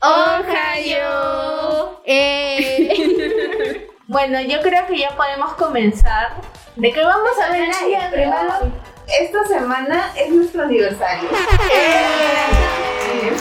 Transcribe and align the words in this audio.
Ohio. 0.00 2.00
Eh, 2.04 3.86
Bueno, 4.08 4.40
yo 4.40 4.62
creo 4.62 4.86
que 4.86 4.98
ya 4.98 5.10
podemos 5.10 5.52
comenzar. 5.52 6.40
¿De 6.76 6.90
qué 6.92 7.04
vamos 7.04 7.38
a 7.38 7.44
hablar 7.46 7.68
Ay, 7.78 7.94
primero? 8.10 8.72
Esta 9.20 9.44
semana 9.46 10.12
es 10.16 10.30
nuestro 10.32 10.62
aniversario. 10.62 11.28
Eh, 11.74 13.36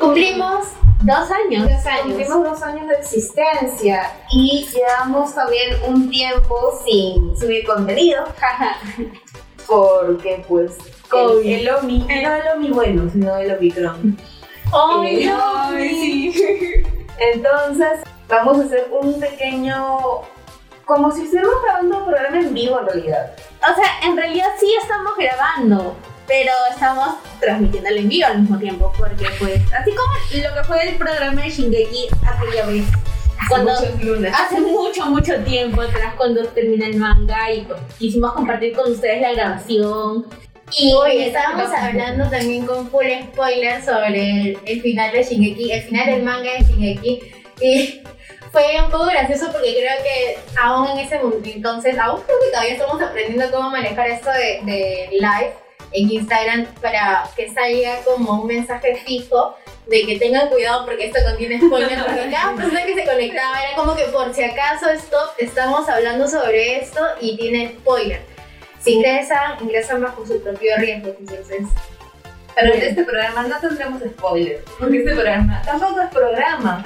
Cumplimos 0.00 0.66
dos 1.02 1.30
años. 1.30 1.70
Dos 1.70 1.86
años. 1.86 2.02
Cumplimos 2.06 2.42
dos 2.42 2.62
años 2.64 2.88
de 2.88 2.94
existencia 2.96 4.10
y 4.32 4.66
llevamos 4.74 5.32
también 5.32 5.76
un 5.86 6.10
tiempo 6.10 6.76
sin 6.84 7.36
subir 7.38 7.64
contenido. 7.64 8.24
Porque 9.68 10.44
pues 10.48 10.72
el, 11.12 11.46
el 11.52 11.68
Omi, 11.70 11.98
no 12.00 12.34
el 12.34 12.48
Omi 12.56 12.70
bueno, 12.70 13.08
sino 13.12 13.36
el 13.36 13.52
Omicron. 13.52 14.18
¡Ay, 14.74 15.28
Eh, 15.28 15.32
ay, 15.32 16.84
Entonces 17.32 18.00
vamos 18.28 18.58
a 18.58 18.64
hacer 18.64 18.88
un 18.90 19.20
pequeño, 19.20 19.98
como 20.84 21.12
si 21.12 21.22
estuviéramos 21.22 21.62
grabando 21.62 21.98
un 21.98 22.04
programa 22.06 22.40
en 22.40 22.54
vivo 22.54 22.80
en 22.80 22.86
realidad. 22.86 23.32
O 23.62 23.74
sea, 23.74 24.00
en 24.02 24.16
realidad 24.16 24.48
sí 24.58 24.66
estamos 24.82 25.12
grabando, 25.16 25.96
pero 26.26 26.50
estamos 26.70 27.16
transmitiendo 27.38 27.88
el 27.90 27.98
envío 27.98 28.26
al 28.26 28.40
mismo 28.40 28.58
tiempo, 28.58 28.92
porque 28.98 29.26
pues, 29.38 29.60
así 29.72 29.92
como 29.94 30.12
lo 30.48 30.54
que 30.54 30.64
fue 30.66 30.88
el 30.88 30.96
programa 30.96 31.42
de 31.42 31.50
Shingeki 31.50 32.08
aquella 32.26 32.66
vez, 32.66 32.84
cuando 33.48 33.72
hace 33.72 34.60
mucho, 34.60 35.06
mucho 35.06 35.36
tiempo 35.44 35.82
atrás, 35.82 36.14
cuando 36.16 36.44
termina 36.46 36.86
el 36.86 36.96
manga 36.96 37.52
y 37.52 37.62
pues, 37.62 37.78
quisimos 37.98 38.32
compartir 38.32 38.74
con 38.74 38.90
ustedes 38.90 39.20
la 39.20 39.32
grabación. 39.32 40.26
Y 40.76 40.92
hoy 40.92 41.24
estábamos 41.24 41.70
hablando 41.76 42.28
también 42.28 42.66
con 42.66 42.90
full 42.90 43.06
spoiler 43.32 43.84
sobre 43.84 44.30
el, 44.30 44.58
el 44.66 44.82
final 44.82 45.12
de 45.12 45.22
Shingeki, 45.22 45.72
el 45.72 45.82
final 45.82 46.06
del 46.06 46.22
manga 46.22 46.52
de 46.52 46.64
Shingeki. 46.64 47.20
Y 47.60 48.00
fue 48.50 48.80
un 48.84 48.90
poco 48.90 49.06
gracioso 49.06 49.52
porque 49.52 49.74
creo 49.74 50.02
que 50.02 50.38
aún 50.60 50.88
en 50.90 50.98
ese 50.98 51.18
momento, 51.18 51.48
entonces, 51.48 51.98
aún 51.98 52.22
creo 52.22 52.38
que 52.40 52.50
todavía 52.50 52.72
estamos 52.72 53.00
aprendiendo 53.00 53.50
cómo 53.52 53.70
manejar 53.70 54.08
esto 54.08 54.30
de, 54.30 54.60
de 54.64 55.08
live 55.12 55.52
en 55.92 56.10
Instagram 56.10 56.66
para 56.80 57.28
que 57.36 57.52
salga 57.52 58.00
como 58.04 58.42
un 58.42 58.46
mensaje 58.48 58.96
fijo 58.96 59.56
de 59.86 60.06
que 60.06 60.18
tengan 60.18 60.48
cuidado 60.48 60.86
porque 60.86 61.06
esto 61.06 61.20
contiene 61.24 61.60
spoilers, 61.60 62.02
porque 62.02 62.30
cada 62.32 62.56
persona 62.56 62.84
que 62.84 62.94
se 62.94 63.04
conectaba 63.04 63.62
era 63.62 63.76
como 63.76 63.94
que 63.94 64.04
por 64.04 64.34
si 64.34 64.42
acaso 64.42 64.90
stop, 64.90 65.30
estamos 65.38 65.88
hablando 65.88 66.26
sobre 66.26 66.78
esto 66.78 67.00
y 67.20 67.36
tiene 67.36 67.76
spoiler. 67.78 68.33
Si 68.84 68.92
ingresan, 68.92 69.62
ingresan 69.62 70.02
bajo 70.02 70.26
su 70.26 70.42
propio 70.42 70.76
riesgo, 70.76 71.14
entonces. 71.18 71.62
Pero 72.54 72.74
en 72.74 72.82
este 72.82 73.02
programa 73.02 73.42
no 73.44 73.58
tendremos 73.58 74.02
spoilers, 74.02 74.62
porque 74.78 74.98
este 74.98 75.14
programa 75.14 75.62
tampoco 75.64 76.02
es 76.02 76.08
programa. 76.10 76.84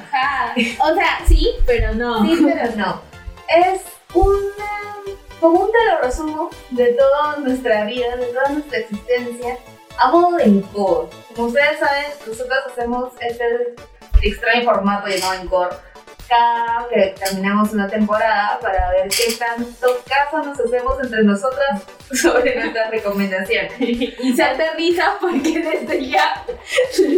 O 0.81 0.95
sea, 0.95 1.19
sí, 1.27 1.51
pero 1.67 1.93
no. 1.95 2.25
Sí, 2.25 2.39
pero 2.43 2.75
no. 2.77 3.03
Es 3.49 3.83
una, 4.15 4.95
como 5.41 5.61
un 5.65 5.71
resumo 6.03 6.51
de 6.71 6.93
toda 6.95 7.37
nuestra 7.39 7.85
vida, 7.85 8.17
de 8.17 8.27
toda 8.27 8.49
nuestra 8.51 8.79
existencia, 8.79 9.59
a 9.99 10.11
modo 10.11 10.37
de 10.37 10.45
encore. 10.45 11.09
Como 11.35 11.49
ustedes 11.49 11.81
saben, 11.81 12.07
nosotros 12.27 12.59
hacemos 12.71 13.13
este 13.21 13.75
extraño 14.23 14.65
formato 14.65 15.09
llamado 15.09 15.43
encore 15.43 15.88
cada 16.29 16.87
que 16.89 17.15
terminamos 17.19 17.73
una 17.73 17.89
temporada 17.89 18.59
para 18.61 18.91
ver 18.91 19.09
qué 19.09 19.33
tanto 19.33 20.03
caso 20.07 20.45
nos 20.45 20.61
hacemos 20.61 21.01
entre 21.03 21.23
nosotras 21.23 21.83
sobre 22.13 22.57
nuestras 22.57 22.91
recomendaciones. 22.91 23.73
Y 23.79 24.33
se 24.35 24.43
aterriza 24.43 25.17
porque 25.21 25.61
desde 25.61 26.07
ya 26.07 26.45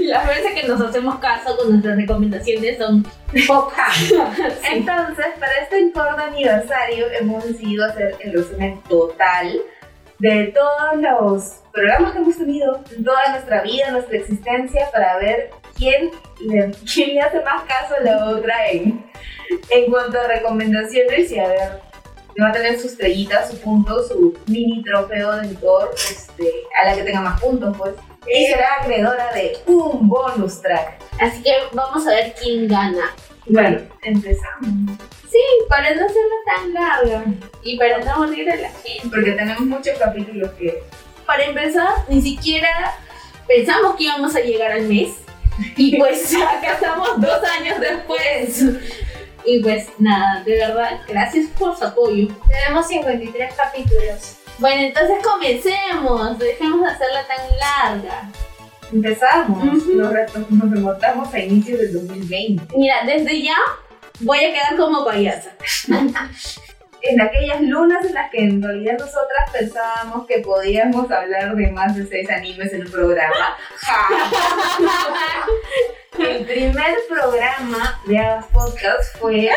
las 0.06 0.26
veces 0.26 0.52
que 0.54 0.68
nos 0.68 0.80
hacemos 0.80 1.18
caso 1.18 1.56
con 1.56 1.70
nuestras 1.70 1.96
recomendaciones 1.96 2.78
son 2.78 3.06
pocas. 3.46 4.12
Entonces, 4.70 5.26
para 5.38 5.52
este 5.62 5.78
encore 5.78 6.16
de 6.16 6.22
aniversario 6.22 7.06
hemos 7.18 7.44
decidido 7.44 7.86
hacer 7.86 8.16
el 8.20 8.32
resumen 8.32 8.80
total 8.88 9.60
de 10.18 10.52
todos 10.54 11.00
los 11.00 11.60
programas 11.72 12.12
que 12.12 12.18
hemos 12.18 12.36
tenido 12.36 12.80
en 12.94 13.04
toda 13.04 13.30
nuestra 13.30 13.62
vida, 13.62 13.90
nuestra 13.90 14.18
existencia, 14.18 14.90
para 14.92 15.16
ver 15.16 15.50
quién 15.80 16.10
le, 16.40 16.70
quién 16.92 17.14
le 17.14 17.20
hace 17.22 17.40
más 17.40 17.62
caso 17.62 17.94
a 17.98 18.04
la 18.04 18.26
otra 18.26 18.70
en, 18.70 19.04
en 19.70 19.90
cuanto 19.90 20.20
a 20.20 20.28
recomendaciones 20.28 21.32
y 21.32 21.38
a 21.38 21.48
ver, 21.48 21.80
va 22.40 22.48
a 22.50 22.52
tener 22.52 22.78
su 22.78 22.86
estrellita, 22.86 23.48
su 23.48 23.58
punto, 23.58 24.06
su 24.06 24.38
mini 24.46 24.82
trofeo 24.84 25.32
de 25.36 25.48
encore, 25.48 25.90
este, 25.94 26.44
a 26.80 26.86
la 26.86 26.94
que 26.94 27.02
tenga 27.02 27.22
más 27.22 27.40
puntos, 27.40 27.74
pues. 27.76 27.94
Y 28.26 28.46
será 28.46 28.68
acreedora 28.80 29.32
de 29.32 29.56
un 29.66 30.06
bonus 30.06 30.60
track. 30.60 31.02
Así 31.18 31.42
que 31.42 31.52
vamos 31.72 32.06
a 32.06 32.10
ver 32.10 32.34
quién 32.40 32.68
gana. 32.68 33.14
Bueno, 33.46 33.80
empezamos. 34.02 34.98
Sí, 35.30 35.38
para 35.68 35.94
no 35.94 36.04
hacerlo 36.04 36.36
tan 36.54 36.74
largo 36.74 37.22
y 37.62 37.78
para 37.78 37.98
no 37.98 38.10
aburrir 38.12 38.50
a 38.50 38.56
la 38.56 38.70
gente. 38.70 39.08
Porque 39.08 39.32
tenemos 39.32 39.60
muchos 39.62 39.98
capítulos 39.98 40.50
que 40.52 40.82
Para 41.24 41.44
empezar, 41.44 41.94
ni 42.08 42.20
siquiera 42.20 42.68
pensamos 43.48 43.96
que 43.96 44.04
íbamos 44.04 44.36
a 44.36 44.40
llegar 44.40 44.72
al 44.72 44.82
mes. 44.82 45.14
Y 45.76 45.98
pues 45.98 46.34
acá 46.34 46.74
estamos 46.74 47.20
dos 47.20 47.42
años 47.58 47.80
después. 47.80 48.64
Y 49.44 49.62
pues 49.62 49.88
nada, 49.98 50.42
de 50.44 50.58
verdad, 50.58 51.00
gracias 51.08 51.46
por 51.58 51.76
su 51.76 51.84
apoyo. 51.84 52.28
Tenemos 52.48 52.86
53 52.88 53.54
capítulos. 53.54 54.36
Bueno, 54.58 54.82
entonces 54.82 55.16
comencemos, 55.24 56.38
dejemos 56.38 56.80
de 56.82 56.86
hacerla 56.86 57.26
tan 57.26 57.58
larga. 57.58 58.30
empezamos, 58.92 59.64
nos, 59.64 60.50
nos 60.50 60.70
remontamos 60.70 61.32
a 61.32 61.38
inicios 61.38 61.80
del 61.80 61.92
2020. 61.94 62.76
Mira, 62.76 62.96
desde 63.06 63.42
ya 63.42 63.56
voy 64.20 64.38
a 64.38 64.52
quedar 64.52 64.76
como 64.76 65.04
payasa. 65.04 65.56
En 67.02 67.20
aquellas 67.20 67.60
lunas 67.62 68.04
en 68.04 68.14
las 68.14 68.30
que 68.30 68.44
en 68.44 68.62
realidad 68.62 68.98
nosotras 68.98 69.50
pensábamos 69.52 70.26
que 70.26 70.40
podíamos 70.40 71.10
hablar 71.10 71.56
de 71.56 71.70
más 71.70 71.96
de 71.96 72.06
seis 72.06 72.30
animes 72.30 72.72
en 72.72 72.82
un 72.82 72.90
programa. 72.90 73.56
El 76.18 76.44
primer 76.44 76.96
programa 77.08 78.00
de 78.06 78.20
Podcast 78.52 79.16
fue 79.18 79.50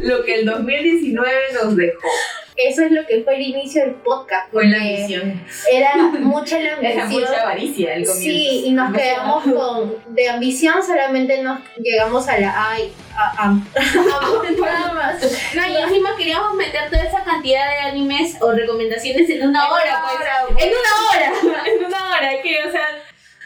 lo 0.00 0.24
que 0.24 0.40
el 0.40 0.46
2019 0.46 1.32
nos 1.54 1.76
dejó. 1.76 2.08
Eso 2.56 2.82
es 2.84 2.90
lo 2.92 3.04
que 3.06 3.22
fue 3.22 3.36
el 3.36 3.42
inicio 3.42 3.82
del 3.82 3.94
podcast. 3.96 4.50
Fue 4.50 4.66
la 4.66 4.78
misión. 4.78 5.44
Era 5.70 5.94
mucha 6.20 6.58
la 6.58 6.70
Era 6.80 7.02
ambición. 7.04 7.20
mucha 7.30 7.42
avaricia 7.42 7.94
el 7.94 8.06
comienzo. 8.06 8.22
Sí, 8.30 8.62
y 8.66 8.72
nos 8.72 8.92
quedamos 8.94 9.44
con. 9.44 9.94
De 10.14 10.28
ambición 10.28 10.82
solamente 10.82 11.42
nos 11.42 11.60
llegamos 11.78 12.26
a 12.28 12.38
la. 12.38 12.70
Ay, 12.70 12.92
a, 13.14 13.44
a, 13.44 13.50
a- 13.50 13.62
nada 14.60 14.92
más. 14.94 15.54
No, 15.54 15.66
y 15.68 15.76
encima 15.76 16.16
queríamos 16.16 16.54
meter 16.54 16.88
toda 16.90 17.02
esa 17.04 17.22
cantidad 17.24 17.68
de 17.68 17.78
animes 17.90 18.36
o 18.40 18.52
recomendaciones 18.52 19.28
en 19.28 19.48
una 19.48 19.68
hora, 19.70 20.02
pues. 20.48 20.64
En 20.64 20.70
una 20.70 21.10
hora, 21.10 21.66
en 21.66 21.84
una 21.84 22.10
hora, 22.10 22.42
que, 22.42 22.64
o 22.66 22.70
sea, 22.70 22.86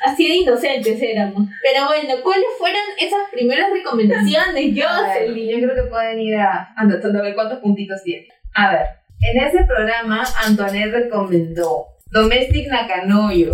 así 0.05 0.29
de 0.29 0.35
inocentes 0.37 1.03
éramos. 1.03 1.49
Pero 1.63 1.87
bueno, 1.87 2.15
¿cuáles 2.23 2.47
fueron 2.59 2.81
esas 2.99 3.21
primeras 3.33 3.71
recomendaciones, 3.73 4.73
Jocelyn? 4.77 5.61
yo 5.61 5.69
creo 5.69 5.85
que 5.85 5.91
pueden 5.91 6.21
ir 6.21 6.37
a 6.37 6.73
anotando 6.77 7.19
a 7.19 7.23
ver 7.23 7.35
cuántos 7.35 7.59
puntitos 7.59 8.03
tiene. 8.03 8.29
A 8.55 8.73
ver, 8.73 8.87
en 9.21 9.45
ese 9.45 9.65
programa 9.65 10.25
Antoinette 10.45 10.93
recomendó 10.93 11.87
Domestic 12.11 12.69
Nakanoyo. 12.69 13.53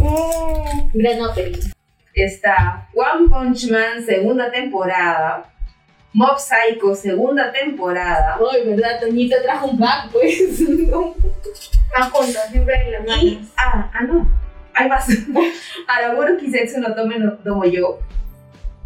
Gran 0.95 1.23
opening. 1.23 1.73
Está 2.15 2.89
One 2.95 3.29
Punch 3.29 3.71
Man 3.71 4.05
segunda 4.05 4.51
temporada. 4.51 5.53
Mob 6.13 6.39
Psycho 6.39 6.95
segunda 6.95 7.53
temporada. 7.53 8.39
Ay, 8.51 8.67
¿verdad? 8.67 9.01
Toñito 9.01 9.37
trajo 9.43 9.67
un 9.67 9.79
pack, 9.79 10.11
pues. 10.13 10.61
Más 11.99 12.11
juntos, 12.11 12.43
siempre 12.51 12.75
en 12.87 12.93
las 12.93 13.07
manos. 13.07 13.25
Y, 13.25 13.41
ah, 13.57 13.91
ah 13.93 14.03
no, 14.05 14.31
hay 14.73 14.89
más. 14.89 15.09
Araburu 15.89 16.39
Kisetsu 16.39 16.81
no 16.81 16.95
Tome 16.95 17.19
no 17.19 17.33
Tomo 17.35 17.65
Yo. 17.65 17.99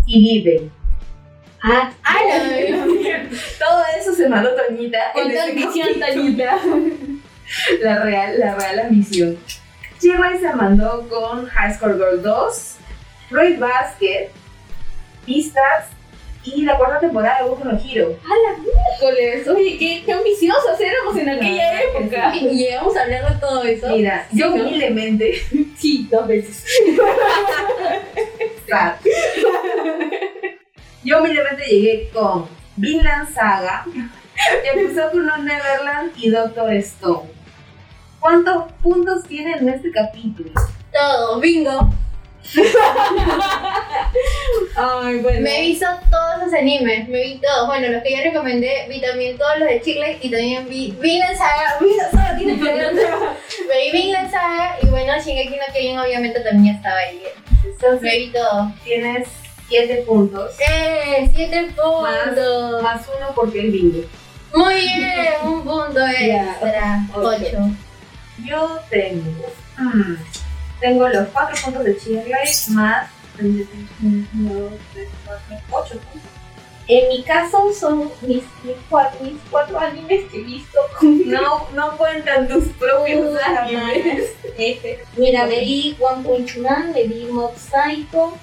Y 0.06 0.21
Given. 0.21 0.80
Ah, 1.62 1.93
Ay, 2.03 3.29
Todo 3.59 3.83
eso 3.99 4.15
se 4.15 4.29
mandó 4.29 4.51
Toñita. 4.55 4.99
transmisión, 5.12 5.89
capítulo. 5.99 6.23
Toñita. 6.23 6.59
La 7.83 7.99
real, 8.05 8.39
la 8.39 8.55
real 8.55 8.79
ambición. 8.79 9.37
Chirway 10.01 10.39
se 10.39 10.53
mandó 10.55 11.09
con 11.09 11.47
High 11.47 11.75
School 11.75 11.95
Girl 11.97 12.23
2, 12.23 12.75
Fruit 13.29 13.59
Basket, 13.59 14.29
Pistas 15.27 15.87
y 16.45 16.62
la 16.62 16.79
cuarta 16.79 17.01
temporada 17.01 17.43
de 17.43 17.49
Boku 17.51 17.65
no 17.65 17.73
Hero. 17.77 18.17
¡A 18.25 18.53
la 18.53 18.56
miércoles! 18.59 19.49
Oye, 19.49 19.77
qué, 19.79 20.03
qué 20.06 20.13
ambiciosos 20.13 20.81
éramos 20.81 21.17
en 21.17 21.29
aquella 21.29 21.83
época. 21.83 22.37
Y 22.37 22.56
llegamos 22.56 22.97
a 22.97 23.03
hablar 23.03 23.35
de 23.35 23.41
todo 23.41 23.65
eso. 23.65 23.89
Mira, 23.89 24.27
yo 24.31 24.55
humildemente, 24.55 25.43
Sí, 25.77 26.06
dos 26.11 26.29
veces. 26.29 26.65
yo 31.05 31.19
humildemente 31.19 31.64
llegué 31.64 32.11
con 32.11 32.47
Vinland 32.76 33.32
Saga, 33.35 33.85
empezó 34.75 35.11
con 35.11 35.31
un 35.31 35.44
Neverland 35.44 36.12
y 36.17 36.31
Doctor 36.31 36.73
Stone. 36.75 37.31
¿Cuántos 38.19 38.73
puntos 38.82 39.25
tiene 39.25 39.52
en 39.55 39.69
este 39.69 39.91
capítulo? 39.91 40.50
Todo, 40.93 41.41
bingo. 41.41 41.91
Ay, 44.76 45.19
bueno. 45.19 45.41
Me 45.41 45.61
visto 45.61 45.87
todos 46.11 46.44
los 46.44 46.52
animes, 46.55 47.08
me 47.08 47.23
vi 47.23 47.38
todos. 47.41 47.67
Bueno, 47.67 47.88
los 47.88 48.03
que 48.03 48.17
yo 48.17 48.23
recomendé, 48.23 48.87
vi 48.88 49.00
también 49.00 49.37
todos 49.38 49.58
los 49.58 49.69
de 49.69 49.81
Chile 49.81 50.19
y 50.20 50.31
también 50.31 50.69
vi 50.69 50.96
Vinland 51.00 51.37
Saga. 51.37 51.79
Vinland 51.81 52.11
Saga 52.11 52.37
tiene 52.37 52.58
que. 52.58 52.62
Me 52.64 53.85
vi 53.85 53.91
Vinland 53.93 54.31
Saga 54.31 54.76
y 54.82 54.87
bueno, 54.87 55.12
Shingeki 55.23 55.56
no 55.56 55.73
Kyojin 55.73 55.99
obviamente 55.99 56.41
también 56.41 56.76
estaba 56.76 56.96
ahí. 56.96 57.23
Entonces, 57.64 58.03
Me 58.03 58.19
vi 58.19 58.31
todo. 58.31 58.73
tienes 58.85 59.29
7 59.70 60.05
puntos. 60.06 60.50
¡Eh! 60.69 61.31
¡Siete 61.34 61.72
puntos! 61.76 62.82
Más 62.82 63.06
uno 63.17 63.32
porque 63.34 63.67
es 63.67 63.72
bingo. 63.72 64.02
Muy 64.55 64.75
bien, 64.75 65.32
un 65.44 65.62
punto 65.62 66.00
extra. 66.19 67.06
ok. 67.14 67.22
Ocho. 67.25 67.70
Yo 68.44 68.78
tengo. 68.90 69.46
mm, 69.78 70.14
tengo 70.81 71.08
los 71.08 71.28
4 71.28 71.56
puntos 71.64 71.84
de 71.84 71.96
Cheerlight 71.99 72.69
más. 72.70 73.08
1, 73.40 73.64
2, 74.32 74.72
3, 74.93 75.08
4, 75.25 75.56
8 75.70 75.88
puntos. 75.90 76.31
En 76.88 77.08
mi 77.08 77.22
caso 77.22 77.72
son 77.72 78.11
mis, 78.22 78.43
mis, 78.64 78.75
cuatro, 78.88 79.20
mis 79.22 79.37
cuatro 79.49 79.78
animes 79.78 80.25
que 80.31 80.38
he 80.38 80.43
visto. 80.43 80.78
No, 81.31 81.69
no 81.72 81.96
cuentan 81.96 82.49
tus 82.49 82.64
propios 82.81 83.38
animes. 83.40 84.32
Mira, 85.17 85.46
me 85.46 85.61
vi 85.61 85.96
One 86.00 86.25
Punch 86.25 86.56
Man, 86.58 86.93
me 86.93 87.05
vi 87.05 87.26
Mob 87.26 87.52
Psycho, 87.56 88.37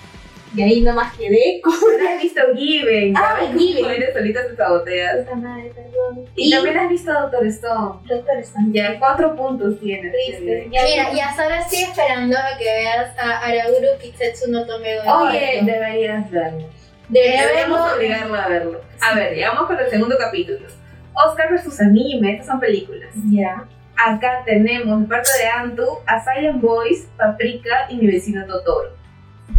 y 0.58 0.64
ahí 0.64 0.82
nomás 0.82 1.16
quedé. 1.16 1.62
¿No 1.64 2.10
has 2.10 2.22
visto 2.22 2.42
Given? 2.56 3.16
Ah. 3.16 3.40
Given. 3.56 3.84
Como 3.84 3.94
eres 3.94 4.14
solita 4.14 4.48
te 4.48 4.56
saboteas. 4.56 5.18
Puta 5.18 5.36
madre, 5.36 5.72
perdón. 5.76 6.26
Y 6.36 6.52
también 6.52 6.80
has 6.80 6.90
visto 6.90 7.14
Doctor 7.14 7.46
Stone. 7.46 8.00
Doctor 8.08 8.38
Stone. 8.40 8.68
Ya, 8.72 8.98
4 9.00 9.36
puntos 9.36 9.80
tienes. 9.80 10.12
Triste. 10.12 10.68
Ya 10.72 10.84
Mira, 10.84 11.14
y 11.14 11.20
hasta 11.20 11.44
ahora 11.44 11.60
estoy 11.60 11.84
esperando 11.84 12.38
a 12.38 12.58
que 12.58 12.66
veas 12.66 13.18
a 13.20 13.40
Araguru 13.40 13.88
Kitsetsu 14.02 14.50
no 14.50 14.66
Tome 14.66 14.98
Go. 14.98 15.12
Oye, 15.24 15.62
deberías 15.64 16.30
verlo. 16.32 16.68
Debería 17.10 17.48
Deberíamos 17.48 17.94
obligarlo 17.94 18.36
a 18.36 18.48
verlo. 18.48 18.82
A 19.00 19.16
ver, 19.16 19.36
llegamos 19.36 19.68
con 19.68 19.80
el 19.80 19.90
segundo 19.90 20.18
capítulo. 20.18 20.66
Oscar 21.14 21.52
vs 21.54 21.80
anime, 21.82 22.32
estas 22.32 22.48
son 22.48 22.60
películas. 22.60 23.10
Ya. 23.32 23.68
Acá 23.96 24.44
tenemos, 24.46 25.02
de 25.02 25.08
parte 25.08 25.30
de 25.40 25.48
Antu, 25.48 26.00
a 26.06 26.24
Silent 26.24 26.62
Boys, 26.62 27.08
Paprika 27.18 27.88
y 27.90 27.98
mi 27.98 28.08
vecino 28.08 28.46
Totoro. 28.46 28.97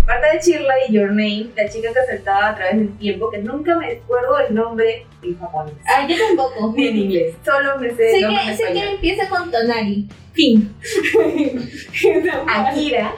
Parte 0.07 0.27
de 0.33 0.41
Shirley 0.41 0.89
y 0.89 0.93
Your 0.93 1.09
Name, 1.09 1.49
la 1.57 1.69
chica 1.69 1.89
que 1.89 2.07
saltaba 2.07 2.49
a 2.49 2.55
través 2.55 2.77
del 2.77 2.97
tiempo, 2.99 3.31
que 3.31 3.39
nunca 3.39 3.77
me 3.77 3.93
acuerdo 3.93 4.39
el 4.39 4.55
nombre 4.55 5.07
en 5.23 5.39
japonés. 5.39 5.75
Ah, 5.87 6.07
yo 6.09 6.17
tampoco. 6.29 6.73
Ni 6.75 6.89
en 6.89 6.97
inglés. 6.97 7.35
Solo 7.45 7.79
me 7.79 7.91
sé 7.91 7.97
Sé 7.97 8.21
el 8.21 8.29
que, 8.29 8.57
sé 8.57 8.73
que 8.73 8.91
empieza 8.91 9.29
con 9.29 9.51
Tonari. 9.51 10.09
Fin. 10.33 10.75
Akira. 12.49 13.15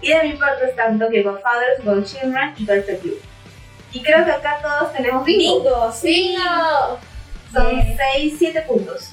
Y 0.00 0.08
de 0.08 0.22
mi 0.22 0.32
parte 0.34 0.66
están 0.66 0.98
Tokyo 0.98 1.22
Godfathers, 1.24 1.84
Gold 1.84 2.06
Shinran 2.06 2.54
y 2.56 2.64
Perfect 2.64 3.02
Blue. 3.02 3.18
Y 3.92 4.02
creo 4.02 4.24
que 4.24 4.30
acá 4.30 4.58
todos 4.62 4.92
tenemos 4.92 5.24
bingo. 5.24 5.64
Bingo, 5.64 5.92
sí. 5.92 6.36
Son 7.52 7.68
Bien. 7.68 7.96
6, 8.14 8.34
7 8.38 8.62
puntos. 8.62 9.11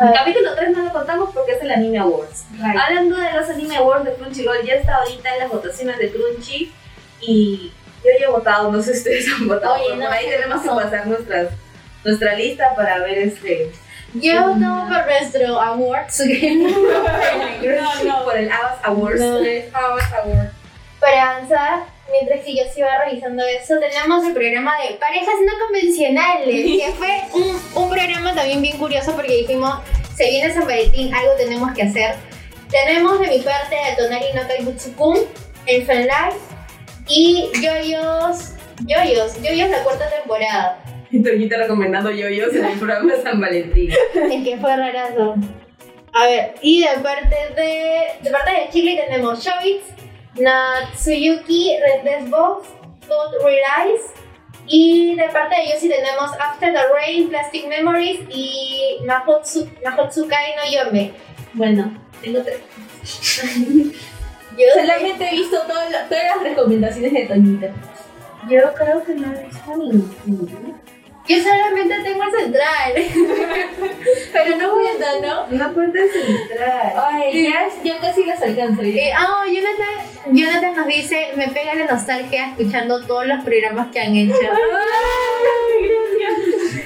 El 0.00 0.14
capítulo 0.14 0.54
3 0.56 0.76
no 0.76 0.84
lo 0.84 0.92
contamos 0.92 1.30
porque 1.34 1.52
es 1.52 1.62
el 1.62 1.70
Anime 1.70 1.98
Awards. 1.98 2.46
Right. 2.52 2.76
Hablando 2.76 3.16
de 3.16 3.32
los 3.34 3.50
Anime 3.50 3.76
Awards 3.76 4.06
de 4.06 4.14
Crunchyroll, 4.14 4.64
ya 4.64 4.74
está 4.74 4.96
ahorita 4.96 5.34
en 5.34 5.38
las 5.40 5.50
votaciones 5.50 5.98
de 5.98 6.10
Crunchy 6.10 6.72
y 7.20 7.72
yo 8.02 8.10
ya 8.18 8.26
he 8.26 8.30
votado, 8.30 8.72
no 8.72 8.80
sé 8.80 8.94
si 8.94 8.98
ustedes 8.98 9.26
han 9.28 9.46
votado, 9.46 9.74
Oye, 9.74 9.96
no, 9.96 10.06
por 10.06 10.12
ahí 10.14 10.26
tenemos 10.26 10.62
que 10.62 10.68
pasar 10.68 11.06
nuestras, 11.06 11.48
nuestra 12.02 12.34
lista 12.34 12.74
para 12.74 12.98
ver 13.00 13.18
este... 13.18 13.72
Yo 14.14 14.56
no 14.56 14.88
por 14.88 15.06
nuestro 15.06 15.60
awards. 15.60 16.22
No, 17.62 18.04
no. 18.04 18.24
por 18.24 18.36
el 18.36 18.50
Abbas 18.50 18.78
Awards. 18.82 19.20
No, 19.20 19.36
Awards 19.36 20.12
Award. 20.24 20.48
Para 20.98 21.30
avanzar, 21.30 21.82
mientras 22.10 22.44
que 22.44 22.56
yo 22.56 22.62
sigo 22.72 22.86
revisando 23.04 23.42
eso, 23.44 23.74
tenemos 23.78 24.24
el 24.24 24.32
programa 24.32 24.72
de 24.82 24.94
parejas 24.96 25.34
no 25.44 25.52
convencionales, 25.66 26.46
que 26.46 26.92
fue 26.98 27.22
un, 27.34 27.82
un 27.82 27.90
programa 27.90 28.34
también 28.34 28.62
bien 28.62 28.78
curioso 28.78 29.14
porque 29.14 29.36
dijimos, 29.38 29.74
se 30.16 30.28
viene 30.28 30.52
San 30.52 30.66
Valentín, 30.66 31.12
algo 31.14 31.32
tenemos 31.36 31.72
que 31.72 31.82
hacer. 31.82 32.14
Tenemos 32.70 33.18
de 33.18 33.28
mi 33.28 33.38
parte 33.40 33.76
a 33.76 33.96
Tonari 33.96 34.26
no 34.34 34.42
Kaibutsu-kun, 34.42 35.18
el 35.66 35.84
Fanlife 35.84 36.38
y 37.08 37.48
Yoyos, 37.60 38.52
Yoyos, 38.86 39.42
Yoyos 39.42 39.70
la 39.70 39.82
cuarta 39.82 40.08
temporada. 40.10 40.78
Y 41.10 41.22
Toñita 41.22 41.56
recomendando 41.56 42.10
yoyos 42.12 42.54
en 42.54 42.64
el 42.64 42.78
programa 42.78 43.12
de 43.12 43.22
San 43.22 43.40
Valentín. 43.40 43.90
El 44.14 44.44
que 44.44 44.56
fue 44.58 44.76
rarazo. 44.76 45.34
A 46.12 46.26
ver, 46.26 46.54
y 46.62 46.82
de 46.82 47.00
parte 47.02 47.36
de, 47.56 48.22
de 48.22 48.30
parte 48.30 48.52
de 48.52 48.68
Chile 48.70 49.02
tenemos 49.04 49.44
Shobits, 49.44 49.86
Natsuyuki, 50.36 51.78
Red 52.04 52.28
Box, 52.28 52.68
Good 53.08 53.44
Realize. 53.44 54.12
Y 54.66 55.16
de 55.16 55.28
parte 55.30 55.56
de 55.56 55.62
ellos 55.62 55.80
sí 55.80 55.88
tenemos 55.88 56.30
After 56.38 56.72
the 56.72 56.80
Rain, 56.94 57.28
Plastic 57.28 57.66
Memories 57.66 58.20
y 58.28 58.98
Mahotsu, 59.04 59.68
Mahotsukai 59.84 60.54
no 60.56 60.84
Yome. 60.84 61.12
Bueno, 61.54 61.92
tengo 62.22 62.40
tres. 62.42 62.60
Yo, 64.56 64.66
Solamente 64.74 65.28
he 65.28 65.32
visto 65.32 65.60
todas 65.66 65.90
las, 65.90 66.08
todas 66.08 66.24
las 66.24 66.42
recomendaciones 66.42 67.12
de 67.12 67.26
Toñita. 67.26 67.70
Yo 68.48 68.72
creo 68.74 69.04
que 69.04 69.14
no 69.14 69.32
he 69.32 69.44
visto 69.44 69.76
ninguno. 69.76 70.78
Yo 71.30 71.42
solamente 71.42 71.94
tengo 72.02 72.24
el 72.24 72.30
central. 72.40 72.92
Pero 74.32 74.56
no 74.56 74.70
cuenta, 74.72 75.06
¿no? 75.22 75.46
No 75.48 75.72
puedes 75.72 76.14
entrar. 76.14 76.94
Ay, 76.96 77.44
ya, 77.44 77.68
ya 77.84 78.00
casi 78.00 78.24
las 78.24 78.42
alcanzo. 78.42 78.82
Eh, 78.82 79.12
ah, 79.16 79.44
Jonathan, 79.46 80.34
Jonathan 80.34 80.74
nos 80.74 80.86
dice, 80.88 81.28
me 81.36 81.48
pega 81.48 81.74
la 81.74 81.86
nostalgia 81.86 82.48
escuchando 82.48 83.06
todos 83.06 83.26
los 83.26 83.44
programas 83.44 83.92
que 83.92 84.00
han 84.00 84.16
hecho. 84.16 84.34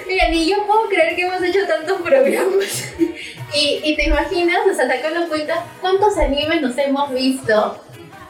Mira, 0.07 0.29
ni 0.29 0.51
yo 0.51 0.67
puedo 0.67 0.89
creer 0.89 1.17
que 1.17 1.23
hemos 1.23 1.43
hecho 1.43 1.67
tantos 1.67 2.03
programas. 2.03 2.93
Y, 3.55 3.81
y 3.83 3.97
te 3.97 4.09
imaginas, 4.09 4.59
o 4.71 4.75
sea, 4.75 4.89
sacando 4.89 5.29
cuenta 5.29 5.65
cuántos 5.81 6.19
animes 6.19 6.61
nos 6.61 6.77
hemos 6.77 7.15
visto. 7.15 7.81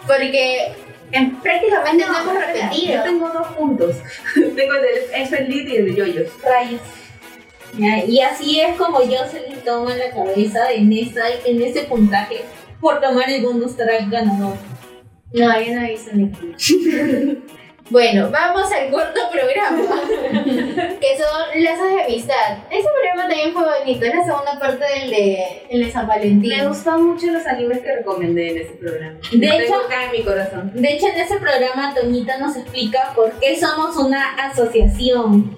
Porque 0.06 0.74
en- 1.14 1.36
prácticamente 1.40 2.04
no, 2.06 2.18
hemos 2.20 2.34
Yo 2.34 2.40
repetido. 2.40 3.02
tengo 3.02 3.28
dos 3.30 3.46
puntos. 3.56 3.96
tengo 4.34 4.74
el 4.74 4.82
de 4.82 5.08
Elfen 5.14 5.48
Lead 5.48 5.66
y 5.66 5.76
el 5.76 5.84
de 5.86 5.94
yoyos. 5.94 6.28
Rayos. 6.42 6.80
Y 8.06 8.20
así 8.20 8.60
es 8.60 8.76
como 8.76 9.02
yo 9.02 9.18
se 9.30 9.40
le 9.50 9.56
toma 9.64 9.94
la 9.96 10.10
cabeza 10.10 10.70
en, 10.72 10.92
esa, 10.92 11.22
en 11.44 11.60
ese 11.62 11.82
puntaje 11.84 12.42
por 12.80 13.00
tomar 13.00 13.28
el 13.28 13.42
bonus 13.44 13.76
track 13.76 14.08
ganador. 14.10 14.56
No, 15.32 15.60
yo 15.60 15.74
no 15.74 15.82
he 15.84 15.90
visto. 15.90 16.10
Bueno, 17.94 18.28
vamos 18.28 18.72
al 18.72 18.90
cuarto 18.90 19.20
programa, 19.32 20.00
que 21.00 21.16
son 21.16 21.62
Lazos 21.62 21.88
de 21.94 22.02
Amistad. 22.02 22.58
Ese 22.68 22.88
programa 22.88 23.28
también 23.28 23.52
fue 23.52 23.62
bonito, 23.62 24.04
es 24.04 24.14
la 24.16 24.24
segunda 24.24 24.58
parte 24.58 24.84
del 24.98 25.10
de, 25.10 25.62
el 25.70 25.84
de 25.86 25.92
San 25.92 26.08
Valentín. 26.08 26.50
Me 26.58 26.66
gustan 26.66 27.04
mucho 27.04 27.28
los 27.28 27.46
animes 27.46 27.78
que 27.82 27.94
recomendé 27.94 28.50
en 28.50 28.58
ese 28.62 28.72
programa. 28.72 29.16
De 29.30 29.46
Lo 29.46 29.54
hecho- 29.60 29.76
acá 29.86 30.06
en 30.06 30.10
mi 30.10 30.22
corazón. 30.24 30.72
De 30.74 30.92
hecho, 30.92 31.06
en 31.06 31.20
ese 31.20 31.36
programa 31.38 31.94
Toñita 31.94 32.36
nos 32.38 32.56
explica 32.56 33.12
por 33.14 33.30
qué 33.38 33.56
somos 33.60 33.96
una 33.96 34.34
asociación. 34.44 35.56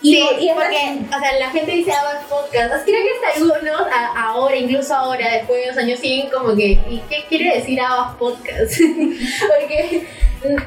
Y, 0.00 0.14
Sí, 0.14 0.28
y 0.38 0.48
porque, 0.54 1.00
o 1.12 1.18
sea, 1.18 1.38
la 1.40 1.50
gente 1.50 1.72
dice 1.72 1.90
Abbas 1.90 2.22
Podcast. 2.30 2.84
Creo 2.84 3.00
que 3.02 3.26
hasta 3.26 3.40
algunos, 3.40 3.80
a- 3.92 4.28
ahora, 4.28 4.54
incluso 4.54 4.94
ahora, 4.94 5.28
después 5.32 5.60
de 5.60 5.66
dos 5.70 5.76
años, 5.78 5.98
siguen 5.98 6.30
como 6.30 6.54
que, 6.54 6.78
¿y 6.88 7.02
qué 7.10 7.24
quiere 7.28 7.56
decir 7.56 7.80
Abbas 7.80 8.14
Podcast? 8.16 8.74
porque 8.80 10.06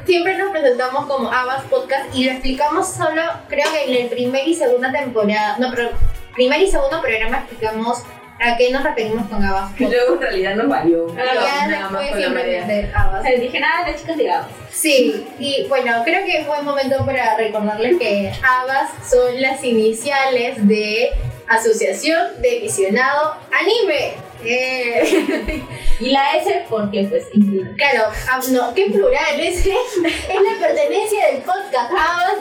siempre 0.05 0.37
nos 0.37 0.51
presentamos 0.51 1.05
como 1.05 1.31
Abbas 1.31 1.63
Podcast 1.69 2.13
y 2.13 2.25
lo 2.25 2.31
explicamos 2.31 2.87
solo, 2.93 3.21
creo 3.47 3.65
que 3.71 3.91
en 3.91 4.03
el 4.03 4.09
primer 4.09 4.47
y 4.47 4.55
segunda 4.55 4.91
temporada, 4.91 5.57
no, 5.59 5.71
pero 5.73 5.89
primer 6.33 6.61
y 6.61 6.67
segundo 6.67 7.01
programa 7.01 7.39
explicamos 7.39 8.03
a 8.39 8.57
qué 8.57 8.71
nos 8.71 8.83
referimos 8.83 9.27
con 9.27 9.43
Abbas 9.43 9.71
luego 9.79 10.15
en 10.15 10.21
realidad 10.21 10.55
nos 10.55 10.67
valió. 10.67 11.15
Ya 11.15 11.67
Nada 11.67 11.89
más 11.89 11.91
marea. 11.91 12.11
simplemente 12.11 12.91
Abbas. 12.95 13.21
Sea, 13.23 13.39
dije 13.39 13.59
nada, 13.59 13.87
las 13.87 14.01
chicas 14.01 14.17
llegadas. 14.17 14.47
Sí, 14.71 15.27
y 15.37 15.67
bueno, 15.67 16.01
creo 16.03 16.25
que 16.25 16.39
es 16.39 16.47
buen 16.47 16.65
momento 16.65 17.05
para 17.05 17.37
recordarles 17.37 17.99
que 17.99 18.31
ABAS 18.41 18.89
son 19.07 19.39
las 19.41 19.63
iniciales 19.63 20.67
de 20.67 21.11
Asociación 21.47 22.41
de 22.41 22.61
Visionado 22.61 23.35
Anime. 23.51 24.13
Eh, 24.43 25.63
Y 25.99 26.09
la 26.09 26.35
S 26.37 26.65
porque 26.67 27.05
pues 27.09 27.27
incluye. 27.33 27.75
claro, 27.75 28.09
ah, 28.27 28.39
no, 28.49 28.73
qué 28.73 28.85
plural, 28.85 29.39
es, 29.39 29.63
es 29.67 29.73
la 30.03 30.67
pertenencia 30.67 31.27
del 31.27 31.41
podcast. 31.43 31.91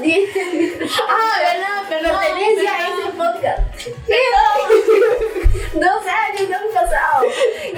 Dice. 0.01 0.79
Ah, 1.09 1.39
verdad, 1.41 1.89
pertenencia 1.91 2.73
a 2.75 2.89
ese 2.89 3.11
podcast. 3.19 3.61
Dos 5.75 6.03
años 6.07 6.51
han 6.51 6.75
pasado. 6.75 7.25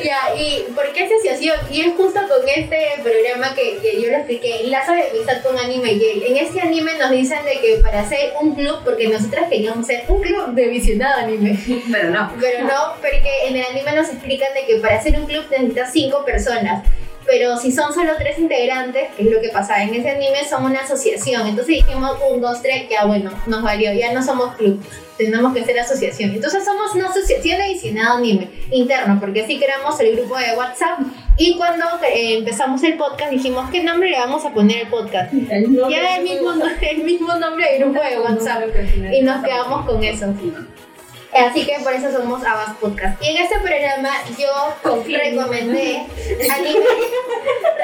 Ya, 0.03 0.35
¿y 0.35 0.67
por 0.75 0.93
qué 0.93 1.05
asociación? 1.05 1.57
Y 1.71 1.83
es 1.83 1.95
justo 1.95 2.21
con 2.29 2.49
este 2.49 2.79
programa 3.03 3.55
que, 3.55 3.79
que 3.79 4.01
yo 4.01 4.09
le 4.09 4.17
expliqué, 4.17 4.63
Lazo 4.65 4.93
de 4.93 5.11
Amistad 5.11 5.43
con 5.43 5.59
Anime 5.59 5.99
Yale. 5.99 6.29
En 6.29 6.37
este 6.39 6.61
anime 6.61 6.93
nos 6.99 7.11
dicen 7.11 7.45
de 7.45 7.61
que 7.61 7.77
para 7.83 8.01
hacer 8.01 8.33
un 8.41 8.55
club, 8.55 8.79
porque 8.85 9.09
nosotras 9.09 9.49
queríamos 9.51 9.87
ser 9.87 10.05
un 10.09 10.23
club 10.23 10.55
de 10.55 10.69
visionado 10.69 11.21
anime, 11.21 11.59
Pero 11.91 12.11
no. 12.11 12.33
pero 12.41 12.65
no, 12.65 12.95
porque 13.01 13.47
en 13.47 13.57
el 13.57 13.65
anime 13.67 13.93
nos 13.93 14.09
explican 14.09 14.55
de 14.55 14.65
que 14.67 14.77
para 14.77 14.97
hacer 14.97 15.19
un 15.19 15.27
club 15.27 15.45
necesitas 15.51 15.93
cinco 15.93 16.25
personas. 16.25 16.85
Pero 17.33 17.57
si 17.57 17.73
son 17.73 17.95
solo 17.95 18.13
tres 18.19 18.39
integrantes, 18.39 19.09
que 19.17 19.23
es 19.23 19.31
lo 19.31 19.41
que 19.41 19.49
pasaba 19.49 19.83
en 19.83 19.95
ese 19.95 20.11
anime, 20.11 20.45
son 20.47 20.67
una 20.67 20.81
asociación. 20.81 21.47
Entonces 21.47 21.77
dijimos, 21.77 22.19
un, 22.31 22.43
dos, 22.43 22.61
tres, 22.61 22.91
ya 22.91 23.07
bueno, 23.07 23.31
nos 23.47 23.63
valió, 23.63 23.91
ya 23.95 24.13
no 24.13 24.23
somos 24.23 24.55
club, 24.57 24.85
tenemos 25.17 25.55
que 25.55 25.65
ser 25.65 25.81
asociación. 25.81 26.33
Entonces 26.33 26.63
somos 26.63 26.95
una 26.95 27.09
asociación 27.09 27.59
de 27.59 27.69
visionado 27.69 28.19
anime 28.19 28.51
interno, 28.71 29.19
porque 29.19 29.45
así 29.45 29.59
creamos 29.59 29.99
el 30.01 30.15
grupo 30.15 30.37
de 30.37 30.55
WhatsApp. 30.55 30.99
Y 31.39 31.57
cuando 31.57 31.87
eh, 32.07 32.37
empezamos 32.37 32.83
el 32.83 32.99
podcast 32.99 33.31
dijimos, 33.31 33.71
¿qué 33.71 33.83
nombre 33.83 34.11
le 34.11 34.19
vamos 34.19 34.45
a 34.45 34.53
poner 34.53 34.85
al 34.85 34.91
podcast? 34.91 35.33
Ya 35.33 36.17
el 36.17 36.25
mismo, 36.25 36.53
el 36.83 36.99
mismo 37.03 37.35
nombre 37.37 37.65
del 37.73 37.85
grupo 37.85 38.01
de 38.03 38.21
WhatsApp. 38.21 38.65
Y 39.11 39.23
nos 39.23 39.43
quedamos 39.43 39.87
con 39.87 40.05
eso. 40.05 40.35
Así 41.35 41.65
que 41.65 41.79
por 41.83 41.93
eso 41.93 42.13
somos 42.13 42.45
Abbas 42.45 42.77
Podcast. 42.81 43.23
Y 43.23 43.29
en 43.29 43.43
este 43.43 43.59
programa 43.61 44.11
yo 44.39 44.53
recomendé 45.07 46.07
anime, 46.51 46.85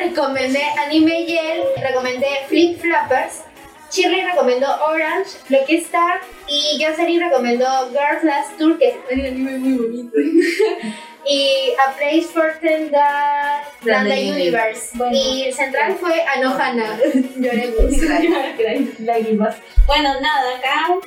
recomendé 0.01 0.63
Anime 0.85 1.25
Gel, 1.27 1.63
recomendé 1.81 2.27
Flip 2.49 2.79
Flappers, 2.79 3.45
Shirley 3.91 4.23
recomendó 4.23 4.69
Orange, 4.87 5.31
Lucky 5.49 5.77
Star 5.77 6.21
y 6.47 6.83
Jocelyn 6.83 7.21
recomendó 7.21 7.67
Girls 7.91 8.23
Last 8.23 8.59
Tour, 8.59 8.79
que 8.79 8.89
es 8.89 8.97
un 9.11 9.21
anime 9.25 9.59
muy 9.59 9.79
bonito. 9.79 10.13
y 11.27 11.73
A 11.87 11.93
Place 11.93 12.29
for 12.33 12.53
Ten 12.61 12.91
Than 12.91 14.09
the 14.09 14.31
Universe. 14.31 14.91
Y 15.13 15.45
el 15.45 15.55
central 15.55 15.97
fue 15.99 16.23
Anohana. 16.23 16.99
Lloremos. 17.37 17.93
Lágrimas. 19.01 19.57
Bueno, 19.87 20.21
nada, 20.21 20.57
acá 20.59 20.99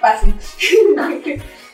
fácil. 0.00 0.34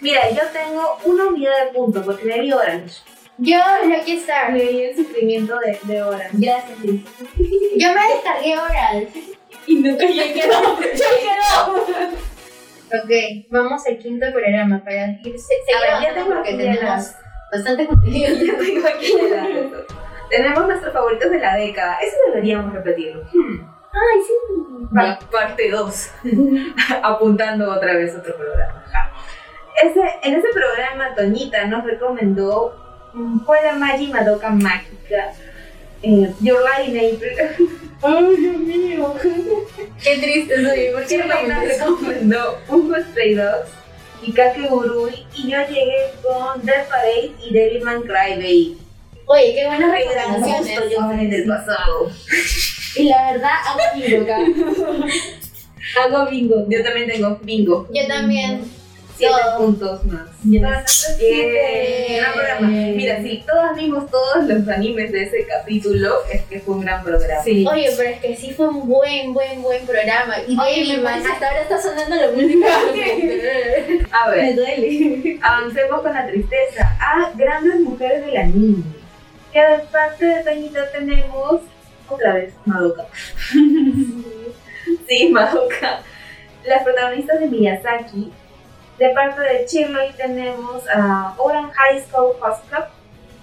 Mira, 0.00 0.30
yo 0.30 0.42
tengo 0.52 0.98
una 1.04 1.26
unidad 1.26 1.52
de 1.66 1.72
puntos 1.72 2.04
porque 2.04 2.24
le 2.24 2.40
di 2.42 2.52
Orange. 2.52 3.00
Yo, 3.38 3.58
Lucky 3.86 4.16
Star. 4.18 4.52
Le 4.52 4.66
di 4.66 4.82
el 4.84 4.96
sufrimiento 4.96 5.58
de, 5.58 5.78
de 5.82 6.02
Orange. 6.02 6.28
Gracias, 6.32 6.78
Liz. 6.80 7.02
Yo 7.76 7.88
me 7.94 8.14
descargué 8.14 8.58
Orange. 8.58 9.08
Y 9.66 9.74
nunca 9.76 10.06
ya 10.06 10.32
quedó. 10.32 10.78
Ya 10.80 11.08
quedó. 11.20 12.20
Ok, 12.92 13.46
vamos 13.50 13.86
al 13.86 13.98
quinto 13.98 14.26
programa 14.32 14.82
para 14.82 15.06
ir 15.06 15.20
A 15.22 16.00
ver, 16.00 16.02
ya 16.02 16.14
tengo 16.14 16.34
aquí 16.34 16.56
tenemos 16.56 17.12
bastante 17.52 17.86
contenido. 17.86 18.28
Ya 18.46 18.58
tengo 18.58 18.88
aquí 18.88 19.12
la- 19.30 19.84
Tenemos 20.28 20.66
nuestros 20.66 20.92
favoritos 20.92 21.30
de 21.30 21.38
la 21.38 21.56
década. 21.56 21.98
Eso 22.00 22.16
deberíamos 22.28 22.72
repetirlo. 22.72 23.22
Hmm. 23.32 23.68
Ay, 23.92 24.20
sí. 24.26 24.32
Pa- 24.94 25.18
Parte 25.30 25.70
2. 25.70 26.10
Apuntando 27.02 27.70
otra 27.72 27.94
vez 27.94 28.14
otro 28.14 28.36
programa. 28.36 28.84
Ja. 28.92 29.12
Ese, 29.82 30.00
en 30.22 30.34
ese 30.34 30.48
programa, 30.52 31.14
Toñita 31.14 31.64
nos 31.66 31.84
recomendó 31.84 32.74
mm, 33.14 33.40
fue 33.44 33.62
la 33.62 33.72
Magi 33.74 34.08
Madoka 34.08 34.50
Mágica. 34.50 35.32
Eh, 36.02 36.32
Your 36.40 36.62
Lie 36.62 36.90
in 36.90 37.14
April. 37.14 37.78
Ay, 38.02 38.36
Dios 38.36 38.56
mío. 38.56 39.14
Qué 40.02 40.16
triste 40.18 40.54
soy, 40.56 40.88
¿por 40.92 41.06
qué 41.06 41.18
no 41.18 41.24
Shirley 41.26 41.46
me 41.46 41.54
nos 41.54 41.78
recomendó 41.78 42.58
Ungo 42.68 42.96
Stray 42.96 43.34
Dogs 43.34 43.70
y 44.22 44.32
Kake 44.32 44.68
Urui. 44.70 45.26
Y 45.36 45.50
yo 45.50 45.58
llegué 45.68 46.12
con 46.22 46.64
Death 46.64 46.88
Parade 46.88 47.32
y 47.42 47.52
Devilman 47.52 48.02
Crybaby. 48.02 48.78
Oye, 49.26 49.54
qué 49.54 49.66
buenas 49.66 49.92
recomendaciones. 49.92 50.78
justo 50.78 50.90
yo 50.90 51.12
en 51.12 51.32
el 51.32 51.46
pasado. 51.46 52.10
Y 52.96 53.04
la 53.04 53.30
verdad, 53.30 53.52
hago 53.66 53.80
bingo 53.94 54.22
acá. 54.24 54.38
hago 56.02 56.28
bingo. 56.28 56.66
Yo 56.68 56.82
también 56.82 57.08
tengo 57.08 57.38
bingo. 57.44 57.86
Yo 57.94 58.08
también. 58.08 58.64
Siete 59.20 59.34
puntos 59.58 60.04
más. 60.04 60.22
Ya. 60.44 60.84
Bien, 61.18 62.16
gran 62.16 62.32
programa. 62.32 62.68
Mira, 62.68 63.22
si 63.22 63.44
todas 63.46 63.76
vimos 63.76 64.10
todos 64.10 64.44
los 64.48 64.66
animes 64.68 65.12
de 65.12 65.24
ese 65.24 65.46
capítulo, 65.46 66.16
es 66.32 66.42
que 66.44 66.60
fue 66.60 66.76
un 66.76 66.80
gran 66.80 67.04
programa. 67.04 67.42
Sí. 67.44 67.66
Oye, 67.70 67.90
pero 67.96 68.08
es 68.10 68.20
que 68.20 68.36
sí 68.36 68.52
fue 68.52 68.68
un 68.68 68.88
buen, 68.88 69.34
buen, 69.34 69.60
buen 69.62 69.84
programa. 69.86 70.34
Y 70.48 70.58
Oye, 70.58 70.96
me 70.96 71.02
parece- 71.04 71.28
hasta 71.28 71.48
ahora 71.48 71.62
está 71.62 71.80
sonando 71.82 72.16
la 72.16 72.30
música. 72.34 72.66
A 74.10 74.30
Me 74.30 74.36
ver, 74.36 74.54
duele. 74.56 75.38
avancemos 75.42 76.00
con 76.02 76.14
la 76.14 76.26
tristeza. 76.26 76.96
A 77.00 77.30
grandes 77.36 77.80
mujeres 77.80 78.24
del 78.24 78.36
anime. 78.36 78.82
Que 79.52 79.60
de 79.60 79.78
parte 79.92 80.24
de 80.24 80.42
Toñita 80.44 80.90
tenemos 80.92 81.60
otra 82.08 82.34
vez 82.34 82.54
Madoka. 82.64 83.06
sí, 85.08 85.28
Madoka. 85.30 86.00
Las 86.64 86.82
protagonistas 86.82 87.40
de 87.40 87.46
Miyazaki. 87.46 88.32
De 89.00 89.08
parte 89.14 89.40
de 89.40 89.66
Shirley 89.66 90.12
tenemos 90.12 90.86
a 90.94 91.34
Oran 91.38 91.70
High 91.70 92.02
School 92.02 92.36
Host 92.38 92.68
Club 92.68 92.84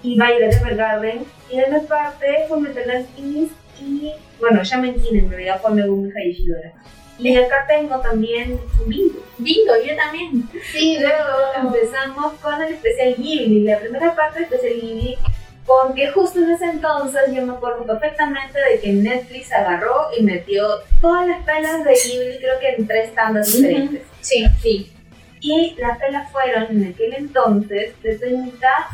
y 0.04 0.14
Violet 0.14 0.54
Evergarden. 0.54 1.26
Y 1.50 1.58
de 1.58 1.66
mi 1.66 1.80
parte, 1.80 2.44
Fullmetal 2.48 2.88
Alchemist 2.88 3.54
y, 3.80 4.12
bueno, 4.38 4.62
Shaman 4.62 4.94
King 4.94 5.18
en 5.18 5.30
realidad 5.30 5.60
fue 5.60 5.72
Megumi 5.72 6.12
Hayashidora. 6.12 6.74
Y 7.18 7.36
acá 7.36 7.66
tengo 7.66 7.98
también 7.98 8.60
Bingo. 8.86 9.18
Bingo, 9.38 9.72
yo 9.84 9.96
también. 9.96 10.48
Sí, 10.70 10.96
luego 11.00 11.26
empezamos 11.60 12.34
con 12.34 12.62
el 12.62 12.74
especial 12.74 13.16
Ghibli, 13.16 13.64
la 13.64 13.80
primera 13.80 14.14
parte 14.14 14.38
del 14.38 14.44
especial 14.44 14.80
Ghibli, 14.80 15.18
porque 15.66 16.08
justo 16.12 16.38
en 16.38 16.52
ese 16.52 16.66
entonces 16.66 17.22
yo 17.34 17.44
me 17.44 17.54
acuerdo 17.54 17.84
perfectamente 17.84 18.60
de 18.60 18.78
que 18.78 18.92
Netflix 18.92 19.52
agarró 19.52 20.06
y 20.16 20.22
metió 20.22 20.64
todas 21.00 21.26
las 21.26 21.42
pelas 21.42 21.82
de 21.82 21.94
Ghibli, 21.94 22.38
creo 22.38 22.60
que 22.60 22.68
en 22.76 22.86
tres 22.86 23.12
tandas 23.12 23.52
diferentes. 23.52 24.02
Sí. 24.20 24.46
Sí. 24.62 24.92
Y 25.40 25.76
las 25.78 25.98
pelas 25.98 26.30
fueron 26.32 26.64
en 26.70 26.92
aquel 26.92 27.14
entonces 27.14 28.00
de 28.02 28.18
Toñita, 28.18 28.88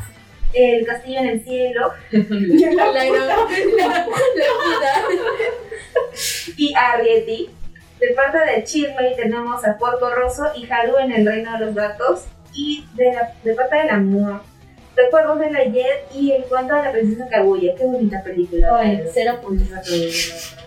El 0.53 0.87
Castillo 0.87 1.21
en 1.21 1.27
el 1.27 1.45
Cielo 1.45 1.93
La, 2.11 2.87
la, 2.93 3.05
la, 3.05 3.47
y 6.57 6.75
Arrietty. 6.75 7.51
De 8.01 8.09
parte 8.09 8.39
de 8.39 8.65
Shirley 8.65 9.17
tenemos 9.17 9.65
a 9.65 9.79
Porco 9.79 10.11
Rosso 10.11 10.45
y 10.57 10.71
Haru 10.71 10.99
en 10.99 11.13
el 11.13 11.27
Reino 11.27 11.53
de 11.59 11.67
los 11.67 11.75
Gatos. 11.75 12.25
Y 12.53 12.85
de, 12.95 13.13
la, 13.13 13.33
de 13.43 13.55
parte 13.55 13.77
del 13.77 13.91
amor, 13.91 14.43
Recuerdos 14.97 15.41
de 15.41 15.51
la 15.51 15.65
Jet 15.65 16.07
y 16.15 16.33
El 16.33 16.45
cuento 16.45 16.75
de 16.77 16.83
la 16.83 16.93
princesa 16.93 17.29
Kaguya. 17.29 17.75
Qué 17.75 17.85
bonita 17.85 18.23
película. 18.23 18.79
Oye, 18.79 19.05
cero 19.13 19.41
puntos. 19.43 19.69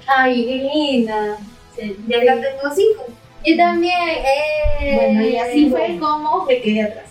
Ay, 0.06 0.46
qué 0.46 0.56
linda. 0.74 1.38
Y 1.78 2.14
acá 2.14 2.42
tengo 2.42 2.76
cinco. 2.76 3.06
Yo 3.48 3.58
también. 3.58 3.94
Eh. 4.10 4.96
Bueno, 4.96 5.22
y 5.22 5.38
así 5.38 5.70
fue 5.70 5.98
como 6.00 6.46
me 6.46 6.62
quedé 6.62 6.84
atrás. 6.84 7.06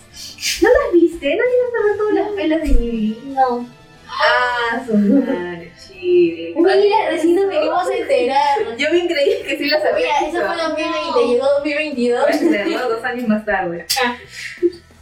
¿No 0.61 0.69
las 0.69 0.93
viste? 0.93 1.35
¿No 1.35 1.43
tienes 1.43 1.71
que 1.73 1.83
ver 1.83 1.97
todas 1.97 2.13
las 2.13 2.29
pelas 2.29 2.61
de 2.61 2.67
Ghibli? 2.69 3.17
No. 3.33 3.67
Ah, 4.09 4.81
son 4.87 5.19
madre, 5.25 5.71
Chile. 5.87 6.53
Mira, 6.55 7.09
recién 7.09 7.35
nos 7.35 7.47
venimos 7.47 7.87
a 7.89 7.93
enterar. 7.95 8.57
Yo 8.77 8.91
bien 8.91 9.07
creí 9.07 9.43
que 9.43 9.57
sí 9.57 9.65
las 9.69 9.83
había 9.83 9.97
Mira, 10.07 10.19
visto. 10.21 10.37
eso 10.37 10.47
fue 10.47 10.57
2020, 10.63 11.27
llegó 11.33 11.45
2022. 11.57 12.23
Puede 12.23 12.39
ser, 12.39 12.67
¿no? 12.67 12.89
Dos 12.89 13.03
años 13.03 13.27
más 13.27 13.45
tarde. 13.45 13.85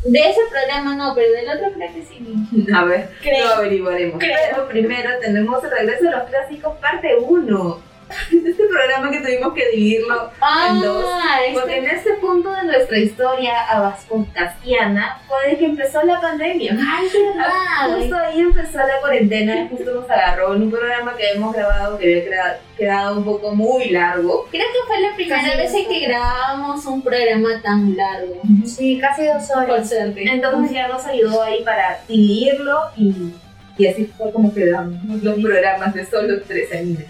De 0.06 0.20
ese 0.20 0.40
programa 0.52 0.96
no, 0.96 1.16
pero 1.16 1.32
del 1.34 1.50
otro 1.50 1.72
creo 1.74 1.94
que 1.94 2.04
sí. 2.04 2.68
A 2.76 2.84
ver, 2.84 3.10
Creo. 3.22 3.46
lo 3.46 3.54
averiguaremos. 3.56 4.20
Creo. 4.20 4.38
Pero 4.52 4.68
primero 4.68 5.10
tenemos 5.22 5.64
el 5.64 5.72
regreso 5.72 6.04
de 6.06 6.12
los 6.12 6.24
clásicos 6.30 6.78
parte 6.80 7.16
1. 7.16 7.82
Este 8.32 8.64
programa 8.68 9.12
que 9.12 9.20
tuvimos 9.22 9.54
que 9.54 9.70
dividirlo 9.72 10.32
en 10.70 10.82
dos. 10.82 11.06
Ah, 11.10 11.40
Porque 11.54 11.78
este. 11.78 11.90
en 11.90 11.96
este 11.96 12.14
punto 12.16 12.52
de 12.54 12.64
nuestra 12.64 12.98
historia 12.98 13.54
abasconcastiana 13.70 15.20
fue 15.28 15.52
de 15.52 15.58
que 15.58 15.66
empezó 15.66 16.02
la 16.04 16.20
pandemia. 16.22 16.72
Ay, 16.74 17.08
verdad. 17.08 17.98
Justo 17.98 18.16
ahí 18.16 18.40
empezó 18.42 18.78
la 18.78 19.00
cuarentena, 19.02 19.68
justo 19.70 19.94
nos 19.96 20.10
agarró 20.10 20.56
en 20.56 20.64
un 20.64 20.72
programa 20.72 21.16
que 21.16 21.32
hemos 21.32 21.54
grabado 21.56 21.98
que 21.98 22.06
había 22.22 22.60
quedado 22.78 23.18
un 23.18 23.26
poco 23.26 23.54
muy 23.54 23.90
largo. 23.90 24.48
Creo 24.52 24.66
que 24.68 24.88
fue 24.88 25.00
la 25.02 25.16
primera 25.16 25.42
Casi 25.42 25.58
vez 25.58 25.74
en 25.74 25.88
que 25.88 26.00
grabábamos 26.08 26.86
un 26.86 27.02
programa 27.02 27.62
tan 27.62 27.96
largo. 27.96 28.42
Sí, 28.66 29.00
casi 29.00 29.26
dos 29.26 29.44
Por 29.54 29.70
horas. 29.70 29.90
suerte. 29.90 30.24
Entonces 30.30 30.72
ya 30.72 30.88
nos 30.88 31.06
ayudó 31.06 31.44
ahí 31.44 31.64
para 31.64 32.00
dividirlo 32.08 32.80
y, 32.98 33.34
y 33.78 33.88
así 33.88 34.06
fue 34.18 34.32
como 34.32 34.54
quedamos 34.54 35.04
los 35.24 35.40
programas 35.40 35.94
de 35.94 36.06
solo 36.06 36.42
tres 36.48 36.72
animes. 36.74 37.06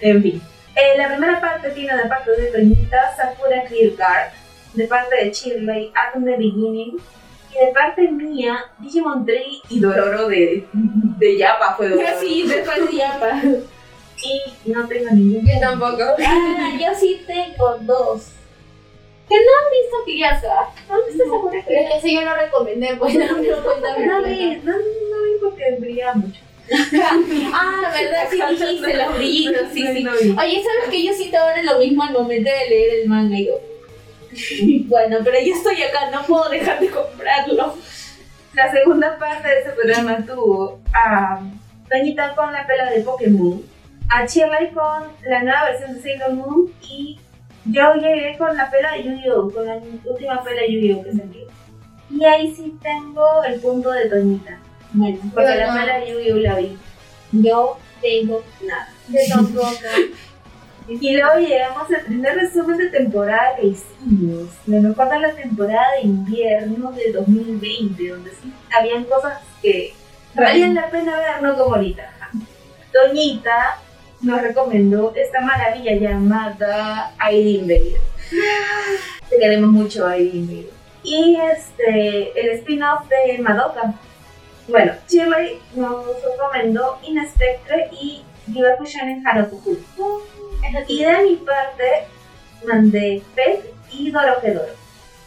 En 0.00 0.22
fin. 0.22 0.42
Eh, 0.76 0.96
la 0.96 1.08
primera 1.08 1.40
parte 1.40 1.70
tiene 1.70 1.96
de 1.96 2.08
parte 2.08 2.30
de 2.30 2.52
Toñita 2.52 3.14
Sakura 3.16 3.64
Clear 3.64 3.94
Card, 3.96 4.32
de 4.74 4.86
parte 4.86 5.16
de 5.16 5.30
Shirley 5.32 5.92
Atom 5.94 6.24
the 6.24 6.36
Beginning 6.36 6.98
y 7.50 7.66
de 7.66 7.72
parte 7.72 8.02
mía 8.12 8.58
Digimon 8.78 9.26
Tree 9.26 9.60
y 9.70 9.80
Dororo 9.80 10.28
de, 10.28 10.66
de 10.72 11.36
Yapa 11.36 11.74
fue 11.76 11.88
Dororo. 11.88 12.20
Sí, 12.20 12.44
después 12.46 12.90
de 12.90 12.96
Yapa. 12.96 13.42
Y 14.20 14.70
no 14.70 14.86
tengo 14.88 15.10
ningún. 15.10 15.46
Yo 15.46 15.60
tampoco. 15.60 16.02
Ah, 16.26 16.76
yo 16.80 16.94
sí 16.98 17.22
tengo 17.26 17.78
dos. 17.82 18.32
Que 19.28 19.34
no 19.34 19.40
han 19.40 19.70
visto 19.70 20.04
Kiliasa. 20.06 20.54
¿Dónde 20.88 21.10
está 21.12 21.24
Sakura 21.24 21.64
Pero 21.66 21.80
es 21.80 21.90
que 21.90 21.98
ese 21.98 22.14
yo 22.14 22.22
lo 22.22 22.34
recomendé, 22.34 22.96
pues 22.98 23.14
no 23.14 23.36
me 23.36 23.46
lo 23.46 23.60
No 23.60 24.22
vi, 24.22 24.56
no, 24.64 24.72
no 24.72 25.22
vi 25.24 25.38
porque 25.40 25.76
brilla 25.78 26.14
mucho. 26.14 26.40
Ah, 26.70 27.92
verdad, 27.92 28.28
sí 28.30 28.40
dijiste 28.50 28.94
los 28.94 29.16
brillitos, 29.16 29.68
sí, 29.72 29.86
sí. 29.86 30.06
Oye, 30.06 30.62
¿sabes 30.62 30.90
que 30.90 31.04
yo 31.04 31.12
siento 31.12 31.38
ahora 31.38 31.62
lo 31.62 31.78
mismo 31.78 32.02
al 32.02 32.12
momento 32.12 32.50
de 32.50 32.68
leer 32.68 33.00
el 33.00 33.08
manga? 33.08 33.36
Y 33.36 33.44
digo, 33.44 33.60
bueno, 34.88 35.18
pero 35.24 35.38
yo 35.40 35.54
estoy 35.54 35.82
acá, 35.82 36.10
no 36.10 36.22
puedo 36.24 36.48
dejar 36.50 36.80
de 36.80 36.90
comprarlo. 36.90 37.74
La 38.54 38.70
segunda 38.70 39.18
parte 39.18 39.48
de 39.48 39.60
ese 39.60 39.70
programa 39.70 40.18
tuvo 40.26 40.80
a 40.92 41.40
Toñita 41.88 42.34
con 42.34 42.52
la 42.52 42.66
pela 42.66 42.90
de 42.90 43.00
Pokémon, 43.00 43.62
a 44.10 44.26
Shirley 44.26 44.70
con 44.72 45.04
la 45.26 45.42
nueva 45.42 45.64
versión 45.64 45.94
de 45.94 46.02
Sailor 46.02 46.32
Moon 46.32 46.72
y 46.82 47.18
yo 47.66 47.94
llegué 47.94 48.36
con 48.38 48.56
la 48.56 48.70
pela 48.70 48.92
de 48.92 49.04
Yu-Gi-Oh! 49.04 49.50
con 49.50 49.66
la 49.66 49.76
última 50.04 50.42
pela 50.42 50.62
de 50.62 50.72
Yu-Gi-Oh! 50.72 51.04
que 51.04 51.12
salió. 51.12 51.46
Y 52.10 52.24
ahí 52.24 52.54
sí 52.54 52.74
tengo 52.82 53.44
el 53.44 53.60
punto 53.60 53.90
de 53.90 54.08
Toñita, 54.08 54.58
Bueno, 54.92 55.18
porque 55.34 55.50
Yo 55.50 55.54
la 55.56 55.66
no. 55.74 55.80
pela 55.80 55.98
de 55.98 56.10
Yu-Gi-Oh! 56.12 56.36
la 56.36 56.54
vi. 56.56 56.78
yo 57.32 57.78
tengo 58.00 58.42
nada. 58.66 58.88
Yo 59.08 59.18
tampoco. 59.34 59.68
Y 60.90 61.16
luego 61.16 61.38
llegamos 61.38 61.86
al 61.90 62.00
primer 62.06 62.34
resumen 62.34 62.78
de 62.78 62.88
temporada 62.88 63.56
que 63.60 63.66
hicimos. 63.66 64.48
Mejor 64.64 65.10
de 65.10 65.18
la 65.20 65.34
temporada 65.34 65.84
de 66.00 66.08
invierno 66.08 66.92
de 66.92 67.12
2020, 67.12 68.08
donde 68.08 68.30
sí 68.30 68.50
habían 68.74 69.04
cosas 69.04 69.38
que 69.60 69.92
valían 70.34 70.74
la 70.74 70.88
pena 70.88 71.14
ver, 71.18 71.42
no 71.42 71.58
como 71.58 71.74
ahorita. 71.74 72.10
Doñita 72.90 73.80
nos 74.22 74.40
recomendó 74.40 75.12
esta 75.14 75.42
maravilla 75.42 75.92
llamada 75.94 77.12
Aileen 77.18 77.64
Invader. 77.64 78.00
Te 79.28 79.38
queremos 79.38 79.70
mucho, 79.70 80.06
Aileen 80.06 80.36
Invader. 80.36 80.70
Y 81.02 81.36
este, 81.52 82.40
el 82.40 82.48
spin-off 82.60 83.06
de 83.10 83.42
Madoka. 83.42 83.92
Bueno, 84.68 84.92
Shirley 85.08 85.58
nos 85.74 86.04
recomendó 86.22 86.98
Inspectre 87.02 87.88
y 87.92 88.22
Gibaku 88.52 88.84
Shonen 88.84 89.26
Harakuku. 89.26 89.78
Y 90.86 91.04
de 91.04 91.22
mi 91.22 91.36
parte, 91.36 92.04
mandé 92.66 93.22
Pet 93.34 93.72
y 93.90 94.10
Dorohedoro. 94.10 94.74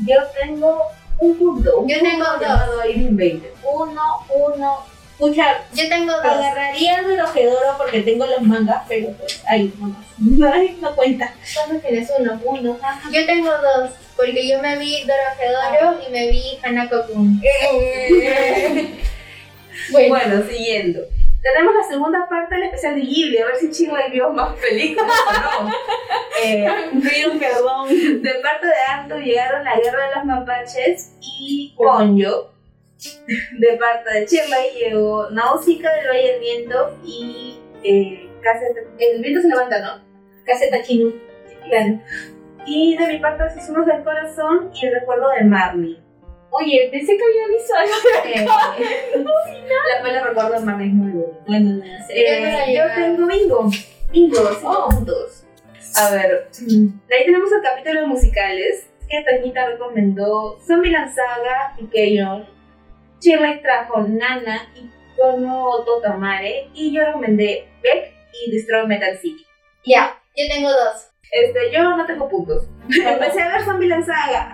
Yo 0.05 0.15
tengo 0.39 0.83
un 1.17 1.37
punto. 1.37 1.79
Un 1.79 1.87
Yo 1.89 1.99
tengo 1.99 2.25
dos. 2.25 2.61
Uno, 3.63 4.01
uno. 4.29 4.77
Escucha, 5.13 5.61
Yo 5.73 5.87
tengo 5.89 6.13
dos. 6.13 6.25
agarraría 6.25 7.01
de 7.01 7.21
Ojedoro 7.21 7.77
porque 7.77 8.01
tengo 8.01 8.25
los 8.25 8.41
mangas, 8.41 8.83
pero 8.87 9.11
pues 9.13 9.43
ahí 9.47 9.73
nomás. 9.79 10.05
No 10.81 10.95
cuenta. 10.95 11.33
¿Cuántos 11.55 11.81
tienes? 11.81 12.11
Uno. 12.19 12.39
Uno. 12.43 12.77
Yo 13.11 13.25
tengo 13.25 13.49
dos, 13.51 13.91
porque 14.15 14.47
yo 14.47 14.59
me 14.61 14.77
vi 14.77 15.03
Dorohedoro 15.03 15.99
y 16.07 16.11
me 16.11 16.29
vi 16.31 16.59
Hanako-kun. 16.63 17.41
Bueno, 19.91 20.09
Bueno, 20.09 20.43
siguiendo. 20.49 21.01
Tenemos 21.41 21.73
la 21.75 21.83
segunda 21.89 22.27
parte 22.29 22.53
del 22.53 22.65
especial 22.65 22.95
de 22.95 23.01
Ghibli, 23.01 23.37
a 23.39 23.45
ver 23.47 23.55
si 23.55 23.71
Shirley 23.71 24.11
vio 24.11 24.29
más 24.31 24.53
películas 24.57 25.11
o 25.27 25.63
no. 25.63 25.71
Eh, 26.43 26.65
perdón. 27.39 27.87
de 27.89 28.33
parte 28.41 28.65
de 28.65 28.73
Anto 28.89 29.17
llegaron 29.19 29.63
La 29.63 29.75
Guerra 29.79 30.07
de 30.09 30.15
los 30.15 30.25
Mapaches 30.25 31.13
y 31.21 31.73
Konyo. 31.77 32.51
De 33.59 33.77
parte 33.77 34.11
de 34.11 34.25
Shirley 34.25 34.69
llegó 34.79 35.29
Nausicaa 35.31 35.91
del 35.93 36.07
Valle 36.07 36.31
del 36.33 36.39
Viento 36.39 36.97
y 37.05 37.59
eh, 37.83 38.29
Caseta- 38.41 38.89
El 38.97 39.21
viento 39.21 39.41
se 39.41 39.49
levanta, 39.49 39.79
¿no? 39.79 40.03
Caseta 40.45 40.81
chino. 40.83 41.11
Claro. 41.67 41.99
Y 42.65 42.95
de 42.97 43.07
mi 43.07 43.17
parte, 43.19 43.43
Susurros 43.59 43.85
del 43.87 44.03
Corazón 44.03 44.71
y 44.73 44.85
El 44.87 44.93
Recuerdo 44.93 45.29
de 45.29 45.43
Marley. 45.43 45.99
Oye, 46.51 46.89
pensé 46.91 47.17
que 47.17 47.23
había 47.23 47.47
visto 47.47 47.73
algo. 47.75 47.93
Eh, 48.25 48.45
la 49.97 50.03
pela 50.03 50.23
Recuerdo 50.23 50.51
de 50.53 50.59
Marley 50.65 50.87
es 50.89 50.93
muy 50.93 51.11
buena. 51.11 51.37
Bueno. 51.47 51.83
Eh, 52.09 52.41
la 52.67 52.73
yo 52.73 52.93
tengo 52.95 53.27
bingo. 53.27 53.69
Bingo, 54.11 54.35
cinco 54.59 54.85
Oh. 54.85 54.89
puntos. 54.89 55.45
A 55.97 56.11
ver, 56.11 56.47
de 56.59 57.15
ahí 57.15 57.25
tenemos 57.25 57.51
el 57.51 57.61
capítulo 57.61 58.01
de 58.01 58.07
musicales 58.07 58.87
que 59.09 59.23
Toñita 59.29 59.67
recomendó 59.67 60.57
Zombieland 60.65 61.13
Saga 61.13 61.75
y 61.77 61.85
Keyon. 61.87 62.47
Shirley 63.19 63.61
trajo 63.61 64.01
Nana 64.01 64.71
y 64.75 64.89
Kono 65.17 65.83
Totamare 65.85 66.69
y 66.73 66.93
yo 66.93 67.05
recomendé 67.05 67.67
Beck 67.83 68.13
y 68.33 68.51
Destroy 68.51 68.87
Metal 68.87 69.17
City. 69.17 69.45
Ya, 69.85 70.17
yo 70.35 70.45
tengo 70.53 70.69
dos. 70.69 71.09
Este, 71.31 71.71
yo 71.71 71.83
no 71.83 72.05
tengo 72.05 72.27
puntos. 72.29 72.67
Empecé 72.89 73.41
a 73.41 73.49
ver 73.53 73.63
Zombieland 73.63 74.05
Saga, 74.05 74.49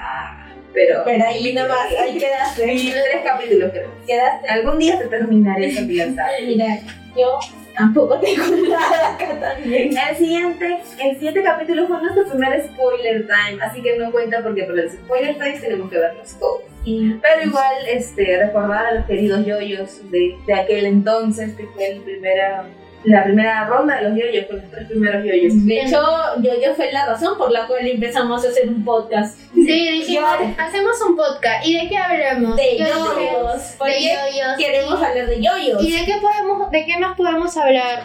pero 0.77 1.01
Pero 1.05 1.25
ahí 1.25 1.53
nomás, 1.53 1.91
ahí 1.99 2.13
vi 2.13 2.19
quedaste. 2.19 2.63
tres 3.11 3.23
capítulos 3.23 3.71
creo. 3.71 3.89
Quedaste. 4.05 4.47
Algún 4.47 4.77
día 4.77 4.99
te 4.99 5.07
terminaré 5.07 5.73
Saga. 5.73 6.29
Mira, 6.45 6.79
yo 7.17 7.39
tampoco 7.75 8.19
tengo 8.19 8.43
nada 8.69 9.13
acá 9.15 9.39
también. 9.39 9.97
El 9.97 10.15
siguiente, 10.15 10.77
el 11.03 11.15
siguiente 11.15 11.41
capítulo 11.41 11.87
fue 11.87 11.99
nuestro 11.99 12.27
primer 12.27 12.63
spoiler 12.63 13.25
time, 13.25 13.59
así 13.59 13.81
que 13.81 13.97
no 13.97 14.11
cuenta 14.11 14.43
porque 14.43 14.65
para 14.65 14.83
los 14.83 14.91
spoiler 14.91 15.33
times 15.33 15.61
tenemos 15.61 15.89
que 15.89 15.97
verlos 15.97 16.39
todos. 16.39 16.61
Pero 16.85 17.43
igual, 17.43 17.75
este, 17.91 18.45
recordar 18.45 18.85
a 18.85 18.93
los 18.93 19.05
queridos 19.05 19.45
yoyos 19.47 20.11
de, 20.11 20.37
de 20.45 20.53
aquel 20.53 20.85
entonces, 20.85 21.55
que 21.55 21.65
fue 21.65 21.91
el 21.91 22.01
primera, 22.01 22.65
la 23.03 23.23
primera 23.23 23.65
ronda 23.65 23.95
de 23.95 24.09
los 24.09 24.19
yoyos, 24.19 24.45
con 24.47 24.57
los 24.57 24.71
tres 24.71 24.87
primeros 24.87 25.23
yoyos. 25.23 25.65
De 25.65 25.81
hecho, 25.81 26.01
yo, 26.41 26.51
yo 26.61 26.73
fue 26.75 26.91
la 26.91 27.05
razón 27.05 27.37
por 27.37 27.51
la 27.51 27.67
cual 27.67 27.87
empezamos 27.87 28.43
a 28.43 28.49
hacer 28.49 28.67
un 28.67 28.83
podcast. 28.83 29.39
Sí, 29.53 29.91
dijimos, 29.91 30.29
hacemos 30.57 31.01
un 31.07 31.15
podcast. 31.15 31.65
¿Y 31.65 31.77
de 31.77 31.87
qué 31.89 31.97
hablamos? 31.97 32.55
De 32.55 32.77
Yo 32.77 32.85
yoyos. 32.85 33.77
De 33.79 34.01
yoyos. 34.03 34.57
queremos 34.57 35.01
hablar 35.01 35.27
de 35.27 35.41
yoyos. 35.41 35.83
¿Y 35.83 35.91
de 35.91 36.05
qué 36.05 36.15
podemos, 36.21 36.71
de 36.71 36.85
qué 36.85 36.97
más 36.97 37.15
podemos 37.15 37.55
hablar? 37.55 38.03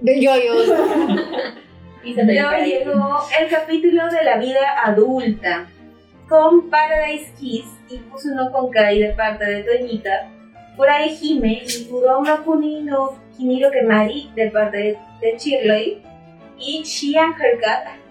De 0.00 0.20
yoyos. 0.20 0.68
Y 2.04 2.14
Luego 2.14 2.50
llegó 2.64 3.18
el 3.40 3.48
capítulo 3.48 4.08
de 4.08 4.24
la 4.24 4.36
vida 4.36 4.58
adulta, 4.84 5.66
con 6.28 6.68
Paradise 6.68 7.32
Kiss 7.38 7.66
y 7.88 7.98
Kusuno 7.98 8.50
Konkai 8.50 8.98
de 8.98 9.10
parte 9.10 9.44
de 9.44 9.62
Toñita, 9.62 10.28
Furai 10.76 11.16
Hime 11.20 11.62
y 11.64 11.88
Uronga 11.92 12.38
Kuni 12.38 12.84
no 13.42 13.48
Kiniro 13.48 13.70
Kemari 13.70 14.30
de 14.34 14.50
parte 14.50 14.76
de, 14.76 14.98
de 15.20 15.38
Shirley, 15.38 16.02
y 16.58 16.82
Shian 16.84 17.34
Haircut 17.34 18.02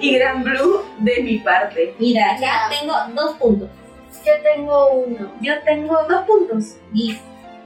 y 0.00 0.18
Gran 0.18 0.42
Blue 0.42 0.82
de 0.98 1.20
mi 1.22 1.38
parte. 1.38 1.94
Mira, 1.98 2.38
ya 2.40 2.68
tengo 2.70 2.94
dos 3.14 3.36
puntos. 3.36 3.68
Yo 4.24 4.32
tengo 4.42 4.92
uno. 4.92 5.32
Yo 5.40 5.52
tengo 5.64 5.96
dos 6.08 6.22
puntos. 6.22 6.76
Y 6.94 7.16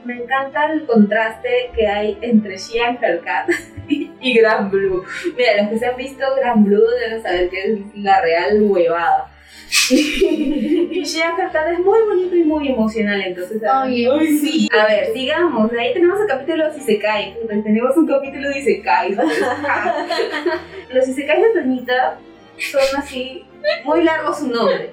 Me 0.05 0.15
encanta 0.15 0.71
el 0.71 0.85
contraste 0.85 1.71
que 1.75 1.85
hay 1.85 2.17
entre 2.21 2.57
Shian 2.57 2.97
Haircut 3.01 3.53
y 3.89 4.33
Gran 4.33 4.69
Blue. 4.69 5.03
Mira, 5.37 5.61
los 5.61 5.69
que 5.69 5.79
se 5.79 5.85
han 5.85 5.97
visto 5.97 6.25
Gran 6.35 6.63
Blue 6.63 6.89
deben 6.99 7.21
saber 7.21 7.49
que 7.49 7.59
es 7.59 7.79
la 7.95 8.21
real 8.21 8.61
huevada. 8.61 9.29
y 9.91 11.03
Haircut 11.03 11.55
es 11.73 11.79
muy 11.79 11.99
bonito 12.07 12.35
y 12.35 12.43
muy 12.43 12.69
emocional, 12.69 13.21
entonces... 13.21 13.63
a- 13.63 13.83
Oye, 13.83 14.07
sí. 14.39 14.67
A 14.77 14.85
ver, 14.87 15.13
sigamos. 15.13 15.71
Ahí 15.73 15.93
tenemos 15.93 16.19
el 16.19 16.27
capítulo 16.27 16.71
de 16.71 16.77
Isekai. 16.77 17.37
Tenemos 17.47 17.95
un 17.97 18.07
capítulo 18.07 18.49
de 18.49 18.59
Isekai. 18.59 19.15
Los 20.93 21.07
Isekai 21.07 21.41
de 21.41 21.49
Toñita 21.61 22.17
son 22.57 22.81
así, 22.99 23.43
muy 23.85 24.03
largo 24.03 24.33
su 24.33 24.47
nombre. 24.47 24.91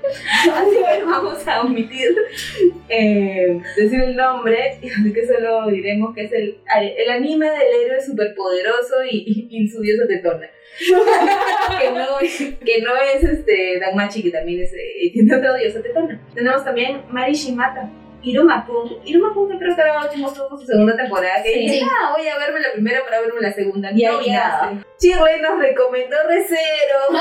Así 0.53 0.77
que 0.77 1.05
vamos 1.05 1.47
a 1.47 1.63
omitir 1.63 2.17
eh, 2.89 3.61
decir 3.77 4.01
el 4.01 4.17
nombre, 4.17 4.79
y 4.83 4.89
así 4.89 5.13
que 5.13 5.27
solo 5.27 5.67
diremos 5.71 6.15
que 6.15 6.25
es 6.25 6.33
el, 6.33 6.59
el 6.99 7.11
anime 7.11 7.51
del 7.51 7.85
héroe 7.85 8.01
superpoderoso 8.01 8.95
y, 9.11 9.49
y, 9.51 9.63
y 9.63 9.69
su 9.69 9.81
diosa 9.81 10.07
tetona. 10.07 10.51
que, 11.81 11.91
no, 11.91 12.19
que 12.65 12.83
no 12.83 12.97
es 12.97 13.25
este 13.25 13.81
Danmachi, 13.81 14.23
que 14.23 14.31
también 14.31 14.63
es, 14.63 14.73
eh, 14.75 15.11
tiene 15.13 15.35
otra 15.35 15.57
diosa 15.57 15.83
tetona. 15.83 16.21
Tenemos 16.35 16.65
también 16.65 17.03
Mari 17.11 17.33
Shimata. 17.35 17.91
Iruma-kun, 18.27 18.99
Iruma-kun 19.05 19.49
que 19.51 19.59
creo 19.59 19.77
que 19.77 19.83
ahora 19.83 20.05
último 20.05 20.29
estuvo 20.29 20.59
su 20.59 20.67
segunda 20.67 20.97
temporada, 20.97 21.43
que 21.43 21.53
Sí. 21.53 21.59
dije, 21.61 21.83
ah, 21.85 22.13
voy 22.17 22.27
a 22.27 22.39
verme 22.39 22.61
la 22.61 22.73
primera 22.73 23.05
para 23.05 23.21
verme 23.21 23.41
la 23.41 23.53
segunda. 23.53 23.91
Y 23.95 24.03
no 24.05 24.19
ahí 24.19 24.31
nada. 24.31 24.73
Shirley 25.01 25.41
nos 25.41 25.59
recomendó 25.61 26.17
Recero. 26.29 26.99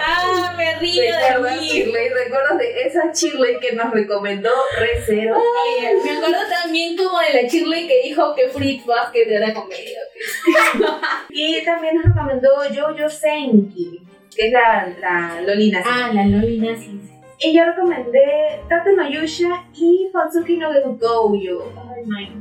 ¡Ah! 0.00 0.54
Me 0.56 0.74
río 0.78 1.02
de 1.02 1.10
¿Recuerdas, 1.34 1.60
mí. 1.60 1.68
Shirley? 1.68 2.08
¿Recuerdas 2.08 2.58
de 2.58 2.82
esa 2.82 3.12
Shirley 3.12 3.58
que 3.60 3.72
nos 3.72 3.90
recomendó 3.92 4.50
Recero? 4.78 5.36
Me 6.04 6.10
acuerdo 6.16 6.38
también 6.62 6.96
como 6.96 7.18
de 7.20 7.42
la 7.42 7.48
Shirley 7.48 7.86
que 7.86 8.02
dijo 8.04 8.34
que 8.34 8.48
Fritz 8.48 8.84
Basket 8.86 9.28
era 9.30 9.52
comedia. 9.54 10.00
Y 11.30 11.64
también 11.64 11.96
nos 11.96 12.04
recomendó 12.06 12.48
Jojo 12.74 13.08
Senki, 13.08 14.00
que 14.36 14.46
es 14.46 14.52
la, 14.52 14.88
la 15.00 15.40
Lolina. 15.42 15.82
Ah, 15.84 16.10
la 16.12 16.24
Lolina 16.26 16.76
sí. 16.76 17.00
Y 17.44 17.54
yo 17.54 17.64
recomendé 17.66 18.60
Tate 18.70 18.94
no 18.94 19.06
Yusha 19.08 19.66
y 19.74 20.08
Fatsuki 20.10 20.56
no 20.56 20.72
Gekugouyo. 20.72 21.62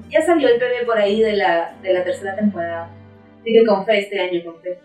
Ya 0.10 0.26
salió 0.26 0.48
el 0.48 0.60
bebé 0.60 0.86
por 0.86 0.98
ahí 0.98 1.22
de 1.22 1.34
la, 1.34 1.76
de 1.82 1.94
la 1.94 2.04
tercera 2.06 2.36
temporada. 2.36 2.90
Así 3.42 3.52
que 3.52 3.66
con 3.66 3.86
fe 3.86 4.00
este 4.00 4.20
año, 4.20 4.46
con 4.46 4.62
fe. 4.62 4.80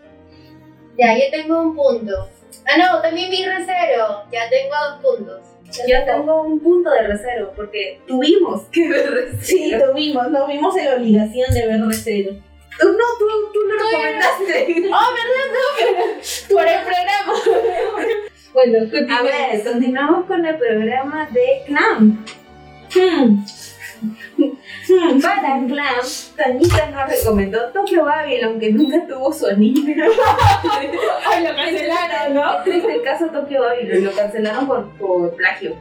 ya, 0.97 1.17
yo 1.17 1.23
tengo 1.31 1.61
un 1.61 1.75
punto. 1.75 2.27
Ah, 2.65 2.77
no, 2.77 3.01
también 3.01 3.31
vi 3.31 3.45
Recero. 3.45 4.23
Ya 4.29 4.49
tengo 4.49 4.75
dos 4.75 5.01
puntos. 5.01 5.41
Yo 5.87 6.03
tengo 6.03 6.41
un 6.41 6.59
punto 6.59 6.89
de 6.89 7.03
recero 7.03 7.53
porque 7.55 8.01
tuvimos 8.07 8.63
que 8.71 8.89
ver 8.89 9.11
recero. 9.11 9.41
Sí, 9.43 9.71
lo 9.71 9.93
vimos, 9.93 10.29
nos 10.31 10.47
vimos 10.47 10.75
en 10.75 10.85
la 10.85 10.95
obligación 10.95 11.53
de 11.53 11.67
ver 11.67 11.85
Recero. 11.85 12.31
Tú 12.79 12.87
no, 12.87 13.05
tú, 13.19 13.27
tú 13.53 13.59
lo 13.61 13.75
recomendaste. 13.83 14.89
Oh, 14.91 15.13
¿verdad? 15.13 15.45
No, 15.53 16.55
por 16.55 16.67
el 16.67 16.79
programa. 16.81 17.33
bueno, 18.53 18.79
A 19.17 19.23
ver, 19.23 19.63
continuamos 19.63 20.25
con 20.25 20.45
el 20.45 20.57
programa 20.57 21.27
de 21.31 21.63
Clamp. 21.65 22.27
Hmm. 22.95 23.43
la 25.21 25.67
clan, 25.67 25.95
Tañita 26.35 26.85
nos 26.89 27.09
recomendó 27.09 27.69
Tokyo 27.71 28.05
Babylon, 28.05 28.59
que 28.59 28.71
nunca 28.71 29.05
tuvo 29.07 29.31
su 29.31 29.45
anime. 29.47 29.95
Ay, 31.27 31.43
lo 31.47 31.55
cancelaron, 31.55 32.33
¿no? 32.33 32.57
Es 32.57 32.63
triste 32.63 32.93
el 32.95 33.01
caso 33.03 33.27
Tokyo 33.27 33.61
Babylon, 33.61 34.05
lo 34.05 34.11
cancelaron 34.13 34.67
por, 34.67 34.89
por 34.97 35.35
plagio. 35.35 35.75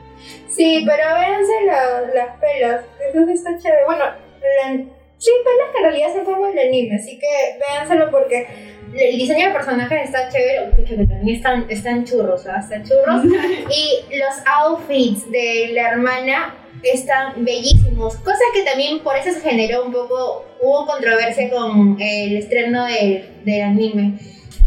Sí, 0.48 0.84
pero 0.86 1.14
véanse 1.14 1.64
la- 1.66 2.00
las 2.14 2.36
pelas. 2.38 2.84
Eso 3.08 3.24
sí 3.26 3.32
está 3.32 3.56
chévere. 3.58 3.84
Bueno, 3.86 4.04
la- 4.04 4.97
sí, 5.18 5.30
pelas 5.44 5.72
que 5.72 5.78
en 5.78 5.84
realidad 5.84 6.12
se 6.14 6.24
forma 6.24 6.50
el 6.50 6.58
anime, 6.58 6.96
así 6.96 7.18
que 7.18 7.26
véanselo 7.58 8.10
porque 8.10 8.46
el 8.94 9.18
diseño 9.18 9.48
de 9.48 9.52
personajes 9.52 10.04
está 10.04 10.28
chévere. 10.30 10.70
Que 10.84 10.96
también 11.04 11.36
están, 11.36 11.66
están 11.68 12.04
churros, 12.04 12.46
¿ah? 12.46 12.58
Están 12.60 12.82
churros. 12.84 13.24
y 13.70 14.16
los 14.16 14.34
outfits 14.46 15.30
de 15.30 15.70
la 15.74 15.90
hermana 15.90 16.54
están 16.82 17.44
bellísimos. 17.44 18.16
Cosa 18.16 18.40
que 18.54 18.62
también 18.62 19.00
por 19.00 19.16
eso 19.16 19.30
se 19.32 19.40
generó 19.40 19.84
un 19.84 19.92
poco. 19.92 20.46
Hubo 20.60 20.86
controversia 20.86 21.50
con 21.50 21.96
el 22.00 22.36
estreno 22.36 22.86
del, 22.86 23.28
del 23.44 23.62
anime. 23.62 24.14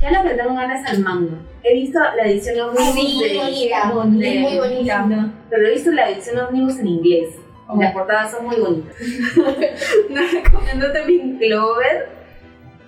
Ya 0.01 0.11
le 0.11 0.23
metieron 0.23 0.55
ganas 0.55 0.87
al 0.89 0.99
manga. 0.99 1.37
He 1.63 1.73
visto 1.73 1.99
la 1.99 2.23
edición 2.23 2.59
Omnibus 2.69 3.21
de, 3.21 3.37
bonita, 3.37 3.93
de- 4.17 4.39
muy 4.39 4.57
bonita. 4.57 5.31
Pero 5.49 5.67
he 5.67 5.71
visto 5.71 5.91
la 5.91 6.09
edición 6.09 6.39
Omnibus 6.39 6.79
en 6.79 6.87
inglés. 6.87 7.35
Las 7.77 7.93
portadas 7.93 8.31
son 8.31 8.45
muy 8.45 8.57
bonitas. 8.57 8.95
nos 10.09 10.31
recomendó 10.31 10.91
también 10.91 11.37
Clover. 11.37 12.09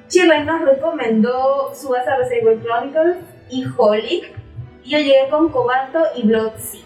Shirley 0.09 0.43
nos 0.43 0.61
recomendó 0.61 1.73
Subasa 1.73 2.17
Reservoir 2.17 2.61
Chronicles 2.61 3.17
y 3.49 3.65
Holic. 3.77 4.31
Y 4.83 4.91
yo 4.91 4.97
llegué 4.97 5.29
con 5.29 5.49
Cobalto 5.49 5.99
y 6.15 6.27
Blood 6.27 6.57
Sea. 6.57 6.81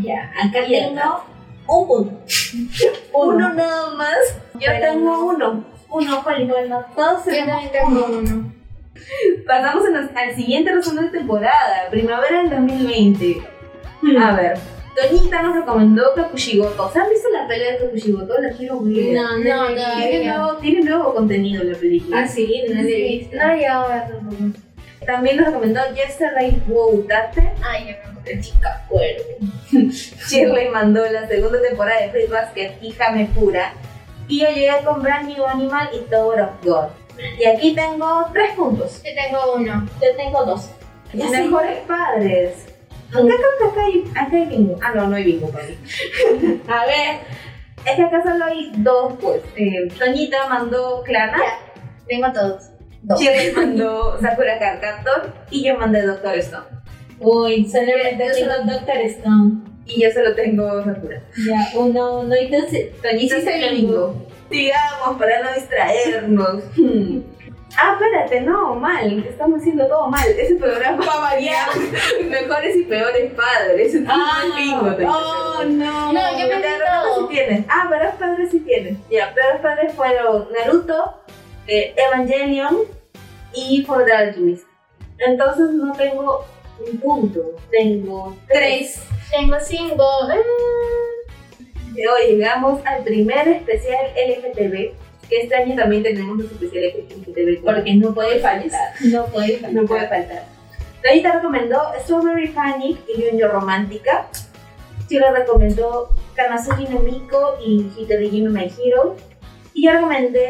Ya, 0.00 0.32
acá 0.42 0.64
tengo 0.66 1.24
un 1.66 1.86
punto. 1.86 2.20
Uno 3.12 3.52
nada 3.52 3.94
más. 3.96 4.36
Yo 4.54 4.66
Pero 4.66 4.92
tengo 4.92 5.24
uno. 5.26 5.64
Uno, 5.90 6.22
Holic. 6.24 6.48
Bueno, 6.48 6.84
todos 6.94 7.24
Yo 7.26 7.44
también 7.44 7.72
tengo 7.72 8.06
uno. 8.06 8.52
Pasamos 9.46 9.84
al 10.14 10.34
siguiente 10.34 10.72
resumen 10.72 11.06
de 11.06 11.18
temporada, 11.18 11.88
primavera 11.90 12.38
del 12.38 12.50
2020. 12.50 13.42
Hmm. 14.02 14.16
A 14.16 14.36
ver, 14.36 14.58
Toñita 14.94 15.42
nos 15.42 15.56
recomendó 15.56 16.14
Kakushigoto. 16.14 16.90
¿Se 16.92 16.98
han 16.98 17.08
visto 17.08 17.28
la 17.30 17.46
pelea 17.48 17.72
de 17.72 17.78
Kakushigoto? 17.78 18.38
La 18.40 18.50
quiero 18.52 18.80
ver. 18.80 19.14
No, 19.14 19.38
No, 19.38 19.70
no, 19.70 19.74
Tiene 19.74 19.74
todavía. 19.76 20.36
nuevo, 20.38 20.56
tiene 20.58 20.80
nuevo 20.82 21.14
contenido 21.14 21.64
la 21.64 21.76
película. 21.78 22.20
Ah, 22.20 22.28
sí, 22.28 22.62
no 22.68 22.82
lo 22.82 22.88
he 22.88 23.02
visto. 23.02 23.36
No, 23.36 23.56
ya 23.56 23.80
voy 23.82 23.92
a 23.92 24.04
verlo. 24.04 24.20
También 25.06 25.36
nos 25.38 25.46
recomendó 25.46 25.80
Yesterday 25.94 26.62
Wow 26.68 27.04
Tate. 27.08 27.52
Ay, 27.64 27.86
ya 27.86 27.92
me 28.04 28.10
acordé. 28.12 28.40
Chica, 28.40 28.84
cuero. 28.88 29.22
Shirley 29.72 30.68
mandó 30.68 31.04
la 31.10 31.26
segunda 31.26 31.60
temporada 31.60 32.00
de 32.02 32.10
Fruit 32.10 32.30
Basket 32.30 32.72
y 32.82 32.92
Jame 32.92 33.26
Pura. 33.34 33.72
Y 34.28 34.40
yo 34.40 34.48
llegué 34.48 34.72
con 34.84 35.02
Brand 35.02 35.28
New 35.28 35.44
Animal 35.44 35.88
y 35.92 35.98
Tower 36.10 36.42
of 36.42 36.50
God. 36.64 36.88
Y 37.40 37.44
aquí 37.44 37.74
tengo 37.74 38.26
tres 38.32 38.52
puntos. 38.54 39.02
Yo 39.04 39.10
tengo 39.14 39.54
uno. 39.56 39.88
Yo 40.00 40.16
tengo 40.16 40.44
dos. 40.44 40.70
Mejores 41.12 41.78
padres. 41.86 42.54
Acá, 43.12 43.34
acá, 43.34 44.22
acá, 44.22 44.36
hay, 44.36 44.46
bingo. 44.46 44.78
Ah, 44.82 44.92
no, 44.94 45.08
no 45.08 45.16
hay 45.16 45.24
bingo 45.24 45.48
para 45.50 45.64
mí. 45.68 45.76
A 46.68 46.86
ver, 46.86 47.20
Es 47.84 47.96
que 47.96 48.02
acá 48.02 48.22
solo 48.22 48.44
hay 48.44 48.72
dos, 48.76 49.14
pues. 49.20 49.40
Eh, 49.56 49.88
Toñita 49.98 50.48
mandó 50.48 51.02
Clana, 51.04 51.36
Ya, 51.38 51.72
tengo 52.08 52.32
todos. 52.32 52.70
Dos. 53.02 53.20
Shirley 53.20 53.52
mandó 53.52 54.18
Sakura 54.20 54.58
Card 54.58 54.80
Captor 54.80 55.32
y 55.50 55.64
yo 55.64 55.76
mandé 55.78 56.02
Doctor 56.02 56.38
Stone. 56.38 56.66
uy, 57.20 57.68
solamente 57.68 58.26
Yo 58.26 58.32
tengo 58.48 58.72
Doctor 58.72 58.96
Stone. 58.98 59.52
Y 59.86 60.02
yo 60.02 60.10
solo 60.12 60.34
tengo 60.34 60.84
Sakura. 60.84 61.20
Ya, 61.46 61.78
uno, 61.78 62.20
uno 62.20 62.34
y 62.36 62.48
dos. 62.48 62.64
Toñita 63.02 63.40
se 63.40 63.60
sí, 63.68 63.74
bingo. 63.74 64.26
Sigamos 64.50 65.18
para 65.18 65.42
no 65.42 65.52
distraernos. 65.54 66.62
Ah, 67.78 67.92
espérate, 67.98 68.40
no, 68.42 68.74
mal. 68.74 69.24
Estamos 69.26 69.60
haciendo 69.60 69.86
todo 69.88 70.08
mal. 70.08 70.26
Ese 70.28 70.56
programa 70.56 71.04
va 71.06 71.12
a 71.14 71.20
variar. 71.20 71.68
Mejores 72.28 72.76
y 72.76 72.82
peores 72.82 73.32
padres. 73.32 73.94
Ah, 74.06 74.42
Toñita. 74.42 75.10
oh, 75.10 75.64
no. 75.64 76.12
No, 76.12 76.38
yo 76.38 76.46
me- 76.48 76.60
Peores 76.60 76.82
padres 76.86 77.14
sí 77.18 77.26
tienes. 77.30 77.64
Ah, 77.68 77.86
peores 77.88 78.14
padres 78.18 78.50
sí 78.50 78.60
tienes. 78.60 78.98
Ya, 79.10 79.32
peores 79.34 79.60
padres 79.62 79.94
fueron 79.94 80.48
Naruto, 80.52 81.22
eh, 81.66 81.94
Evangelion 81.96 82.78
y 83.54 83.82
Fullmetal 83.84 84.28
Alchemist. 84.28 84.66
Entonces 85.18 85.70
no 85.70 85.92
tengo 85.94 86.44
un 86.86 86.98
punto, 86.98 87.40
tengo 87.70 88.36
tres. 88.48 89.02
Tengo 89.30 89.56
cinco. 89.60 90.04
De 91.92 92.08
hoy 92.08 92.26
llegamos 92.36 92.80
al 92.86 93.02
primer 93.02 93.46
especial 93.48 94.06
LGTB, 94.16 94.92
que 95.32 95.40
este 95.40 95.54
año 95.54 95.74
también 95.74 96.02
tenemos 96.02 96.36
los 96.36 96.52
especiales 96.52 96.94
LGTB. 96.94 97.64
Porque 97.64 97.94
no 97.94 98.12
puede 98.12 98.38
faltar. 98.40 98.80
No 99.00 99.24
puede 99.26 99.52
faltar. 99.52 99.72
no 99.72 99.86
puede 99.86 100.08
faltar. 100.08 100.44
Rayita 101.02 101.32
recomendó 101.32 101.78
Strawberry 102.02 102.48
Panic 102.48 102.98
y 103.08 103.30
Junjo 103.30 103.48
Romántica. 103.48 104.28
Chiro 105.08 105.32
recomendó 105.32 106.14
Kanazuki 106.34 106.84
no 106.84 107.00
Miko 107.00 107.56
y 107.64 107.90
Hitorijime 107.96 108.50
My 108.50 108.70
Hero. 108.78 109.16
Y 109.72 109.86
yo 109.86 109.92
recomendé 109.92 110.48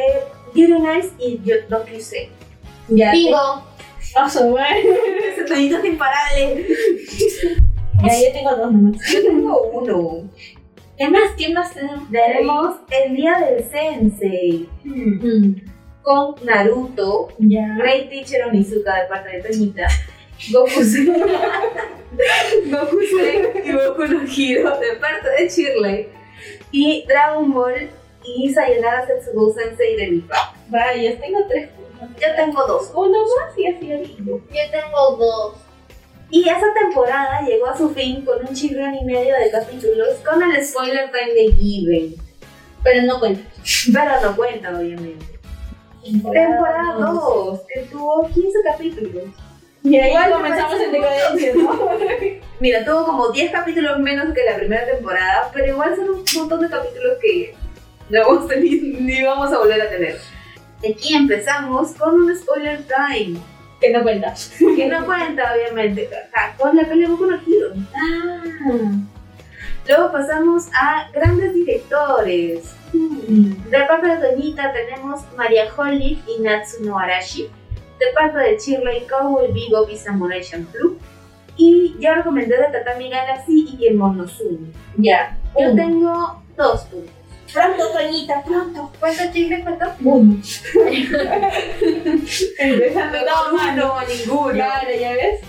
Beauty 0.53 0.83
Nice 0.83 1.11
y 1.19 1.41
Yo 1.45 1.57
Doku 1.69 2.01
Say. 2.01 2.29
Ya. 2.89 3.13
Bingo. 3.13 3.65
Ah, 4.17 4.29
su 4.29 4.51
madre. 4.51 4.83
Ese 5.33 5.45
tonito 5.45 5.79
es 5.79 5.85
imparable. 5.85 6.67
Ya, 8.05 8.21
yo 8.21 8.33
tengo 8.33 8.57
dos 8.57 8.73
nomás. 8.73 9.13
Yo 9.13 9.23
tengo 9.23 9.63
uno. 9.73 10.29
¿Qué 11.03 11.09
más? 11.09 11.33
¿Qué 11.37 11.53
más 11.53 11.75
tenemos? 11.75 12.09
Tenemos 12.13 12.77
el 12.91 13.17
día 13.17 13.35
del 13.41 13.65
Sensei 13.65 14.69
Mm, 14.85 15.55
con 16.01 16.37
Naruto, 16.45 17.27
Ya. 17.41 17.75
Great 17.77 18.09
Teacher 18.09 18.47
Onizuka 18.47 19.03
de 19.03 19.09
parte 19.09 19.37
de 19.37 19.43
Toñita, 19.43 19.89
Goku 20.53 20.71
Goku 22.71 22.99
y 23.65 23.73
Goku 23.73 24.05
no 24.07 24.23
Hiro 24.33 24.79
de 24.79 24.93
parte 25.01 25.29
de 25.39 25.49
Shirley 25.49 26.07
y 26.71 27.05
Dragon 27.09 27.53
Ball 27.53 27.91
y 28.25 28.55
Sayonara 28.55 29.05
Setsubo 29.05 29.53
Sensei 29.55 29.97
de 29.97 30.07
Vipa. 30.09 30.55
Vaya, 30.69 31.21
tengo 31.21 31.41
tres 31.49 31.69
puntos. 31.71 32.11
Yo 32.21 32.29
tengo 32.37 32.65
dos. 32.65 32.93
Uno 32.95 33.19
más 33.25 33.59
y 33.59 33.67
así 33.67 33.87
digo. 33.87 34.41
Yo 34.51 34.71
tengo 34.71 35.17
dos. 35.19 35.55
Y 36.33 36.49
esa 36.49 36.73
temporada 36.73 37.43
llegó 37.47 37.67
a 37.67 37.77
su 37.77 37.91
fin 37.91 38.25
con 38.25 38.41
un 38.41 38.55
chirrión 38.55 38.95
y 38.95 39.05
medio 39.05 39.35
de 39.37 39.51
capítulos 39.51 40.09
con 40.25 40.43
el 40.43 40.65
spoiler 40.65 41.11
time 41.13 41.35
de 41.35 41.53
Given. 41.53 42.15
Pero 42.83 43.03
no 43.03 43.21
cuenta. 43.21 43.43
Pero 43.93 44.21
no 44.23 44.35
cuenta, 44.35 44.71
obviamente. 44.75 45.27
Temporada 46.03 46.95
2, 46.99 47.61
que 47.69 47.81
tuvo 47.83 48.27
15 48.31 48.59
capítulos. 48.65 49.25
Y 49.85 49.97
ahí 49.97 50.09
Igual 50.09 50.31
me 50.31 50.37
comenzamos 50.37 50.81
en 50.81 50.93
decadencia, 50.93 51.55
¿no? 51.55 51.89
Mira, 52.61 52.83
tuvo 52.83 53.05
como 53.05 53.29
10 53.29 53.53
capítulos 53.53 53.99
menos 53.99 54.33
que 54.33 54.43
la 54.43 54.57
primera 54.57 54.87
temporada, 54.87 55.51
pero 55.53 55.67
igual 55.67 55.95
son 55.95 56.09
un 56.09 56.25
montón 56.35 56.61
de 56.63 56.71
capítulos 56.71 57.19
que 57.21 57.55
no 58.09 58.21
vamos 58.27 58.51
a 58.51 58.57
ni, 58.61 58.71
ni 58.71 59.23
vamos 59.23 59.53
a 59.53 59.59
volver 59.59 59.83
a 59.83 59.91
tener. 59.91 60.19
Aquí 60.79 61.15
empezamos 61.15 61.93
con 61.93 62.23
un 62.23 62.35
spoiler 62.35 62.83
time, 62.87 63.39
que 63.83 63.91
no 63.91 64.03
cuenta. 64.03 64.35
que 64.77 64.87
no 64.87 65.05
cuenta 65.05 65.55
obviamente, 65.55 66.09
con 66.57 66.77
la 66.77 66.85
pelea 66.85 67.09
Boku 67.09 67.27
no 67.27 67.37
Hero. 67.37 67.75
Ah. 67.95 68.93
Luego 69.89 70.13
pasamos 70.13 70.69
a 70.81 71.11
grandes 71.13 71.53
directores. 71.53 72.75
Mm. 72.93 73.71
De 73.71 73.85
parte 73.89 74.09
de 74.09 74.29
Toñita 74.29 74.73
tenemos 74.73 75.23
Maria 75.37 75.65
Holly 75.77 76.23
y 76.27 76.41
Natsuno 76.41 76.99
Arashi. 76.99 77.49
De 77.99 78.07
parte 78.15 78.39
de 78.39 78.59
Shirley 78.59 79.07
Cowboy 79.07 79.49
Bebop 79.53 79.91
y 79.91 79.97
Samurai 79.97 80.41
Champloo. 80.43 80.97
Y 81.57 81.97
yo 81.99 82.15
recomendé 82.15 82.57
de 82.57 82.69
Tatami 82.73 83.11
Galaxy 83.11 83.67
y 83.73 83.77
Kemonozumi. 83.77 84.73
Ya. 84.97 85.37
Yo 85.59 85.73
Uno. 85.73 85.83
tengo 85.83 86.43
dos 86.57 86.83
puntos. 86.83 87.22
Pronto, 87.53 87.89
Toñita, 87.93 88.43
pronto. 88.45 88.93
¿Cuántos 88.99 89.33
chicles 89.33 89.61
cuántos? 89.63 89.89
Uno. 90.03 90.41
Empezando 92.59 93.19
No, 93.27 93.57
mal. 93.57 93.77
no, 93.77 93.95
ninguno. 94.07 94.53
Claro, 94.53 94.89
ya 94.99 95.13
ves. 95.13 95.41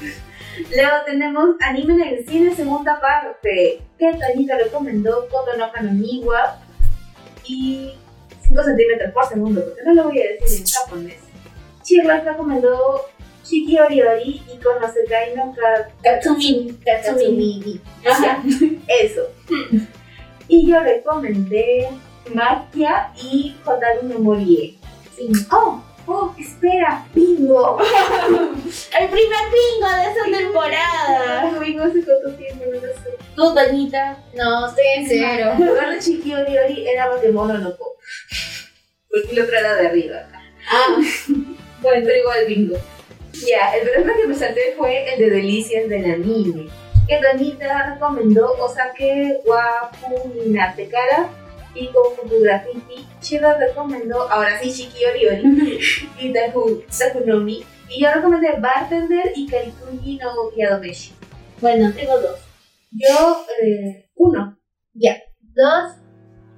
Luego 0.75 0.95
tenemos 1.05 1.49
Anime 1.61 1.93
en 1.93 2.01
el 2.01 2.25
Cine, 2.27 2.55
segunda 2.55 2.99
parte. 2.99 3.81
Que 3.97 4.11
Toñita 4.13 4.57
recomendó 4.57 5.27
Koto 5.29 5.55
no 5.57 5.69
Hanamiwa. 5.73 6.59
Y 7.45 7.91
5 8.47 8.63
centímetros 8.63 9.11
por 9.13 9.25
segundo, 9.27 9.63
porque 9.65 9.81
no 9.85 9.93
lo 9.93 10.03
voy 10.05 10.21
a 10.21 10.31
decir 10.41 10.61
en 10.61 10.65
japonés. 10.67 11.17
Shirley 11.83 12.21
recomendó 12.21 13.01
Shiki 13.43 13.77
Oriori 13.79 14.41
y 14.53 14.57
Konosekai 14.63 15.35
no 15.35 15.53
Ka- 15.53 15.89
Katsumi. 16.01 16.77
Katsumi. 16.85 17.81
Ajá. 18.09 18.41
Eso. 18.87 19.27
Y 20.53 20.67
yo 20.67 20.79
recomendé 20.81 21.89
Makia 22.31 23.11
y 23.19 23.55
Hotaru 23.65 24.07
no 24.07 24.19
Morie. 24.19 24.77
Sí. 25.15 25.31
Oh, 25.51 25.81
oh, 26.05 26.35
espera, 26.37 27.03
bingo. 27.15 27.79
El 28.99 29.09
primer 29.09 29.45
bingo 29.55 29.89
de 29.97 30.11
esa 30.11 30.39
temporada. 30.43 31.59
Bingo 31.59 31.85
hace 31.85 32.03
cuánto 32.05 32.37
tiempo, 32.37 32.65
no 32.71 32.79
sé. 32.79 33.17
Tú, 33.35 33.55
Toñita. 33.55 34.23
No, 34.35 34.67
estoy 34.67 34.85
en 34.95 35.07
cero. 35.07 35.51
En 35.57 35.65
lugar 35.65 35.89
de 35.89 35.99
Shiki 35.99 36.35
Oriori 36.35 36.87
era 36.87 37.09
Bakemono 37.09 37.57
no 37.57 37.75
Ko. 37.75 37.97
porque 39.09 39.31
el 39.31 39.41
otro 39.41 39.57
era 39.57 39.75
de 39.75 39.87
arriba. 39.87 40.27
Ah, 40.71 40.97
Bueno, 41.81 42.05
pero 42.05 42.15
igual 42.15 42.45
bingo. 42.47 42.77
Ya, 43.47 43.75
el 43.75 43.89
programa 43.89 44.13
que 44.21 44.27
me 44.27 44.35
salté 44.35 44.75
fue 44.77 45.13
el 45.13 45.19
de 45.19 45.29
Delicias 45.31 45.89
del 45.89 46.05
anime. 46.05 46.69
Que 47.07 47.19
Donita 47.21 47.93
recomendó 47.93 48.53
Osake 48.53 49.41
Wapu 49.45 50.29
Minatekara 50.35 51.29
y 51.75 51.87
con 51.87 52.15
Fukugrafiti. 52.15 53.05
Chiba 53.19 53.55
recomendó, 53.55 54.29
ahora 54.31 54.59
sí, 54.59 54.71
Shiki 54.71 55.05
Ori 55.05 55.27
Ori 55.27 55.79
y 56.19 56.33
Taku, 56.33 56.83
Takunomi. 56.97 57.65
Y 57.89 58.01
yo 58.03 58.11
recomendé 58.13 58.53
Bartender 58.59 59.31
y 59.35 59.47
Karikunji 59.47 60.17
no 60.17 60.51
Yadomeshi. 60.55 61.13
bueno, 61.61 61.91
tengo 61.93 62.19
dos. 62.19 62.39
Yo, 62.91 63.45
eh, 63.61 64.09
uno. 64.15 64.57
Dos. 65.55 65.95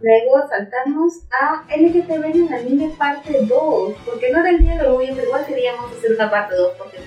Luego 0.01 0.47
saltamos 0.49 1.13
a 1.41 1.65
LGTB 1.75 2.25
en 2.25 2.47
el 2.47 2.53
anime 2.53 2.93
parte 2.97 3.39
2. 3.41 3.93
Porque 4.05 4.31
no 4.31 4.41
era 4.41 4.49
el 4.49 4.59
día 4.59 4.77
del 4.77 4.87
orgullo, 4.87 5.13
pero 5.15 5.27
igual 5.27 5.45
queríamos 5.45 5.91
hacer 5.91 6.11
una 6.11 6.29
parte 6.29 6.55
2 6.55 6.73
porque 6.77 6.99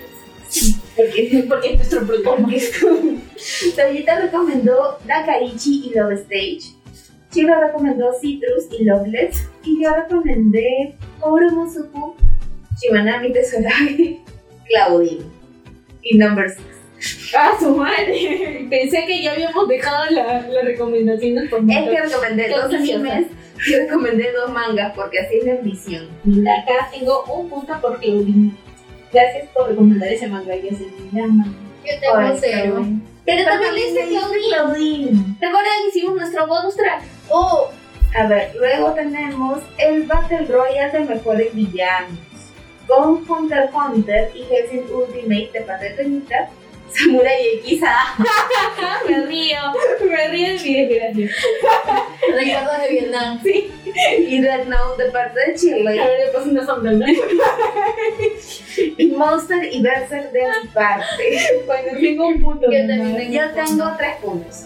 Porque, 0.99 1.45
porque 1.47 1.69
es 1.69 1.75
nuestro 1.77 2.05
programa. 2.05 2.49
Toyita 3.75 4.19
recomendó 4.19 4.99
Dakaichi 5.05 5.89
y 5.89 5.97
Love 5.97 6.19
Stage. 6.21 6.75
Chiba 7.31 7.59
recomendó 7.59 8.11
Citrus 8.19 8.65
y 8.77 8.83
Loveless. 8.83 9.47
Y 9.63 9.81
yo 9.81 9.95
recomendé 9.95 10.95
Koro 11.19 11.49
Musuku, 11.51 12.15
Shimanami 12.81 13.31
Tesoragi, 13.31 14.19
Claudine 14.67 15.25
y 16.01 16.17
Number 16.17 16.49
6. 16.49 17.33
Ah, 17.37 17.53
su 17.57 17.75
madre. 17.75 18.67
Pensé 18.69 19.05
que 19.05 19.23
ya 19.23 19.31
habíamos 19.31 19.67
dejado 19.69 20.09
la, 20.09 20.41
las 20.41 20.65
recomendaciones 20.65 21.49
por 21.49 21.59
Es 21.59 21.89
que 21.89 22.01
recomendé 22.01 22.49
dos 22.49 22.73
animes 22.73 23.27
y 23.67 23.75
recomendé 23.75 24.31
dos 24.33 24.51
mangas 24.51 24.93
porque 24.95 25.19
así 25.19 25.37
es 25.37 25.45
la 25.45 25.53
ambición. 25.53 26.07
Acá 26.41 26.89
tengo 26.91 27.23
un 27.25 27.49
punto 27.49 27.73
por 27.79 27.99
Claudine. 27.99 28.51
Gracias 29.11 29.47
por 29.53 29.69
recomendar 29.69 30.11
ese 30.11 30.27
manga 30.27 30.55
y 30.55 30.69
así 30.69 30.87
me 31.11 31.19
llama. 31.21 31.45
Yo 31.85 31.99
tengo 31.99 32.15
Ay, 32.17 32.37
cero. 32.39 32.61
Pero 32.65 32.75
también 32.75 33.01
Pero 33.25 33.45
también 33.45 33.73
leíste 33.73 34.07
Claudine. 34.07 34.47
Claudine. 34.49 35.25
¿Recuerdan 35.39 35.71
que 35.83 35.87
hicimos 35.97 36.15
nuestro 36.15 36.47
bonus 36.47 36.75
track? 36.75 37.01
Oh, 37.29 37.69
A 38.17 38.27
ver, 38.27 38.55
luego 38.55 38.91
tenemos 38.93 39.59
el 39.77 40.03
Battle 40.03 40.45
Royale 40.47 40.91
de 40.91 41.05
mejores 41.15 41.53
villanos. 41.53 42.19
Con 42.87 43.23
Hunter 43.29 43.69
Hunter 43.73 44.31
y 44.33 44.41
Hellsing 44.51 44.85
Ultimate 44.91 45.49
de 45.53 45.61
parte 45.61 45.89
de 45.89 46.03
Toñita, 46.03 46.49
Samurai 46.91 47.59
X 47.63 47.81
ah, 47.85 48.17
me 49.07 49.25
río, 49.27 49.57
me 50.09 50.27
río 50.29 50.47
de 50.47 50.59
mi 50.63 50.73
desgracia. 50.87 51.29
recuerdos 52.35 52.81
de 52.81 52.89
Vietnam. 52.89 53.39
y 54.27 54.41
Red 54.41 54.65
Note 54.65 55.03
de 55.03 55.11
parte 55.11 55.39
de 55.39 55.51
A 55.51 55.55
Chile, 55.55 55.83
ver, 55.83 56.25
le 56.25 56.31
paso 56.33 56.49
una 56.49 56.65
sombra, 56.65 56.91
Monster 59.07 59.73
y 59.73 59.81
Berserk 59.81 60.31
de 60.31 60.41
mi 60.63 60.67
parte. 60.69 61.39
Bueno, 61.65 61.97
tengo 61.99 62.27
un 62.27 62.41
punto. 62.41 62.71
Yo 62.71 62.87
también 62.87 63.31
Yo 63.31 63.51
tengo 63.51 63.91
tres 63.97 64.15
puntos. 64.21 64.65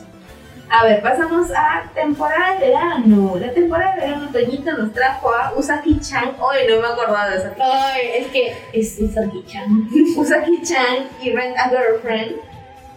A 0.69 0.86
ver, 0.86 1.02
pasamos 1.02 1.52
a 1.52 1.84
temporada 1.93 2.60
de 2.60 2.67
verano. 2.67 3.36
La 3.39 3.54
temporada 3.54 3.96
de 3.96 4.02
verano, 4.02 4.30
Toñita 4.32 4.74
nos 4.74 4.91
trajo 4.91 5.32
a 5.32 5.54
Usaki-chan. 5.56 6.36
Hoy 6.39 6.58
no 6.67 6.82
me 6.82 6.88
acordaba 6.88 7.30
de 7.30 7.38
Usaki. 7.38 7.62
Ay, 7.62 8.02
es 8.15 8.28
que 8.28 8.56
es 8.74 9.00
Usaki-chan. 9.00 9.88
Usaki-chan 10.17 11.10
y 11.22 11.32
Rent 11.32 11.58
a 11.58 11.69
Girlfriend. 11.69 12.38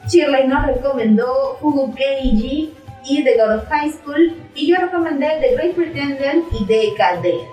Shirley 0.09 0.47
nos 0.47 0.67
recomendó 0.67 1.59
Fugu 1.61 1.93
Keiji 1.95 2.73
y 3.05 3.25
The 3.25 3.37
God 3.37 3.57
of 3.57 3.69
High 3.69 3.91
School. 3.91 4.37
Y 4.55 4.69
yo 4.69 4.77
recomendé 4.79 5.29
The 5.41 5.57
Great 5.57 5.75
Pretender 5.75 6.37
y 6.53 6.65
Decadence. 6.65 7.47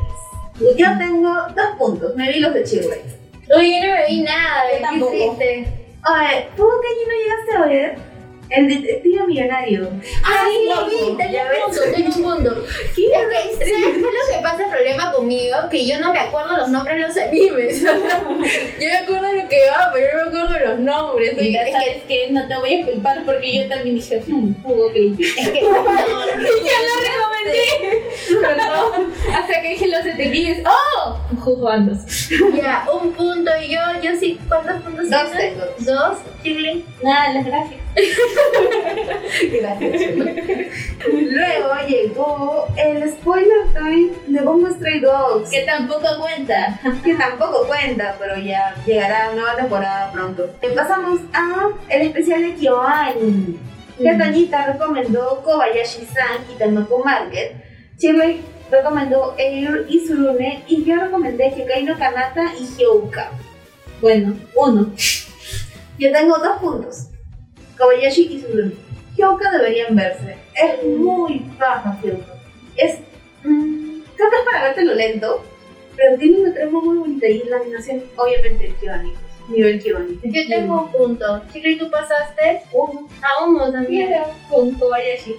Yo 0.77 0.97
tengo 0.97 1.33
dos 1.55 1.77
puntos, 1.77 2.15
me 2.15 2.31
vi 2.31 2.39
los 2.39 2.53
de 2.53 2.63
Shirley. 2.63 3.22
Uy, 3.57 3.75
yo 3.81 3.87
no 3.87 3.93
me 3.95 4.07
vi 4.07 4.21
nada, 4.21 4.63
Yo 4.71 4.77
qué 4.77 4.83
tampoco. 4.83 5.11
triste. 5.11 5.67
Oye, 6.05 6.47
¿Fugu 6.55 6.71
Keiji 6.81 7.05
no 7.07 7.15
llegaste 7.17 7.55
a 7.57 7.65
ver? 7.67 8.13
El 8.49 8.67
detective 8.67 9.25
millonario. 9.25 9.89
Ah, 10.23 10.45
sí, 10.47 10.69
lo 10.69 10.85
vi, 10.85 11.15
ves. 11.17 11.31
un 11.33 11.71
punto, 11.73 11.81
tengo 11.95 12.15
un 12.15 12.23
punto. 12.35 12.63
¿Qué? 12.95 13.05
Es 13.05 13.57
que, 13.57 13.65
¿sabes 13.65 13.83
qué 13.83 13.89
es 13.89 14.01
lo 14.01 14.35
que 14.35 14.43
pasa 14.43 14.65
el 14.65 14.69
problema 14.69 15.11
conmigo? 15.11 15.55
Que 15.71 15.87
yo 15.87 15.99
no 15.99 16.13
me 16.13 16.19
acuerdo 16.19 16.57
los 16.57 16.69
nombres 16.69 16.95
de 16.97 17.01
los 17.07 17.17
animes. 17.17 17.81
yo 17.81 17.93
me 18.79 18.97
acuerdo 18.97 19.27
de 19.27 19.43
lo 19.43 19.49
que 19.49 19.57
va, 19.69 19.89
pero 19.93 20.17
no 20.17 20.23
me 20.25 20.29
acuerdo 20.37 20.53
de 20.53 20.65
los 20.67 20.79
nombres. 20.79 21.35
Mira, 21.35 21.61
es 21.63 21.65
que, 21.67 21.71
sabes 21.73 22.03
que 22.07 22.27
no 22.31 22.47
te 22.47 22.55
voy 22.57 22.81
a 22.81 22.85
culpar 22.85 23.23
porque 23.25 23.55
yo 23.57 23.67
también 23.69 23.95
dije, 23.95 24.21
hmm, 24.27 24.53
jugo 24.61 24.89
creepy. 24.91 25.23
es 25.23 25.49
que, 25.49 25.61
no, 25.61 25.71
no, 25.71 26.35
Ya 26.35 26.37
lo 26.37 27.32
Perdón. 28.41 29.13
Hasta 29.33 29.61
que 29.61 29.69
dije 29.69 29.87
los 29.87 30.03
detectives. 30.03 30.63
¡Oh! 30.65 31.17
Jugando. 31.39 31.93
Ya, 32.55 32.85
un 32.91 33.11
punto 33.13 33.51
y 33.61 33.73
yo, 33.73 33.79
yo 34.01 34.17
sí, 34.17 34.39
¿cuántos 34.47 34.81
puntos 34.81 35.09
Dos 35.09 35.31
tengo. 35.31 35.63
Dos, 35.79 36.17
Shirley. 36.43 36.85
Nada, 37.03 37.33
las 37.33 37.45
gracias. 37.45 37.79
Gracias. 39.51 40.15
Luego 41.11 41.69
llegó 41.87 42.67
el 42.75 43.11
spoiler 43.11 43.67
time 43.73 44.11
de 44.27 44.41
Bombo 44.41 44.69
Stray 44.71 44.99
Dogs. 44.99 45.51
Que 45.51 45.61
tampoco 45.61 46.07
cuenta. 46.19 46.79
que 47.03 47.13
tampoco 47.13 47.67
cuenta, 47.67 48.15
pero 48.19 48.37
ya 48.37 48.73
llegará 48.85 49.31
nueva 49.33 49.55
temporada 49.55 50.11
pronto. 50.11 50.49
Pasamos 50.75 51.19
a 51.33 51.69
el 51.89 52.01
especial 52.07 52.41
de 52.41 52.55
Kyoani. 52.55 53.59
Que 53.97 54.13
Toñita 54.15 54.73
recomendó 54.73 55.41
Kobayashi-san 55.43 56.45
y 56.53 56.57
Tamako 56.57 57.03
Market. 57.03 57.55
Shirley 57.97 58.41
recomendó 58.71 59.35
Air 59.37 59.85
y 59.87 59.99
Surune. 60.05 60.63
Y 60.67 60.83
yo 60.83 60.95
recomendé 60.95 61.51
Hyokai 61.51 61.83
no 61.83 61.97
Kanata 61.97 62.53
y 62.59 62.65
Hyouka. 62.65 63.31
Bueno, 64.01 64.35
uno. 64.55 64.91
Yo 65.99 66.11
tengo 66.11 66.37
dos 66.37 66.59
puntos. 66.59 67.07
Kobayashi 67.77 68.23
y 68.33 68.41
Surune. 68.41 68.73
Hyouka 69.15 69.51
deberían 69.51 69.95
verse. 69.95 70.37
Es 70.55 70.83
muy 70.83 71.45
baja 71.59 71.97
Hyouka. 72.01 72.33
Es... 72.75 72.99
mm, 73.43 74.01
que 74.17 74.23
es 74.23 74.45
para 74.45 74.63
vértelo 74.65 74.95
lento, 74.95 75.43
pero 75.95 76.17
tiene 76.17 76.39
una 76.39 76.53
trama 76.53 76.81
muy 76.81 76.97
bonita 76.97 77.27
y 77.27 77.43
la 77.43 77.57
animación, 77.57 78.03
obviamente, 78.15 78.67
el 78.67 78.75
Kyoani. 79.47 79.57
Nivel 79.57 79.81
Kyoani. 79.81 80.19
Yo 80.23 80.47
tengo 80.47 80.81
un 80.83 80.91
punto. 80.91 81.41
Shirley, 81.53 81.77
¿tú 81.77 81.89
pasaste? 81.89 82.63
Uno. 82.71 83.07
A 83.21 83.45
uno 83.45 83.71
también. 83.71 84.13
Con 84.49 84.71
Kobayashi. 84.71 85.35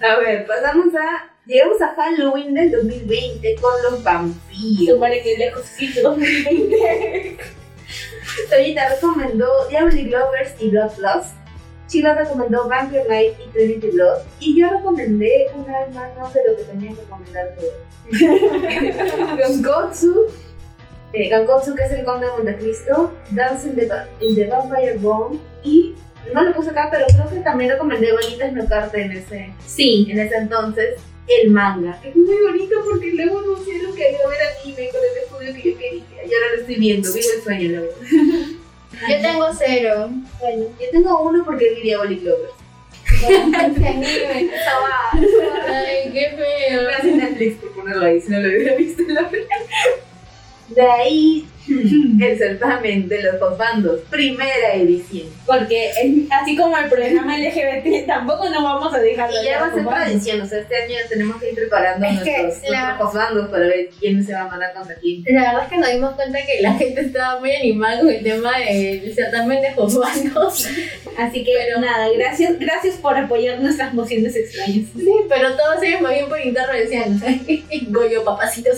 A 0.00 0.16
ver, 0.16 0.46
pasamos 0.46 0.94
a... 0.94 1.30
Llegamos 1.46 1.80
a 1.82 1.94
Halloween 1.94 2.54
del 2.54 2.70
2020 2.70 3.56
con 3.60 3.72
los 3.82 4.02
vampiros. 4.02 4.94
Supone 4.94 5.22
que 5.22 5.36
lejos 5.36 5.62
sí, 5.66 5.92
2020. 5.92 7.36
Toyita 8.50 8.88
recomendó 8.88 9.46
Diablo 9.68 9.92
Lovers 9.94 10.54
y 10.58 10.70
Blood 10.70 10.92
Plus. 10.96 11.26
Chila 11.86 12.14
recomendó 12.14 12.66
Vampire 12.66 13.04
Night 13.08 13.34
y 13.44 13.50
Trinity 13.50 13.90
Blood. 13.90 14.22
Y 14.40 14.58
yo 14.58 14.70
recomendé 14.70 15.50
una 15.54 15.80
vez 15.80 15.94
más, 15.94 16.16
no 16.16 16.30
sé 16.30 16.40
lo 16.48 16.56
que 16.56 16.62
tenía 16.64 16.90
que 16.90 17.00
recomendar 17.02 17.54
todo. 17.56 19.36
Gankotsu. 19.36 20.26
Eh, 21.14 21.28
Gankotsu, 21.28 21.74
que 21.74 21.84
es 21.84 21.92
el 21.92 22.04
conde 22.04 22.26
de 22.26 22.32
Montecristo. 22.32 23.12
Dance 23.30 23.68
in 23.68 23.76
the, 23.76 23.86
Va- 23.86 24.06
in 24.20 24.34
the 24.34 24.46
Vampire 24.46 24.94
Bone. 24.98 25.38
Y 25.62 25.94
no 26.32 26.42
lo 26.42 26.52
puse 26.54 26.70
acá, 26.70 26.88
pero 26.90 27.06
creo 27.06 27.28
que 27.30 27.40
también 27.40 27.70
recomendé 27.70 28.12
Bonitas 28.12 28.52
no 28.52 28.66
Carte 28.68 29.02
en 29.02 29.12
ese, 29.12 29.52
Sí. 29.66 30.08
en 30.10 30.18
ese 30.18 30.34
entonces. 30.36 31.00
El 31.26 31.50
manga. 31.52 31.98
Es 32.04 32.14
muy 32.14 32.36
bonito 32.42 32.76
porque 32.84 33.12
luego 33.14 33.40
no 33.40 33.56
sé 33.64 33.78
lo 33.82 33.94
que 33.94 34.10
iba 34.10 34.20
a 34.24 34.28
ver 34.28 34.38
anime 34.62 34.90
con 34.90 35.00
el 35.00 35.22
estudio 35.22 35.54
que 35.62 35.70
yo 35.70 35.78
quería. 35.78 36.24
Y 36.26 36.34
ahora 36.34 36.48
lo 36.54 36.60
estoy 36.60 36.74
viendo. 36.74 37.12
Vivo 37.12 37.26
el 37.36 37.42
sueño, 37.42 37.70
la 37.72 37.80
verdad. 37.80 37.96
Yo 39.08 39.20
tengo 39.22 39.46
cero. 39.58 40.08
Bueno, 40.40 40.64
yo 40.80 40.90
tengo 40.92 41.22
uno 41.24 41.44
porque 41.44 41.74
vi 41.74 41.82
Diabolic 41.82 42.22
Lovers. 42.22 42.52
Ay, 45.66 46.10
qué 46.12 46.34
feo. 46.36 46.82
Gracias 46.84 47.16
Netflix 47.16 47.56
por 47.60 47.72
ponerlo 47.72 48.04
ahí, 48.06 48.20
si 48.20 48.30
no 48.30 48.38
lo 48.40 48.48
hubiera 48.48 48.76
visto 48.76 49.02
la 49.08 49.22
verdad. 49.22 49.48
De 50.66 50.82
ahí, 50.82 51.53
el 52.20 52.38
certamen 52.38 53.08
de 53.08 53.22
los 53.22 53.40
dos 53.40 53.56
bandos, 53.58 54.00
primera 54.10 54.74
edición. 54.74 55.28
Porque 55.46 55.90
es- 55.90 56.30
así 56.30 56.56
como 56.56 56.76
el 56.76 56.88
programa 56.88 57.36
LGBT, 57.38 58.06
tampoco 58.06 58.48
nos 58.48 58.62
vamos 58.62 58.92
a 58.94 58.98
dejar 58.98 59.30
Y 59.30 59.44
ya 59.44 59.60
va 59.60 59.66
a 59.68 59.74
ser 59.74 59.86
tradición, 59.86 60.40
o 60.40 60.46
sea, 60.46 60.58
este 60.60 60.76
año 60.76 60.94
tenemos 61.08 61.36
que 61.40 61.48
ir 61.50 61.54
preparando 61.54 62.06
Es 62.06 62.12
nuestros, 62.14 62.70
la- 62.70 62.86
nuestros 62.96 63.14
bandos 63.14 63.48
para 63.50 63.66
ver 63.66 63.88
quién 63.98 64.24
se 64.24 64.32
va 64.34 64.42
a 64.42 64.48
mandar 64.48 64.72
contra 64.74 64.94
quién. 64.96 65.22
La 65.26 65.40
verdad 65.42 65.62
es 65.64 65.68
que 65.70 65.76
nos 65.78 65.90
dimos 65.90 66.12
cuenta 66.14 66.38
que 66.44 66.62
la 66.62 66.72
gente 66.74 67.00
estaba 67.00 67.40
muy 67.40 67.52
animada 67.54 68.00
con 68.00 68.10
el 68.10 68.22
tema 68.22 68.58
del 68.58 69.14
certamen 69.14 69.60
de 69.62 69.72
Josbandos. 69.72 70.68
Así 71.18 71.44
que 71.44 71.52
nada, 71.80 72.08
gracias, 72.16 72.58
gracias 72.58 72.96
por 72.96 73.16
apoyar 73.16 73.60
nuestras 73.60 73.94
mociones 73.94 74.34
extrañas. 74.36 74.86
Sí, 74.96 75.10
pero 75.28 75.54
todos 75.56 75.82
ellos 75.82 76.00
más 76.00 76.12
bien 76.12 76.28
por 76.28 76.40
interno 76.40 76.72
decían, 76.72 77.20
Goyo, 77.90 78.24
papacito, 78.24 78.70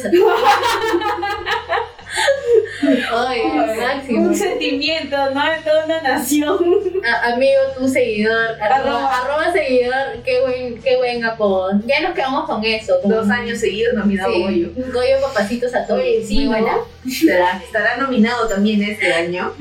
Ay, 3.13 3.41
al 3.43 3.77
máximo. 3.77 4.23
Un 4.23 4.35
sentimiento, 4.37 5.17
¿no? 5.31 5.51
De 5.51 5.59
toda 5.65 5.85
una 5.87 6.03
nación. 6.03 6.59
A- 7.05 7.33
amigo, 7.33 7.61
tu 7.77 7.89
seguidor, 7.89 8.51
arroba, 8.61 8.77
Arroba. 8.77 9.17
arroba 9.19 9.53
seguidor, 9.53 10.23
qué 10.25 10.41
buen, 10.43 10.83
qué 10.83 10.97
buen 10.97 11.25
apodo. 11.25 11.73
Ya 11.87 12.01
nos 12.03 12.15
quedamos 12.15 12.47
con 12.47 12.63
eso. 12.65 13.01
Con 13.03 13.11
Dos 13.13 13.31
años 13.31 13.59
seguidos 13.61 13.95
nominado 13.95 14.33
Sí, 14.33 14.43
Goyo. 14.43 14.69
Goyo 14.93 15.21
papacitos 15.23 15.75
a 15.75 15.87
todos. 15.87 16.03
Sí, 16.27 16.47
Muy 16.47 16.61
¿no? 16.61 16.87
Estará, 17.07 17.61
estará 17.65 17.97
nominado 17.97 18.47
también 18.49 18.83
este 18.83 19.13
año. 19.13 19.53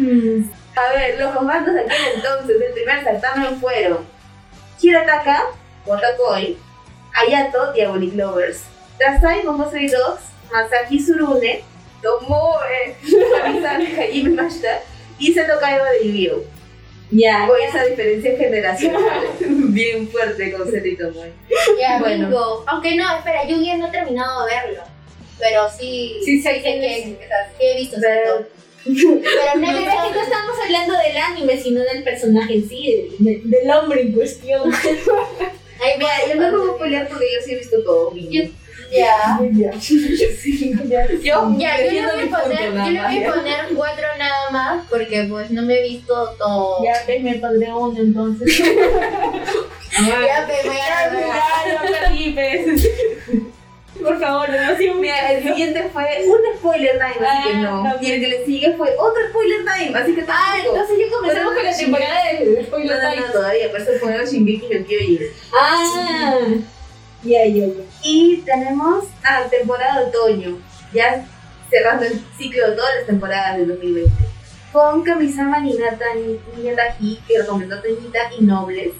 A 0.76 0.94
ver, 0.94 1.18
los 1.20 1.34
comandos 1.34 1.74
de 1.74 1.82
aquel 1.82 1.96
entonces 2.16 2.60
del 2.60 2.74
primer 2.74 3.04
certamen 3.04 3.60
fueron 3.62 4.00
Hirataka, 4.82 5.44
Botakoi, 5.86 6.58
Ayato, 7.14 7.72
Diabolic 7.72 8.14
Lovers, 8.16 8.64
Dasai 9.00 9.44
Momosei 9.44 9.88
Dogs, 9.88 10.22
Masaki 10.52 11.00
Surune, 11.00 11.64
Tomoe, 12.02 12.96
Kamisame 13.42 13.86
Hajime 13.88 14.30
Mashita 14.42 14.82
y 15.20 15.34
Seto 15.34 15.54
Kaiba 15.60 15.90
de 15.92 16.08
Yu-Gi-Oh! 16.08 16.44
Ya. 17.12 17.48
Con 17.48 17.58
esa 17.62 17.84
diferencia 17.86 18.36
generacional 18.38 19.22
bien 19.40 20.08
fuerte 20.10 20.52
con 20.54 20.70
Seto 20.70 20.88
y 20.88 20.96
Tomoe. 20.98 21.32
Ya, 21.80 22.00
Bueno. 22.00 22.28
bingo. 22.28 22.64
Aunque 22.68 22.96
no, 22.96 23.18
espera, 23.18 23.48
yo 23.48 23.62
ya 23.62 23.78
no 23.78 23.88
he 23.88 23.92
terminado 23.92 24.46
de 24.46 24.52
verlo. 24.56 24.82
Pero 25.40 25.68
sí, 25.70 26.18
Sí, 26.24 26.42
sé 26.42 26.62
quién 26.62 26.80
que, 26.82 27.04
sí 27.04 27.18
he 27.60 27.78
visto 27.78 27.98
Pero-. 28.02 28.48
Pero 28.86 28.96
no 29.58 29.72
es 29.72 29.78
que 29.78 30.12
no 30.16 30.22
estamos 30.22 30.56
hablando 30.64 30.94
del 30.98 31.18
anime, 31.18 31.58
sino 31.62 31.82
del 31.84 32.04
personaje 32.04 32.54
en 32.56 32.70
sí, 32.70 33.12
de- 33.20 33.32
de- 33.32 33.42
del 33.44 33.70
hombre 33.72 34.02
en 34.02 34.12
cuestión. 34.14 34.72
Ay, 35.84 35.92
Mira, 35.98 36.12
yo 36.28 36.36
no 36.36 36.50
puedo 36.58 36.78
pelear 36.78 37.08
porque 37.10 37.26
yo 37.34 37.42
sí 37.46 37.52
he 37.54 37.58
visto 37.60 37.84
todo. 37.84 38.14
Yo- 38.16 38.44
Ya. 38.96 39.40
Ya. 40.86 41.08
Yo, 41.22 41.56
Ya, 41.58 41.78
yo 41.84 41.92
le 41.92 42.02
voy 42.02 42.34
a 42.34 42.44
poner, 42.44 42.64
yo 42.66 42.72
nada 42.74 42.90
le 42.90 43.00
más, 43.00 43.14
voy 43.14 43.24
a 43.24 43.34
poner 43.34 43.66
cuatro 43.76 44.06
nada 44.18 44.50
más 44.52 44.86
porque 44.90 45.26
pues 45.30 45.52
no 45.52 45.62
me 45.64 45.80
he 45.80 45.82
visto 45.84 46.36
todo. 46.38 46.84
Ya 46.84 46.94
ves, 47.08 47.22
me 47.24 47.36
pondré 47.36 47.74
uno 47.74 48.00
entonces. 48.00 48.62
Ya, 49.98 50.46
pues, 50.46 50.66
voy 50.66 50.76
a 50.76 52.34
pues. 52.34 52.90
Por 54.02 54.20
favor, 54.20 54.50
no 54.50 54.78
sido 54.78 54.96
Mira, 54.96 55.32
el 55.32 55.42
siguiente 55.44 55.90
fue 55.94 56.04
un 56.28 56.58
spoiler 56.58 56.98
time, 57.00 57.26
así 57.28 57.48
que 57.48 57.54
no. 57.56 57.84
Ah, 57.86 57.96
Y 58.02 58.12
el 58.12 58.20
que 58.20 58.28
le 58.28 58.46
sigue 58.46 58.74
fue 58.76 58.90
otro 58.98 59.22
spoiler 59.30 59.60
time, 59.64 59.98
así 59.98 60.14
que 60.14 60.22
Ah, 60.28 60.54
tampoco. 60.54 60.76
entonces 60.76 60.98
ya 61.00 61.16
comenzamos 61.16 61.54
con 61.54 61.64
la 61.64 61.78
temporada 61.78 62.26
de 62.34 62.46
No, 62.46 62.64
Spoiler 62.68 62.98
no, 63.04 63.10
Time. 63.10 63.22
no, 63.22 63.32
todavía, 63.32 63.72
por 63.72 63.80
eso 63.82 63.92
fue 64.02 64.16
el 64.16 64.28
Shingeki 64.28 64.68
no 64.76 64.86
Kyojin. 64.86 65.20
Ah, 65.54 66.38
ya, 67.24 67.46
ya, 67.46 67.68
ya. 67.68 67.84
Y 68.04 68.38
tenemos 68.46 69.06
a 69.24 69.44
temporada 69.50 70.00
de 70.00 70.06
otoño, 70.08 70.60
ya 70.94 71.26
cerrando 71.70 72.06
el 72.06 72.22
ciclo 72.38 72.70
de 72.70 72.76
todas 72.76 72.96
las 72.96 73.06
temporadas 73.08 73.58
del 73.58 73.68
2020. 73.70 74.12
Con 74.72 75.04
Kamisama 75.04 75.60
Ninata 75.60 76.06
Niyatahi, 76.58 77.20
que 77.28 77.40
recomendó 77.40 77.82
Toñita, 77.82 78.20
y 78.38 78.44
Nobles. 78.44 78.92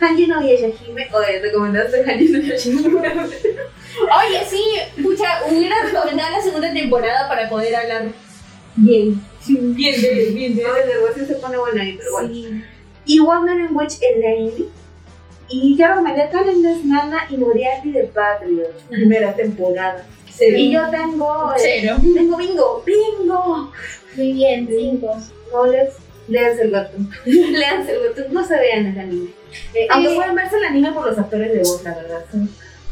Hanji 0.00 0.26
no 0.26 0.40
Yashahime, 0.40 1.08
oye, 1.12 1.40
recomendaste 1.40 2.02
Hanji 2.04 2.28
no 2.30 2.38
Yashahime. 2.40 3.00
Oye, 3.00 4.44
sí, 4.48 4.62
pucha, 5.02 5.42
hubiera 5.48 5.76
recomendado 5.84 6.30
la 6.30 6.42
segunda 6.42 6.72
temporada 6.72 7.28
para 7.28 7.48
poder 7.50 7.74
hablar 7.76 8.06
bien. 8.76 9.22
Bien, 9.46 10.00
de, 10.00 10.30
bien, 10.32 10.56
de. 10.56 10.62
No, 10.62 10.76
el 10.76 10.88
negocio 10.88 11.26
se 11.26 11.34
pone 11.34 11.58
bueno 11.58 11.80
ahí, 11.82 11.96
pero 11.98 12.12
bueno. 12.12 12.28
Sí. 12.28 12.64
y 13.06 13.20
Wandering 13.20 13.76
Witch 13.76 13.98
Elaine. 14.00 14.68
Y 15.50 15.76
ya 15.76 15.88
recomendé 15.88 16.28
Calendars 16.30 16.84
Nana 16.84 17.26
y 17.28 17.36
Moriarty 17.36 17.90
de 17.92 18.04
Patriot, 18.04 18.72
primera 18.88 19.34
temporada. 19.34 20.04
Y 20.40 20.70
yo 20.72 20.88
tengo. 20.90 21.52
eh, 21.52 21.80
Cero. 21.82 21.96
Tengo 22.14 22.36
bingo, 22.36 22.82
bingo. 22.86 23.72
Muy 24.16 24.32
bien, 24.32 24.66
cinco. 24.68 25.16
No 25.52 25.66
les. 25.66 25.94
Léanse 26.28 26.62
el 26.62 26.72
webtoon. 26.72 27.10
Léanse 27.26 27.92
el 27.92 28.00
webtoon. 28.02 28.32
No 28.32 28.46
se 28.46 28.54
vean 28.58 28.86
el 28.86 28.98
anime. 28.98 29.30
Eh, 29.74 29.86
Aunque 29.90 30.14
pueden 30.14 30.34
verse 30.36 30.56
el 30.56 30.64
anime 30.64 30.92
por 30.92 31.06
los 31.06 31.18
actores 31.18 31.52
de 31.52 31.58
voz, 31.58 31.82
la 31.82 31.94
verdad. 31.94 32.24
sí. 32.32 32.38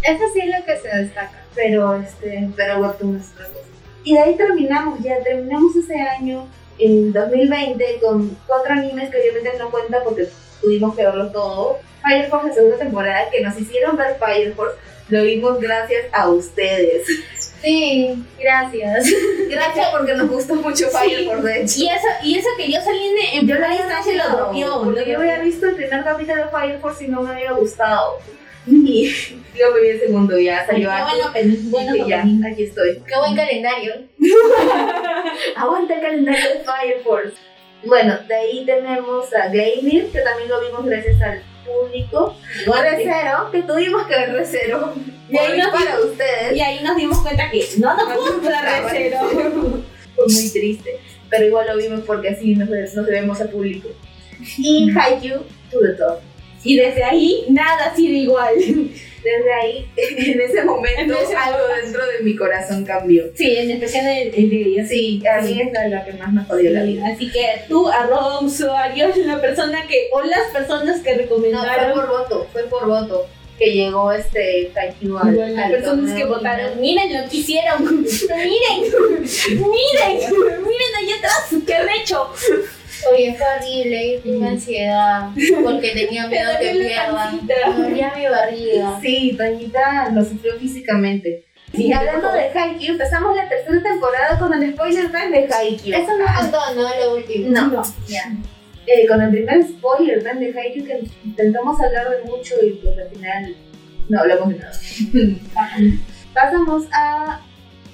Eso 0.03 0.25
sí 0.33 0.41
es 0.41 0.59
lo 0.59 0.65
que 0.65 0.77
se 0.77 0.97
destaca. 0.97 1.43
Pero, 1.55 1.95
este, 1.97 2.49
pero 2.57 2.81
webtoon 2.81 3.17
es 3.17 3.31
otra 3.33 3.47
cosa. 3.47 3.59
Y 4.05 4.15
de 4.15 4.21
ahí 4.21 4.37
terminamos, 4.37 5.01
ya 5.01 5.19
terminamos 5.23 5.75
ese 5.77 6.01
año, 6.01 6.47
en 6.79 7.13
2020, 7.13 7.99
con 8.01 8.37
cuatro 8.47 8.73
animes 8.75 9.11
que 9.11 9.19
obviamente 9.21 9.59
no 9.59 9.71
cuenta 9.71 10.03
porque 10.05 10.29
tuvimos 10.61 10.95
que 10.97 11.05
verlo 11.05 11.31
todo. 11.31 11.79
Fire 12.03 12.29
Force, 12.29 12.49
la 12.49 12.55
segunda 12.55 12.79
temporada, 12.79 13.31
que 13.31 13.41
nos 13.41 13.59
hicieron 13.59 13.97
ver 13.97 14.17
Fire 14.19 14.55
Force, 14.55 14.77
lo 15.09 15.23
vimos 15.23 15.61
gracias 15.61 16.07
a 16.13 16.29
ustedes. 16.29 17.07
Sí, 17.63 18.15
gracias. 18.39 19.07
Gracias 19.51 19.89
porque 19.91 20.15
nos 20.15 20.29
gustó 20.29 20.55
mucho 20.55 20.89
Fire 20.91 21.25
Force, 21.27 21.43
de 21.43 21.63
hecho. 21.63 21.75
Y 21.81 21.89
eso, 21.89 22.07
y 22.23 22.39
eso 22.39 22.49
que 22.57 22.71
yo 22.71 22.81
salí 22.81 23.15
en, 23.33 23.49
Yo 23.49 23.55
había 23.57 23.77
instancia 23.77 24.15
lo 24.15 24.37
dropeó. 24.37 24.85
porque 24.85 25.11
yo 25.11 25.19
había 25.19 25.41
visto 25.41 25.67
el 25.67 25.75
primer 25.75 26.05
capítulo 26.05 26.45
de 26.45 26.51
Fire 26.51 26.79
Force 26.81 27.05
y 27.05 27.09
no 27.09 27.23
me 27.23 27.33
había 27.33 27.53
gustado. 27.53 28.19
Y 28.67 29.11
yo 29.59 29.73
me 29.75 29.81
vi 29.81 29.89
el 29.89 30.01
segundo, 30.01 30.39
ya 30.39 30.65
salió 30.67 30.89
Qué 30.91 30.95
algo. 30.95 31.31
bueno, 31.71 32.07
ya, 32.07 32.25
aquí 32.53 32.65
estoy. 32.65 33.03
Qué 33.07 33.17
buen 33.19 33.35
calendario. 33.35 33.95
Aguanta 35.57 35.95
el 35.95 36.01
calendario 36.01 36.49
de 36.51 36.61
Fire 36.65 37.01
Force. 37.03 37.37
Bueno, 37.85 38.19
de 38.27 38.35
ahí 38.35 38.65
tenemos 38.67 39.33
a 39.35 39.49
Gleimir, 39.49 40.11
que 40.11 40.21
también 40.21 40.49
lo 40.49 40.61
vimos 40.61 40.85
gracias 40.85 41.21
al 41.23 41.43
público. 41.65 42.37
Recero, 42.67 43.51
que 43.53 43.63
tuvimos 43.63 44.07
que 44.07 44.15
ver 44.17 44.33
Recero. 44.33 44.95
Y 45.29 45.37
ahí 45.39 45.59
nos- 45.59 45.69
para 45.71 46.01
ustedes. 46.01 46.57
Y 46.57 46.61
ahí 46.61 46.81
nos 46.83 46.97
dimos 46.97 47.19
cuenta 47.21 47.51
que 47.51 47.65
no 47.79 47.97
nos 47.97 48.15
gusta 48.17 48.81
Recero. 48.83 49.19
Fue 50.17 50.25
muy 50.27 50.51
triste, 50.51 50.99
pero 51.31 51.45
igual 51.47 51.67
lo 51.69 51.77
vimos 51.77 52.01
porque 52.07 52.31
así 52.31 52.57
nos, 52.57 52.69
nos 52.69 53.07
debemos 53.07 53.41
al 53.41 53.51
público. 53.51 53.89
Y 54.59 54.91
Haikyuu, 54.97 55.39
to 55.71 55.79
the 55.81 55.93
top. 55.95 56.19
Y 56.65 56.77
desde 56.77 57.05
ahí 57.05 57.45
nada 57.49 57.87
ha 57.87 57.97
sido 57.97 58.15
igual. 58.15 58.55
Desde 59.19 59.53
ahí, 59.53 59.91
en 59.97 60.41
ese 60.41 60.63
momento, 60.63 61.01
En 61.01 61.11
ese 61.11 61.35
algo 61.35 61.59
momento. 61.59 61.83
dentro 61.83 62.07
de 62.07 62.21
mi 62.23 62.37
corazón 62.37 62.85
cambió. 62.85 63.25
Sí, 63.35 63.57
en 63.57 63.73
especial 63.73 64.07
el, 64.07 64.33
el 64.33 64.49
de 64.49 64.63
ella. 64.63 64.87
Sí, 64.87 65.21
a 65.27 65.41
mí 65.43 65.61
es 65.61 65.73
la, 65.73 65.89
la 65.89 66.05
que 66.05 66.13
más 66.13 66.33
me 66.33 66.45
jodió 66.45 66.71
la 66.71 66.85
vida. 66.85 67.03
Así 67.09 67.31
que 67.31 67.63
tú, 67.69 67.89
arroba 67.89 68.41
usuario, 68.41 69.09
la 69.27 69.41
persona 69.41 69.85
que, 69.89 70.09
o 70.13 70.23
las 70.23 70.51
personas 70.53 71.01
que 71.01 71.11
No, 71.11 71.17
fue 71.17 71.23
recomendaron, 71.25 71.93
por 71.95 72.09
voto, 72.09 72.47
fue 72.53 72.63
por 72.65 72.87
voto 72.87 73.27
que 73.59 73.73
llegó 73.73 74.13
este 74.13 74.71
al, 74.77 74.95
Igual, 75.01 75.57
las 75.57 75.71
personas 75.73 76.15
que 76.17 76.25
votaron, 76.25 76.81
miren 76.81 77.13
lo 77.23 77.29
que 77.29 77.39
hicieron, 77.39 77.83
miren, 78.03 78.93
miren, 79.49 80.17
miren 80.63 80.95
allá 80.97 81.17
atrás, 81.19 81.51
qué 81.67 81.75
han 81.75 81.89
hecho. 81.91 82.31
Oye, 83.13 83.35
fue 83.37 83.47
horrible, 83.57 84.21
tuve 84.25 84.49
ansiedad 84.49 85.31
porque 85.63 85.91
tenía 85.91 86.27
miedo 86.29 86.51
que 86.61 86.71
pierdan. 86.71 87.77
dolía 87.77 88.13
mi 88.17 88.27
barriga. 88.27 88.99
Sí, 89.01 89.35
Toñita 89.37 90.11
lo 90.11 90.25
sufrió 90.25 90.55
físicamente. 90.59 91.45
Y 91.73 91.93
hablando 91.93 92.33
de 92.33 92.49
Haikyuu, 92.49 92.93
empezamos 92.93 93.37
la 93.37 93.49
tercera 93.49 93.83
temporada 93.83 94.39
con 94.39 94.55
el 94.55 94.73
spoiler 94.73 95.13
time 95.13 95.31
de 95.31 95.55
Haikyuu. 95.55 95.95
Eso 95.95 96.17
no 96.17 96.25
contó, 96.39 96.59
¿no? 96.75 96.83
Lo 96.83 97.17
último. 97.17 97.49
No. 97.51 97.83
Ya. 98.09 98.33
Eh, 98.87 99.07
con 99.07 99.21
el 99.21 99.31
primer 99.31 99.63
spoiler 99.65 100.23
time 100.25 100.47
de 100.51 100.59
Haikyuu 100.59 100.87
que 100.87 101.01
intentamos 101.25 101.79
hablar 101.81 102.09
de 102.09 102.25
mucho 102.25 102.55
y 102.65 102.71
pues 102.83 102.97
al 102.99 103.11
final 103.11 103.57
no 104.09 104.21
hablamos 104.21 104.49
de 104.49 104.55
nada. 104.57 104.73
Pasamos 106.35 106.85
a 106.93 107.41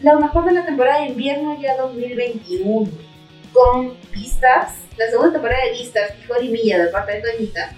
lo 0.02 0.20
mejor 0.20 0.44
de 0.44 0.52
la 0.52 0.64
temporada 0.64 1.00
de 1.00 1.08
invierno 1.08 1.60
ya 1.60 1.76
2021 1.76 2.90
con 3.54 3.96
Vistas, 4.12 4.74
la 4.98 5.08
segunda 5.08 5.32
temporada 5.32 5.64
de 5.64 5.70
Vistas, 5.72 6.10
Hikori 6.22 6.48
Miya 6.48 6.84
de 6.84 6.90
parte 6.90 7.12
de 7.12 7.22
Toñita, 7.22 7.72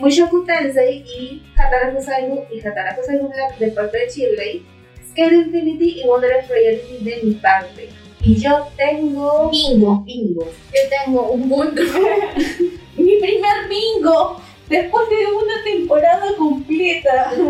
Mushoku 0.00 0.44
Tensei 0.44 1.04
y 1.06 1.42
Hatara 1.56 1.94
Hosaigu 1.96 2.44
y 2.52 2.60
Hatara 2.60 2.94
Hosaigu 3.00 3.28
Black 3.28 3.56
de 3.58 3.68
parte 3.68 3.98
de 3.98 4.08
Shirley, 4.10 4.66
Scale 5.10 5.36
Infinity 5.36 6.00
y 6.02 6.06
Wonderless 6.06 6.48
Reality 6.48 6.98
de 7.04 7.22
mi 7.22 7.34
parte. 7.34 7.88
Y 8.20 8.36
yo 8.40 8.68
tengo 8.76 9.48
Bingo, 9.50 10.02
bingo. 10.04 10.44
Yo 10.44 10.80
tengo 11.04 11.30
un 11.30 11.48
punto. 11.48 11.80
mi 12.96 13.16
primer 13.20 13.68
bingo, 13.68 14.42
después 14.68 15.08
de 15.08 15.26
una 15.26 15.62
temporada 15.64 16.26
completa. 16.36 17.32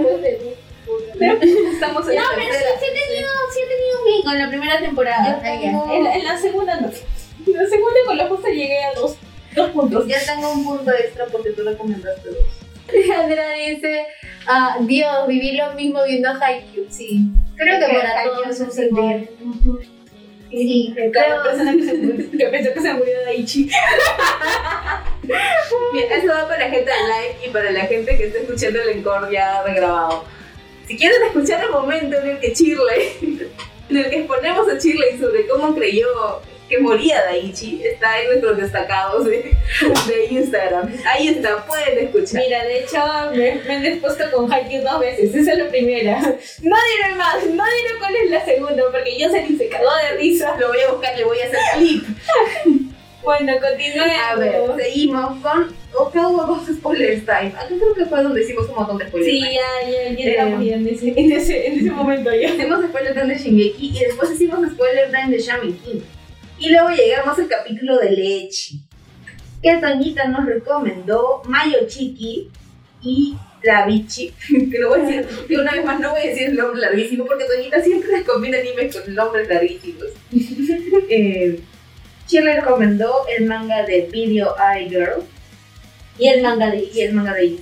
Estamos 1.18 2.08
en 2.08 2.14
No, 2.16 2.22
la 2.22 2.28
pero 2.36 2.52
sí, 2.52 2.64
sí 2.78 2.84
he 2.86 2.92
tenido, 2.92 3.30
sí 3.52 3.60
he 3.60 3.68
tenido 3.68 3.98
un 3.98 4.04
bingo 4.04 4.30
en 4.32 4.38
la 4.38 4.48
primera 4.48 4.78
temporada. 4.78 5.40
Tengo- 5.42 5.92
En 5.92 6.04
la, 6.04 6.14
en 6.14 6.24
la 6.24 6.38
segunda 6.38 6.80
no. 6.80 6.90
En 7.46 7.52
la 7.52 7.66
segunda 7.68 7.96
con 8.06 8.16
la 8.16 8.28
justa 8.28 8.48
llegué 8.48 8.84
a 8.84 8.94
dos, 8.94 9.16
dos 9.54 9.70
puntos. 9.70 10.06
Ya 10.06 10.18
tengo 10.24 10.52
un 10.52 10.64
punto 10.64 10.92
extra 10.92 11.26
porque 11.26 11.50
tú 11.50 11.62
recomendaste 11.64 12.28
dos. 12.30 12.44
Andrea 13.18 13.50
dice, 13.68 14.06
ah, 14.46 14.76
Dios, 14.80 15.26
viví 15.26 15.56
lo 15.56 15.72
mismo 15.72 16.04
viendo 16.04 16.28
Haikyuu. 16.30 16.86
Sí. 16.88 17.20
Creo 17.56 17.80
que 17.80 17.86
para 17.94 18.20
Haikyuu 18.20 18.42
todos 18.44 18.60
es 18.60 18.78
un 18.78 18.84
igual. 18.84 19.28
Sí, 20.50 20.94
Cada 21.12 21.26
creo. 21.26 21.42
persona 21.42 21.72
que, 21.72 21.82
se, 21.82 22.38
que 22.38 22.46
pensó 22.50 22.72
que 22.72 22.80
se 22.80 22.94
murió 22.94 23.18
de 23.20 23.26
Aichi. 23.26 23.64
Bien, 25.92 26.12
eso 26.12 26.28
va 26.28 26.46
para 26.46 26.66
la 26.66 26.70
gente 26.70 26.90
de 26.90 26.96
live 26.96 27.36
y 27.46 27.50
para 27.50 27.70
la 27.72 27.80
gente 27.80 28.16
que 28.16 28.26
está 28.26 28.38
escuchando 28.38 28.80
el 28.80 28.90
encore 28.90 29.30
ya 29.32 29.62
regrabado. 29.64 30.24
Si 30.86 30.96
quieren 30.96 31.20
escuchar 31.24 31.64
el 31.64 31.70
momento 31.70 32.16
en 32.20 32.30
el 32.30 32.38
que 32.38 32.54
Shirley, 32.54 33.48
en 33.90 33.96
el 33.96 34.08
que 34.08 34.18
exponemos 34.18 34.68
a 34.68 34.78
Shirley 34.78 35.18
sobre 35.18 35.48
cómo 35.48 35.74
creyó 35.74 36.06
que 36.76 36.82
moría 36.82 37.22
Daichi 37.24 37.82
está 37.84 38.20
en 38.20 38.28
nuestros 38.28 38.56
destacados 38.58 39.24
de, 39.24 39.56
de 40.08 40.26
Instagram. 40.30 40.92
Ahí 41.06 41.28
está, 41.28 41.64
pueden 41.66 41.98
escuchar. 42.06 42.42
Mira, 42.42 42.64
de 42.64 42.80
hecho, 42.80 42.98
me, 43.34 43.54
me 43.66 43.74
han 43.76 43.86
expuesto 43.86 44.24
con 44.32 44.52
Haikyuu 44.52 44.82
dos 44.82 45.00
veces. 45.00 45.34
Esa 45.34 45.52
es 45.52 45.58
la 45.58 45.68
primera. 45.68 46.20
No 46.20 46.76
diré 46.76 47.14
más, 47.16 47.44
no 47.46 47.64
diré 47.64 47.98
cuál 47.98 48.16
es 48.16 48.30
la 48.30 48.44
segunda, 48.44 48.82
porque 48.90 49.18
yo 49.18 49.28
se 49.30 49.68
cagó 49.68 49.90
de 50.10 50.16
risa. 50.18 50.56
Lo 50.58 50.68
voy 50.68 50.78
a 50.80 50.92
buscar, 50.92 51.16
le 51.16 51.24
voy 51.24 51.38
a 51.40 51.44
hacer 51.46 51.58
clip. 51.76 52.04
Bueno, 53.22 53.54
continuemos. 53.60 54.16
A 54.30 54.36
ver, 54.36 54.62
seguimos 54.76 55.42
con. 55.42 55.74
O 55.98 56.10
que 56.12 56.18
hubo 56.18 56.44
dos 56.44 56.66
spoilers 56.76 57.24
time. 57.24 57.48
Acá 57.56 57.66
creo 57.68 57.94
que 57.94 58.04
fue 58.04 58.22
donde 58.22 58.42
hicimos 58.42 58.68
un 58.68 58.74
montón 58.76 58.98
de 58.98 59.08
spoilers 59.08 59.32
Sí, 59.32 59.40
time. 59.40 59.54
ya, 59.54 59.90
ya, 59.90 60.10
ya 60.16 60.30
estamos 60.30 60.64
ya 60.64 60.74
en 60.76 60.86
ese, 60.88 61.08
en 61.16 61.32
ese, 61.32 61.66
en 61.66 61.80
ese 61.80 61.90
momento 61.90 62.30
ya. 62.32 62.48
Hicimos 62.50 62.84
spoiler 62.84 63.14
time 63.14 63.34
de 63.34 63.38
Shingeki 63.42 63.92
y 63.96 64.00
después 64.04 64.30
hicimos 64.30 64.60
spoiler 64.70 65.10
time 65.10 65.36
de 65.36 65.42
Shaman 65.42 65.72
King. 65.78 66.00
Y 66.58 66.70
luego 66.70 66.88
llegamos 66.90 67.38
al 67.38 67.48
capítulo 67.48 67.98
de 67.98 68.10
Lechi. 68.12 68.82
Que 69.62 69.76
Toñita 69.76 70.26
nos 70.28 70.46
recomendó 70.46 71.42
Mayo 71.46 71.86
Chiki 71.86 72.50
y 73.02 73.36
la 73.62 73.86
Bichi. 73.86 74.32
Que 74.70 74.78
lo 74.78 74.88
voy 74.88 75.00
a 75.00 75.02
decir, 75.04 75.46
que 75.46 75.58
una 75.58 75.72
vez 75.72 75.84
más 75.84 76.00
no 76.00 76.12
voy 76.12 76.20
a 76.22 76.26
decir 76.26 76.48
el 76.48 76.56
nombre 76.56 76.80
larguísimo 76.80 77.26
porque 77.26 77.44
Toñita 77.44 77.82
siempre 77.82 78.10
les 78.10 78.24
combina 78.26 78.58
animes 78.58 78.96
con 78.96 79.14
nombres 79.14 79.48
larguísimos. 79.48 80.06
eh, 81.10 81.60
Chile 82.26 82.60
recomendó 82.60 83.26
el 83.36 83.46
manga 83.46 83.84
de 83.84 84.08
Video 84.10 84.56
Eye 84.58 84.88
Girl 84.88 85.22
Y 86.18 86.28
el 86.28 86.42
manga 86.42 86.70
de 86.70 86.88
y 86.92 87.00
el 87.02 87.12
manga 87.12 87.34
de 87.34 87.44
Is. 87.44 87.60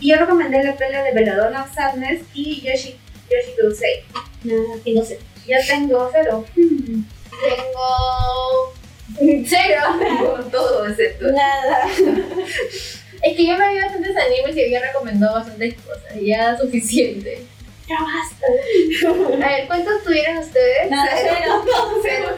Y 0.00 0.08
yo 0.08 0.16
recomendé 0.16 0.64
la 0.64 0.76
pelea 0.76 1.04
de 1.04 1.12
Belladonna 1.12 1.62
of 1.62 1.74
Sadness 1.74 2.22
y 2.34 2.62
Yoshi, 2.62 2.96
Yoshi 3.30 3.52
Dosei. 3.62 4.02
Nada, 4.42 4.62
no 4.84 5.04
sé. 5.04 5.18
Ya 5.46 5.58
tengo 5.66 6.10
cero. 6.12 6.44
Tengo. 7.42 8.74
Cero. 9.46 9.82
Con 10.34 10.50
todo 10.50 10.86
excepto. 10.86 11.26
Nada. 11.32 11.88
Es 13.24 13.34
que 13.38 13.46
yo 13.46 13.56
me 13.56 13.72
vi 13.72 13.80
bastantes 13.80 14.14
animes 14.14 14.54
y 14.54 14.64
había 14.64 14.80
recomendado 14.80 15.36
bastantes 15.36 15.74
cosas. 15.80 16.12
Ya 16.20 16.58
suficiente. 16.58 17.42
Ya 17.88 17.96
basta. 18.02 19.46
A 19.46 19.48
ver, 19.48 19.66
¿cuántos 19.66 20.04
tuvieron 20.04 20.38
ustedes? 20.38 20.90
Nada, 20.90 21.10
Cero. 21.16 21.64
cero. 21.64 21.68
Cero. 22.02 22.28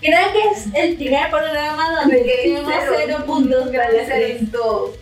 Creo 0.00 0.32
que 0.32 0.48
es 0.48 0.66
el 0.74 0.96
primer 0.96 1.28
programa 1.28 2.00
donde 2.00 2.20
tenemos 2.20 2.72
cero. 2.80 2.94
cero 2.96 3.24
puntos 3.26 3.70
tres. 3.70 4.40
en 4.40 4.50
todo. 4.50 4.94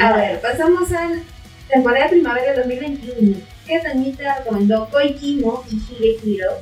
A 0.00 0.12
ver, 0.12 0.40
pasamos 0.40 0.92
a 0.92 1.10
temporada 1.68 2.04
de 2.04 2.10
primavera 2.10 2.52
del 2.52 2.68
2021. 2.68 3.40
Que 3.66 3.78
Tanita 3.80 4.38
recomendó 4.38 4.88
Koikimo 4.88 5.64
y 5.68 5.76
Higehiro. 5.76 6.52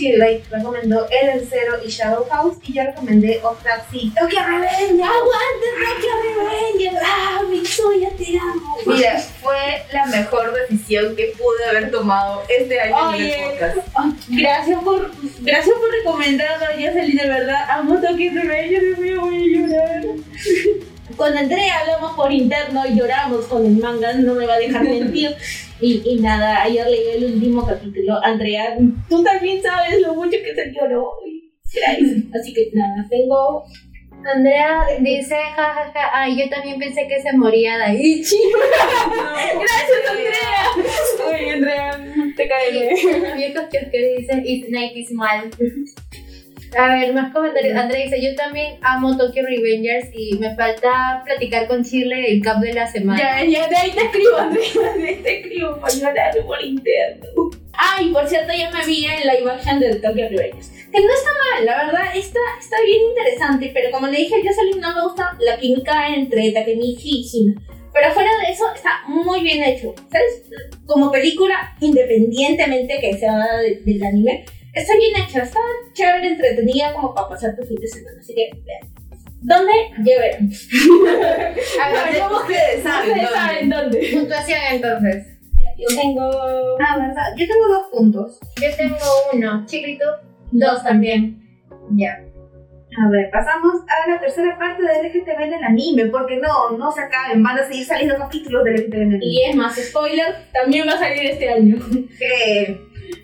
Chile 0.00 0.42
recomendó 0.50 1.06
El 1.10 1.46
Cero 1.46 1.76
y 1.84 1.90
Shadow 1.90 2.26
House. 2.30 2.56
Y 2.64 2.72
yo 2.72 2.84
recomendé 2.84 3.38
Octaxi 3.42 4.10
Tokyo 4.18 4.38
Revenge. 4.46 5.02
¡Aguante, 5.02 5.66
Tokyo 5.84 6.10
Revengers! 6.24 7.02
¡Ah, 7.04 7.42
Mitsuya, 7.50 8.08
te 8.16 8.38
amo! 8.38 8.78
Mira, 8.86 9.18
fue 9.42 9.82
la 9.92 10.06
mejor 10.06 10.54
decisión 10.54 11.14
que 11.14 11.34
pude 11.36 11.68
haber 11.68 11.90
tomado 11.90 12.42
este 12.48 12.80
año 12.80 13.14
en 13.14 13.20
el 13.20 13.50
podcast. 13.50 13.76
Gracias 14.28 14.82
por, 14.82 15.10
gracias 15.40 15.76
por 15.78 15.90
recomendarlo, 15.90 16.66
Jocelyn, 16.78 17.16
de 17.18 17.28
verdad. 17.28 17.70
Amo 17.70 18.00
Tokyo 18.00 18.30
Revengers, 18.32 18.82
Dios 18.82 18.98
mío, 19.00 19.20
voy 19.20 19.36
a 19.36 19.68
llorar. 19.68 20.04
Con 21.16 21.36
Andrea 21.36 21.80
hablamos 21.80 22.12
por 22.12 22.32
interno 22.32 22.86
y 22.86 22.96
lloramos 22.98 23.46
con 23.46 23.64
el 23.66 23.76
manga, 23.76 24.12
no 24.14 24.34
me 24.34 24.46
va 24.46 24.54
a 24.54 24.58
dejar 24.58 24.82
mentir. 24.84 25.34
Y, 25.82 26.02
y 26.04 26.20
nada, 26.20 26.60
ayer 26.60 26.86
leí 26.86 27.08
el 27.16 27.24
último 27.36 27.66
capítulo. 27.66 28.22
Andrea, 28.22 28.76
tú 29.08 29.24
también 29.24 29.62
sabes 29.62 29.98
lo 30.02 30.12
mucho 30.12 30.32
que 30.32 30.54
se 30.54 30.74
lloró. 30.74 31.10
Así 32.34 32.52
que 32.52 32.68
nada, 32.74 33.06
tengo. 33.08 33.64
Andrea 34.22 34.84
dice, 35.00 35.34
jajaja, 35.34 35.90
ja, 35.94 36.10
ay, 36.12 36.38
yo 36.38 36.50
también 36.50 36.78
pensé 36.78 37.08
que 37.08 37.22
se 37.22 37.32
moría 37.32 37.78
Daichi. 37.78 38.36
Gracias, 39.54 40.10
Andrea. 40.10 41.32
Ay, 41.32 41.48
Andrea, 41.48 42.34
te 42.36 42.46
cae 42.48 42.72
bien. 42.72 43.24
Abiertos 43.24 43.64
que 43.70 44.16
dice, 44.18 44.42
it's 44.44 44.68
night 44.68 44.94
is 44.94 45.10
mal. 45.12 45.50
A 46.78 46.86
ver, 46.94 47.12
más 47.12 47.32
comentarios. 47.32 47.76
Andrea 47.76 48.04
dice, 48.04 48.22
yo 48.22 48.34
también 48.36 48.74
amo 48.82 49.16
Tokyo 49.16 49.42
Revengers 49.44 50.08
y 50.14 50.36
me 50.38 50.54
falta 50.54 51.22
platicar 51.24 51.66
con 51.66 51.84
Chile 51.84 52.30
el 52.32 52.40
cap 52.42 52.58
de 52.60 52.72
la 52.72 52.86
semana. 52.86 53.18
Ya, 53.18 53.44
ya, 53.44 53.68
de 53.68 53.76
ahí 53.76 53.90
te 53.90 54.02
escribo, 54.02 54.36
Andrea, 54.36 54.64
de 54.96 55.08
ahí 55.08 55.16
te 55.16 55.40
escribo 55.40 55.80
para 55.80 55.94
llorar 55.94 56.30
por 56.46 56.62
interno. 56.64 57.26
Ay, 57.72 58.10
por 58.12 58.26
cierto, 58.28 58.52
ya 58.56 58.70
me 58.70 58.84
vi 58.86 59.04
en 59.04 59.20
live 59.20 59.50
action 59.50 59.80
del 59.80 60.00
Tokyo 60.00 60.28
Revengers. 60.28 60.70
Que 60.92 61.00
no 61.00 61.12
está 61.12 61.30
mal, 61.56 61.66
la 61.66 61.84
verdad, 61.86 62.16
está, 62.16 62.40
está 62.60 62.76
bien 62.84 63.00
interesante, 63.10 63.70
pero 63.72 63.90
como 63.90 64.06
le 64.08 64.18
dije 64.18 64.34
a 64.34 64.38
Jocelyn, 64.38 64.80
no 64.80 64.94
me 64.94 65.02
gusta 65.02 65.36
la 65.40 65.56
química 65.58 66.08
entre 66.14 66.50
Takemichi 66.52 67.10
y 67.10 67.30
Hina. 67.32 67.62
Pero 67.92 68.10
fuera 68.12 68.30
de 68.46 68.52
eso, 68.52 68.64
está 68.74 69.00
muy 69.08 69.40
bien 69.42 69.62
hecho, 69.64 69.94
¿sabes? 70.12 70.44
Como 70.86 71.10
película, 71.10 71.74
independientemente 71.80 72.98
que 73.00 73.16
sea 73.18 73.36
de- 73.58 73.80
del 73.84 74.04
anime, 74.04 74.44
está 74.74 74.92
bien 74.96 75.22
hecha, 75.22 75.42
está 75.42 75.60
chévere, 75.92 76.28
entretenida 76.28 76.92
como 76.94 77.14
para 77.14 77.28
pasar 77.28 77.56
tu 77.56 77.62
fin 77.66 77.76
de 77.76 77.88
semana, 77.88 78.18
así 78.20 78.34
que 78.34 78.50
vean. 78.64 79.00
¿Dónde? 79.42 79.72
Ya 80.04 80.18
verán. 80.18 80.50
A 81.82 81.92
ver, 81.92 82.02
Pero 82.12 82.36
ustedes 82.36 82.82
saben 82.82 83.08
dónde. 83.08 83.26
saben 83.32 83.70
dónde. 83.70 84.10
puntuación 84.12 84.58
entonces. 84.70 85.26
Yo 85.78 85.86
tengo... 85.96 86.30
Ah, 86.78 86.98
¿verdad? 86.98 87.24
Yo 87.38 87.46
tengo 87.46 87.68
dos 87.68 87.86
puntos. 87.90 88.38
Yo 88.60 88.76
tengo 88.76 88.96
uno. 89.32 89.64
Chiquito, 89.64 90.04
dos 90.52 90.82
también. 90.82 91.40
Ya. 91.92 92.22
A 93.02 93.08
ver, 93.08 93.30
pasamos 93.30 93.76
a 93.88 94.10
la 94.10 94.20
tercera 94.20 94.58
parte 94.58 94.82
del 94.82 95.06
LGTB 95.06 95.50
del 95.50 95.64
anime, 95.64 96.06
porque 96.06 96.36
no, 96.36 96.76
no 96.76 96.92
se 96.92 97.00
acaben, 97.00 97.42
van 97.42 97.58
a 97.58 97.66
seguir 97.66 97.86
saliendo 97.86 98.16
capítulos 98.18 98.64
del 98.64 98.74
LGTB 98.74 98.90
del 98.90 99.02
anime. 99.02 99.24
Y 99.24 99.44
es 99.44 99.56
más, 99.56 99.76
spoiler, 99.76 100.34
también 100.52 100.86
va 100.86 100.92
a 100.94 100.98
salir 100.98 101.24
este 101.30 101.48
año. 101.48 101.76
Que, 102.18 102.78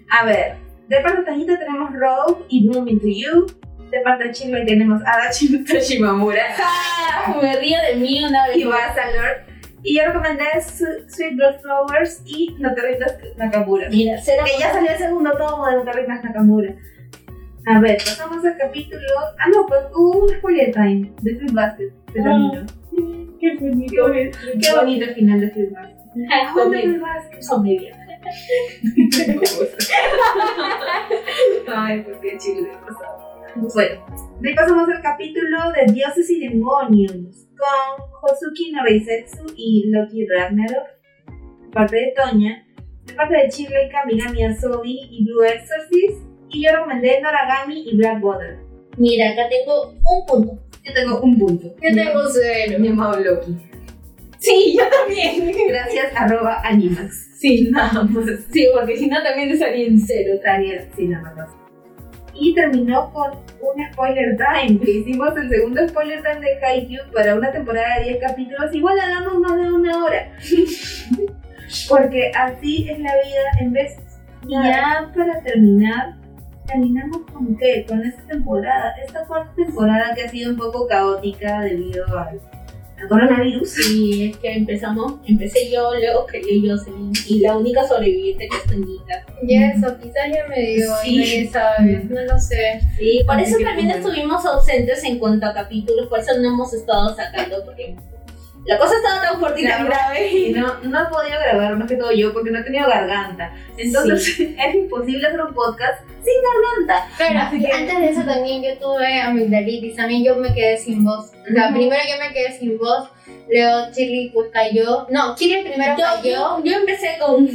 a 0.09 0.25
ver, 0.25 0.57
de 0.89 1.01
parte 1.01 1.19
de 1.21 1.25
Tajita 1.25 1.59
tenemos 1.59 1.91
Rogue 1.93 2.45
y 2.49 2.69
Bloom 2.69 2.89
Into 2.89 3.07
You. 3.09 3.47
De 3.91 4.01
parte 4.01 4.25
de 4.25 4.33
Chile 4.33 4.65
tenemos 4.67 5.01
Adachi 5.07 5.65
Toshimamura 5.65 6.43
¡Ah! 6.59 7.37
Me 7.41 7.57
río 7.61 7.77
de 7.89 7.97
mí 7.97 8.25
una 8.25 8.49
vez. 8.49 8.57
y 8.57 8.65
Basalor. 8.65 9.45
Y 9.83 9.97
yo 9.97 10.03
recomendé 10.07 10.45
Sweet 10.61 11.37
Blood 11.37 11.61
Flowers 11.61 12.21
y 12.27 12.57
No 12.59 12.75
te 12.75 12.81
rindas 12.83 13.17
Nakamura. 13.37 13.89
Mira, 13.89 14.19
cero 14.21 14.43
Que 14.45 14.61
ya 14.61 14.73
salió 14.73 14.91
el 14.91 14.99
segundo 14.99 15.31
tomo 15.39 15.67
de 15.67 15.77
No 15.77 15.83
te 15.85 15.93
rindas 15.93 16.25
Nakamura. 16.25 16.75
A 17.69 17.81
ver, 17.81 17.97
pasamos 17.99 18.45
al 18.45 18.57
capítulo. 18.59 19.01
Ah, 19.39 19.49
no, 19.55 19.67
pues 19.67 19.81
hubo 19.95 20.25
un 20.25 20.29
spoiler 20.31 20.73
time 20.73 21.13
de 21.23 21.37
Fruit 21.37 21.53
Basket. 21.53 21.91
Se 22.13 22.23
terminó. 22.23 22.65
Qué 23.41 23.57
bonito. 23.61 24.07
Qué 24.61 24.75
bonito 24.77 25.05
el 25.05 25.15
final 25.15 25.41
de 25.41 25.51
Fruit 25.51 25.73
Basket. 25.73 25.97
Aguanta 26.33 26.81
Fruit 26.81 27.01
Basket. 27.01 27.43
Sobrevive. 27.43 27.93
Ay, 31.69 32.05
qué 32.23 32.39
pasado. 32.85 33.37
Bueno, 33.57 34.07
de 34.41 34.49
ahí 34.49 34.55
pasamos 34.55 34.89
al 34.89 35.03
capítulo 35.03 35.59
de 35.75 35.93
Dioses 35.93 36.29
y 36.31 36.41
Demonios 36.41 37.47
con 37.57 38.05
Hosuki 38.23 38.73
no 38.73 38.83
Reisetsu 38.85 39.47
y 39.57 39.91
Loki 39.91 40.27
Ragnarok, 40.27 40.89
de 41.27 41.71
parte 41.73 41.97
de 41.97 42.15
Toña, 42.17 42.67
de 43.07 43.15
parte 43.15 43.37
de 43.37 43.49
Chile, 43.49 43.89
Kamigami 43.91 44.45
Asobi 44.45 45.09
y 45.11 45.25
Blue 45.25 45.45
Exorcist, 45.45 46.23
y 46.51 46.65
yo 46.65 46.73
recomendé 46.73 47.21
Noragami 47.21 47.89
y 47.89 47.97
Black 47.97 48.23
Water. 48.23 48.59
Mira, 48.99 49.31
acá 49.31 49.49
tengo 49.49 49.91
un 49.91 50.27
punto. 50.27 50.63
Yo 50.85 50.95
tengo 50.95 51.21
un 51.21 51.39
punto. 51.39 51.75
Yo 51.83 51.95
tengo 51.95 52.21
cero. 52.29 52.79
Mi 52.79 52.89
amado 52.89 53.21
Loki. 53.21 53.57
Sí, 54.47 54.77
yo 54.79 54.85
también. 54.89 55.53
Gracias, 55.69 56.13
arroba 56.15 56.61
Animax. 56.63 57.27
Sí, 57.37 57.69
Nada 57.71 58.05
más. 58.05 58.25
sí, 58.53 58.69
porque 58.73 58.97
si 58.97 59.09
no 59.09 59.21
también 59.23 59.51
estaría 59.51 59.87
en 59.89 60.01
cero. 60.01 60.39
Daniel, 60.45 60.89
sí, 60.97 61.09
nada 61.09 61.35
más. 61.35 61.49
Y 62.33 62.55
terminó 62.55 63.13
con 63.13 63.33
un 63.33 63.93
spoiler 63.93 64.37
time, 64.37 64.79
que 64.79 64.91
hicimos 64.91 65.37
el 65.37 65.49
segundo 65.49 65.89
spoiler 65.89 66.23
time 66.23 66.41
de 66.41 66.65
Haikyuu 66.65 67.13
para 67.13 67.35
una 67.35 67.51
temporada 67.51 67.99
de 67.99 68.05
10 68.05 68.19
capítulos. 68.21 68.75
Igual 68.75 69.01
hagamos 69.01 69.41
más 69.41 69.57
de 69.57 69.73
una 69.73 70.05
hora. 70.05 70.33
Porque 71.89 72.31
así 72.35 72.89
es 72.89 72.99
la 73.01 73.13
vida 73.15 73.43
en 73.61 73.73
veces. 73.73 74.05
Y 74.47 74.53
ya 74.53 75.11
para 75.15 75.41
terminar, 75.43 76.15
terminamos 76.67 77.23
con 77.33 77.57
qué? 77.57 77.85
Con 77.89 78.03
esta 78.05 78.23
temporada. 78.27 78.95
Esta 79.05 79.25
cuarta 79.25 79.53
temporada 79.57 80.15
que 80.15 80.23
ha 80.23 80.29
sido 80.29 80.51
un 80.51 80.57
poco 80.57 80.87
caótica 80.87 81.63
debido 81.63 82.07
al, 82.17 82.41
al 83.01 83.09
coronavirus. 83.09 83.71
Sí, 83.71 84.31
es 84.31 84.37
que 84.39 84.53
empezamos, 84.53 85.15
empecé 85.27 85.71
yo, 85.71 85.91
luego 85.95 86.27
cayó 86.27 86.47
Jocelyn, 86.77 87.13
y 87.29 87.41
la 87.41 87.57
única 87.57 87.87
sobreviviente 87.87 88.49
que 88.49 88.57
es 88.57 88.65
Toñita. 88.65 89.25
Ya 89.43 89.69
eso, 89.73 89.99
quizás 89.99 90.25
ya 90.35 90.47
me 90.49 90.61
dio 90.61 90.89
Sí. 91.03 91.15
y 91.15 91.19
nadie 91.19 91.51
sabe. 91.51 92.03
No 92.09 92.23
lo 92.23 92.39
sé. 92.39 92.81
Sí, 92.99 93.21
por 93.27 93.39
eso 93.41 93.59
también 93.63 93.91
estuvimos 93.91 94.45
ausentes 94.47 95.05
en 95.05 95.19
cuanto 95.19 95.47
a 95.47 95.55
capítulos, 95.55 96.07
por 96.09 96.19
eso 96.21 96.39
no 96.41 96.49
hemos 96.49 96.73
estado 96.73 97.15
sacando, 97.15 97.65
porque 97.65 97.97
La 98.67 98.79
cosa 98.79 98.95
estaba 98.97 99.23
tan 99.23 99.39
fuerte 99.41 99.61
y 99.63 99.67
tan 99.69 99.87
grave. 99.87 100.29
Y 100.33 100.53
no, 100.53 100.75
no 100.83 101.01
he 101.03 101.05
podido 101.07 101.39
grabar 101.41 101.77
más 101.77 101.89
que 101.89 101.97
todo 101.97 102.11
yo 102.13 102.33
porque 102.33 102.51
no 102.51 102.59
he 102.59 102.63
tenido 102.65 102.89
garganta. 102.89 103.53
Entonces 103.77 104.41
es 104.41 104.75
imposible 104.75 105.27
hacer 105.27 105.41
un 105.41 105.55
podcast 105.55 106.01
sin 106.25 106.35
garganta. 106.43 107.09
Pero 107.17 107.41
Así 107.41 107.61
que- 107.61 107.71
antes 107.73 107.99
de 108.01 108.09
eso 108.11 108.23
también 108.25 108.63
yo 108.63 108.77
tuve 108.79 109.21
amigdalitis, 109.21 109.95
también 109.97 110.25
yo 110.25 110.37
me 110.37 110.53
quedé 110.53 110.77
sin 110.79 111.05
voz. 111.05 111.31
O 111.49 111.53
sea, 111.55 111.71
primero 111.73 112.03
yo 112.11 112.25
me 112.27 112.33
quedé 112.35 112.59
sin 112.59 112.77
voz, 112.77 113.09
luego 113.49 113.87
Chile 113.93 114.31
pues 114.35 114.49
cayó. 114.53 115.07
No, 115.11 115.37
Chile 115.37 115.63
primero 115.63 115.95
Yo, 115.97 116.05
cayó, 116.05 116.59
yo, 116.59 116.65
yo 116.65 116.77
empecé 116.79 117.19
con, 117.25 117.47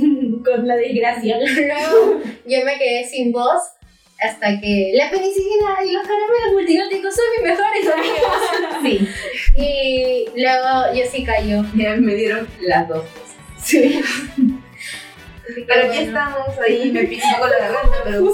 con 0.45 0.66
la 0.68 0.76
desgracia. 0.78 1.38
luego 1.39 2.22
yo 2.45 2.66
me 2.66 2.78
quedé 2.78 3.03
sin 3.05 3.34
voz 3.34 3.74
hasta 4.22 4.59
que 4.59 4.91
la 4.93 5.09
penicilina 5.09 5.84
y 5.84 5.91
los 5.91 6.03
caramelos 6.03 6.53
multinóticos 6.53 7.15
son 7.15 7.26
mis 7.36 7.51
mejores 7.51 7.88
amigos. 7.88 8.32
Sí, 8.82 9.07
y 9.57 10.26
luego 10.41 10.93
yo 10.95 11.03
sí 11.11 11.24
cayó. 11.24 11.63
ya 11.76 11.95
me 11.97 12.15
dieron 12.15 12.47
las 12.61 12.88
dos 12.88 13.03
cosas. 13.03 13.36
Sí. 13.63 14.01
Pero 15.68 15.88
aquí 15.88 15.98
estamos 16.00 16.60
ahí, 16.60 16.92
me 16.92 17.04
pico 17.04 17.28
con 17.39 17.50
la 17.50 17.58
garganta, 17.58 17.98
pero. 18.04 18.22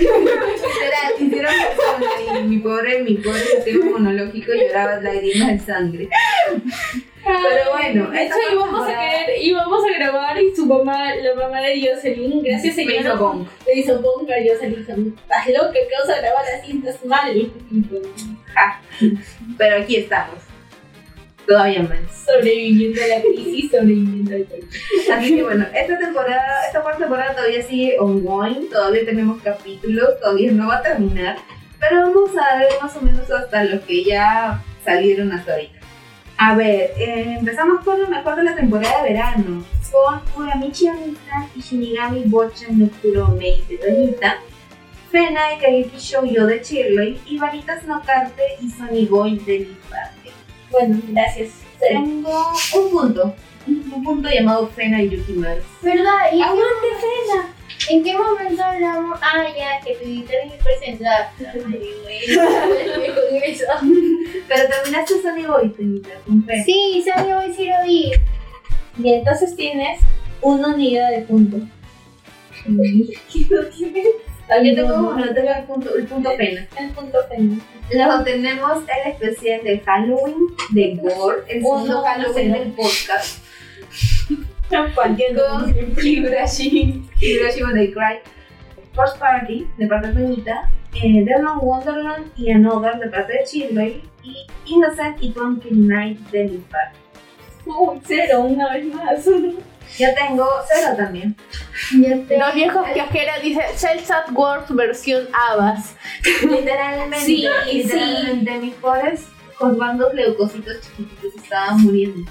Literal, 0.00 1.12
hicieron 1.18 1.54
persona 1.54 2.40
y 2.40 2.42
mi 2.44 2.58
pobre, 2.58 3.02
mi 3.02 3.14
pobre 3.14 3.40
sistema 3.40 3.86
inmunológico 3.86 4.52
lloraba 4.52 5.00
lágrimas 5.00 5.48
de 5.48 5.58
sangre. 5.60 6.08
Pero 7.22 7.72
bueno, 7.72 8.10
De 8.10 8.24
hecho, 8.24 8.34
íbamos 8.52 8.88
a, 8.88 8.92
querer, 8.92 9.42
íbamos 9.42 9.84
a 9.84 9.98
grabar 9.98 10.42
y 10.42 10.54
su 10.54 10.66
mamá, 10.66 11.14
la 11.16 11.34
mamá 11.34 11.60
de 11.60 11.86
Jocelyn, 11.86 12.42
gracias 12.42 12.78
hizo 12.78 13.16
bong. 13.18 13.46
le 13.66 13.78
hizo 13.78 14.00
bonca 14.00 14.34
a 14.34 14.38
Jocelyn. 14.38 14.80
Estás 14.80 15.48
loca, 15.48 15.72
¿qué 15.72 15.94
vas 16.00 16.16
a 16.16 16.20
grabar 16.20 16.44
así? 16.58 16.78
Estás 16.78 17.04
mal. 17.04 17.52
Pues, 17.88 19.18
Pero 19.58 19.76
aquí 19.76 19.96
estamos. 19.96 20.49
Todavía 21.50 21.82
más. 21.82 21.98
Sobreviviendo 22.24 23.02
a 23.02 23.06
la 23.08 23.22
crisis, 23.22 23.72
sobreviviendo 23.72 24.36
al 24.36 24.44
COVID. 24.44 25.12
Así 25.12 25.34
que 25.34 25.42
bueno, 25.42 25.66
esta 25.74 25.98
temporada, 25.98 26.64
esta 26.64 26.80
cuarta 26.80 27.00
temporada 27.00 27.34
todavía 27.34 27.60
sigue 27.60 27.98
ongoing, 27.98 28.70
todavía 28.70 29.04
tenemos 29.04 29.42
capítulos, 29.42 30.10
todavía 30.20 30.52
no 30.52 30.68
va 30.68 30.76
a 30.76 30.82
terminar, 30.82 31.38
pero 31.80 32.02
vamos 32.02 32.30
a 32.36 32.56
ver 32.56 32.68
más 32.80 32.96
o 32.96 33.00
menos 33.00 33.28
hasta 33.28 33.64
los 33.64 33.82
que 33.82 34.04
ya 34.04 34.62
salieron 34.84 35.32
hasta 35.32 35.54
ahorita. 35.54 35.80
A 36.36 36.54
ver, 36.54 36.92
eh, 36.96 37.34
empezamos 37.40 37.84
con 37.84 38.00
lo 38.00 38.06
mejor 38.06 38.36
de 38.36 38.44
la 38.44 38.54
temporada 38.54 39.02
de 39.02 39.08
verano, 39.08 39.64
con 39.90 40.22
Uramichi 40.36 40.86
Amita 40.86 41.48
y 41.56 41.60
Shinigami 41.62 42.22
Bochan 42.26 42.78
no 42.78 42.88
Kuromei 43.02 43.64
de 43.68 43.76
Doñita, 43.76 44.38
Fena 45.10 45.52
y 45.54 45.58
Kageki 45.58 45.96
Shoujo 45.98 46.46
de 46.46 46.62
Shirley 46.62 47.20
y 47.26 47.38
Vanitas 47.38 47.82
no 47.88 48.00
Karte 48.04 48.42
y 48.60 48.70
Sony 48.70 49.08
Boy 49.10 49.36
de 49.40 49.58
Liparte. 49.58 50.19
Bueno, 50.70 51.00
gracias. 51.08 51.50
Tengo 51.78 52.52
un 52.76 52.90
punto, 52.90 53.34
un 53.66 54.04
punto 54.04 54.28
llamado 54.28 54.68
Fena 54.68 55.02
y 55.02 55.08
Yukimaru. 55.10 55.62
¿Verdad? 55.82 56.32
¿Y 56.32 56.42
¡Aguante, 56.42 56.88
Fena! 57.00 57.54
en 57.88 58.04
qué 58.04 58.14
momento 58.16 58.62
hablamos? 58.62 59.18
Ah, 59.22 59.44
ya, 59.56 59.80
que 59.84 59.94
tu 59.94 60.04
guitarra 60.04 60.44
es 60.44 60.62
presentar. 60.62 61.32
con 61.38 61.74
eso. 61.74 63.64
Pero 64.48 64.68
terminaste 64.68 65.14
Sony 65.22 65.46
Boy, 65.46 65.70
Tenita, 65.70 66.10
con 66.26 66.44
Fena. 66.44 66.64
Sí, 66.64 67.04
Sani, 67.04 67.32
hoy 67.32 67.52
sí 67.54 67.66
lo 67.66 67.84
vi. 67.86 68.12
Y 69.02 69.12
entonces 69.14 69.56
tienes 69.56 70.00
una 70.42 70.68
unidad 70.74 71.10
de 71.10 71.22
punto. 71.22 71.58
¿Qué 72.64 73.46
no 73.50 73.64
tienes? 73.66 74.06
También 74.50 74.74
tengo 74.74 74.94
uno, 74.94 75.32
tengo 75.32 75.50
el 75.56 75.64
punto, 75.64 75.94
el 75.94 76.06
punto 76.06 76.30
Fena. 76.36 76.66
El 76.76 76.90
punto 76.90 77.18
Fena. 77.28 77.56
Luego 77.92 78.24
tenemos 78.24 78.82
el 78.82 79.12
especial 79.12 79.62
de 79.62 79.78
Halloween 79.78 80.34
de 80.70 80.96
Gore, 80.96 81.42
el 81.46 81.62
Uno, 81.64 81.78
segundo 81.78 82.02
Halloween 82.02 82.52
del 82.52 82.72
podcast. 82.72 83.44
Con 84.96 85.16
Higurashi, 86.02 87.08
Higurashi 87.20 87.62
When 87.62 87.74
They 87.74 87.92
Cry, 87.92 88.18
First 88.92 89.18
Party 89.18 89.68
de 89.78 89.86
parte 89.86 90.08
de 90.08 90.14
Toñita, 90.14 90.68
eh, 90.94 91.24
Demon 91.24 91.58
Wonderland 91.62 92.32
y 92.36 92.50
Another 92.50 92.98
de 92.98 93.08
parte 93.08 93.32
de 93.32 93.44
Shirley 93.44 94.02
y 94.24 94.46
Innocent 94.66 95.22
y 95.22 95.30
Pumpkin 95.30 95.86
Night 95.86 96.18
de 96.30 96.48
Lipar. 96.48 96.92
Uy, 97.66 98.00
cero, 98.04 98.40
una 98.40 98.72
vez 98.74 98.84
más. 98.86 99.28
Ya 99.98 100.14
tengo 100.14 100.48
cero 100.72 100.94
también. 100.96 101.36
Yo. 101.92 102.38
Los 102.38 102.54
viejos 102.54 102.86
kiosqueros 102.94 103.42
dice 103.42 103.62
Celsat 103.74 104.30
Wars 104.32 104.64
versión 104.74 105.28
Abbas. 105.32 105.94
Literalmente, 106.42 107.20
Sí, 107.20 107.48
literalmente 107.72 108.58
mis 108.58 108.74
pobres 108.74 109.26
bandos 109.60 110.14
leucocitos 110.14 110.80
chiquititos 110.80 111.34
estaban 111.42 111.82
muriendo. 111.82 112.30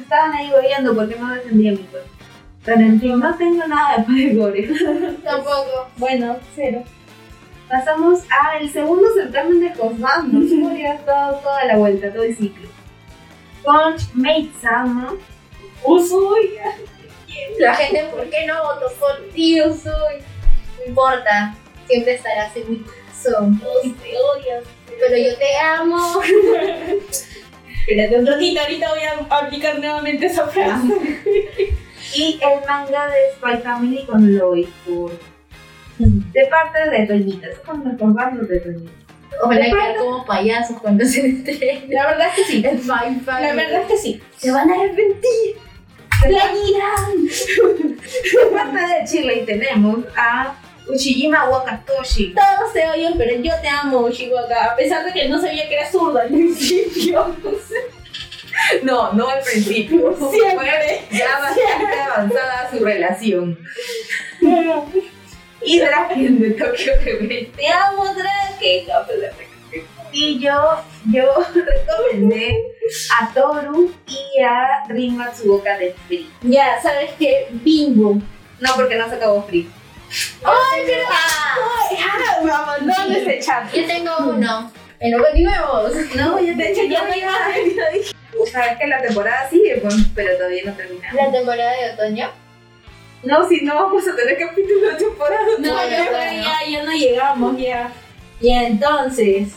Estaban 0.00 0.32
ahí 0.32 0.50
goleando 0.50 0.94
porque 0.94 1.16
no 1.16 1.32
defendía 1.32 1.72
mi 1.72 1.78
cuerpo. 1.78 2.08
Pero 2.64 2.80
en 2.80 3.00
fin, 3.00 3.18
no 3.18 3.36
tengo 3.36 3.66
nada 3.66 3.98
de 3.98 4.02
padre 4.04 4.34
gore. 4.34 4.68
Tampoco. 5.24 5.88
Bueno, 5.96 6.36
cero. 6.54 6.82
Pasamos 7.68 8.20
al 8.28 8.68
segundo 8.68 9.08
certamen 9.14 9.60
de 9.60 9.72
Cosbandos. 9.72 10.50
Hemos 10.50 11.06
dado 11.06 11.38
toda 11.38 11.64
la 11.64 11.76
vuelta, 11.76 12.12
todo 12.12 12.22
el 12.22 12.36
ciclo. 12.36 12.68
Punch 13.64 14.12
Mate 14.14 14.50
Sama. 14.60 15.14
Usui. 15.84 16.58
La 17.58 17.74
gente, 17.74 18.04
¿por 18.14 18.28
qué 18.28 18.46
no 18.46 18.62
votó 18.62 18.92
por 18.98 19.28
ti, 19.32 19.60
Usui? 19.60 19.90
No 20.78 20.86
importa, 20.86 21.54
siempre 21.86 22.14
estarás 22.14 22.56
en 22.56 22.70
mi 22.70 22.78
corazón. 22.78 23.60
Todos 23.60 23.82
te 23.82 24.16
odian. 24.16 24.62
Pero 24.98 25.16
yo 25.16 25.36
te 25.36 25.56
amo. 25.58 26.22
Espérate 27.80 28.16
un 28.16 28.26
ratito, 28.26 28.60
ahorita 28.60 28.90
voy 28.90 29.00
a 29.02 29.36
aplicar 29.38 29.78
nuevamente 29.78 30.26
esa 30.26 30.46
frase. 30.46 30.88
Y 32.14 32.38
el 32.42 32.66
manga 32.68 33.06
de 33.06 33.32
Spy 33.36 33.62
Family 33.62 34.04
con 34.04 34.36
Lois 34.36 34.68
por 34.84 35.12
de 35.98 36.46
parte 36.46 36.90
de 36.90 37.06
Toñita. 37.06 37.48
Esos 37.48 37.64
son 37.64 37.84
los 37.84 37.98
Cosbandos 37.98 38.48
de 38.48 38.60
Toñita. 38.60 38.92
Ojalá 39.42 39.64
quedar 39.64 39.96
como 39.96 40.24
payasos 40.26 40.78
cuando 40.80 41.04
se 41.04 41.26
estrenen. 41.26 41.90
La 41.90 42.08
verdad 42.08 42.28
es 42.28 42.34
que 42.34 42.44
sí. 42.44 42.64
El 42.66 42.78
Fine 42.78 43.22
La 43.26 43.54
verdad 43.54 43.82
es 43.82 43.86
que 43.86 43.96
sí. 43.96 44.22
Se 44.36 44.50
van 44.50 44.70
a 44.70 44.74
arrepentir. 44.74 45.56
La 48.44 48.72
parte 48.72 48.94
de 48.94 49.04
Chile 49.06 49.42
tenemos 49.46 50.04
a 50.16 50.54
Uchijima 50.88 51.48
Wakatoshi. 51.48 52.34
Todos 52.34 52.72
te 52.72 52.88
odian, 52.88 53.14
pero 53.16 53.36
yo 53.40 53.52
te 53.60 53.68
amo, 53.68 54.00
Ushiwaka. 54.00 54.72
A 54.72 54.76
pesar 54.76 55.04
de 55.04 55.12
que 55.12 55.28
no 55.28 55.40
sabía 55.40 55.68
que 55.68 55.74
era 55.74 55.90
zurda 55.90 56.22
al 56.22 56.28
principio. 56.28 57.36
No, 58.82 59.12
no 59.14 59.28
al 59.28 59.40
principio. 59.42 60.16
Siempre. 60.30 61.02
Fue 61.08 61.18
ya 61.18 61.38
bastante 61.40 62.00
avanzada 62.00 62.70
su 62.70 62.84
relación. 62.84 63.58
Y 65.64 65.78
Draken 65.78 66.40
de 66.40 66.50
Tokyo. 66.50 66.92
Te 67.02 67.68
amo, 67.68 68.04
Drake. 68.14 68.86
Y 70.12 70.38
yo, 70.38 70.52
yo 71.10 71.24
recomendé 71.54 72.76
a 73.18 73.32
Toru 73.32 73.92
y 74.06 74.42
a 74.42 74.84
Rin 74.88 75.16
Matsuoka 75.16 75.78
de 75.78 75.94
Free. 76.06 76.30
Ya, 76.42 76.80
¿sabes 76.82 77.12
qué? 77.18 77.48
Bingo. 77.50 78.18
No, 78.60 78.74
porque 78.76 78.96
no 78.96 79.08
se 79.08 79.16
acabó 79.16 79.42
Free. 79.44 79.68
¡Ay, 80.44 80.82
pero! 80.86 81.06
Ah, 81.10 82.66
abandonó 82.66 83.16
ese 83.16 83.40
chat. 83.40 83.72
yo 83.72 83.86
tengo 83.86 84.10
uno. 84.28 84.70
En 85.00 85.16
lo 85.16 85.24
continuemos. 85.24 85.92
No, 86.14 86.38
ya 86.38 86.54
De 86.54 86.70
hecho, 86.70 86.84
ya 86.84 87.08
no 87.08 87.16
iba 87.16 87.32
a 87.32 88.40
O 88.40 88.46
sea, 88.46 88.66
es 88.66 88.78
que 88.78 88.86
la 88.86 89.00
temporada 89.00 89.48
sigue, 89.48 89.78
pues, 89.78 89.94
pero 90.14 90.36
todavía 90.36 90.62
no 90.66 90.74
termina. 90.74 91.12
La 91.12 91.32
temporada 91.32 91.72
de 91.72 91.90
otoño. 91.92 92.30
No, 93.24 93.48
si 93.48 93.62
no 93.62 93.74
vamos 93.74 94.06
a 94.06 94.14
tener 94.14 94.38
capítulo 94.38 94.90
de 94.90 94.94
temporada. 94.96 95.46
No, 95.58 95.88
ya, 95.88 96.34
ya, 96.34 96.58
ya 96.68 96.82
no 96.84 96.92
llegamos, 96.92 97.58
ya. 97.58 97.90
Ya, 98.40 98.64
entonces. 98.64 99.54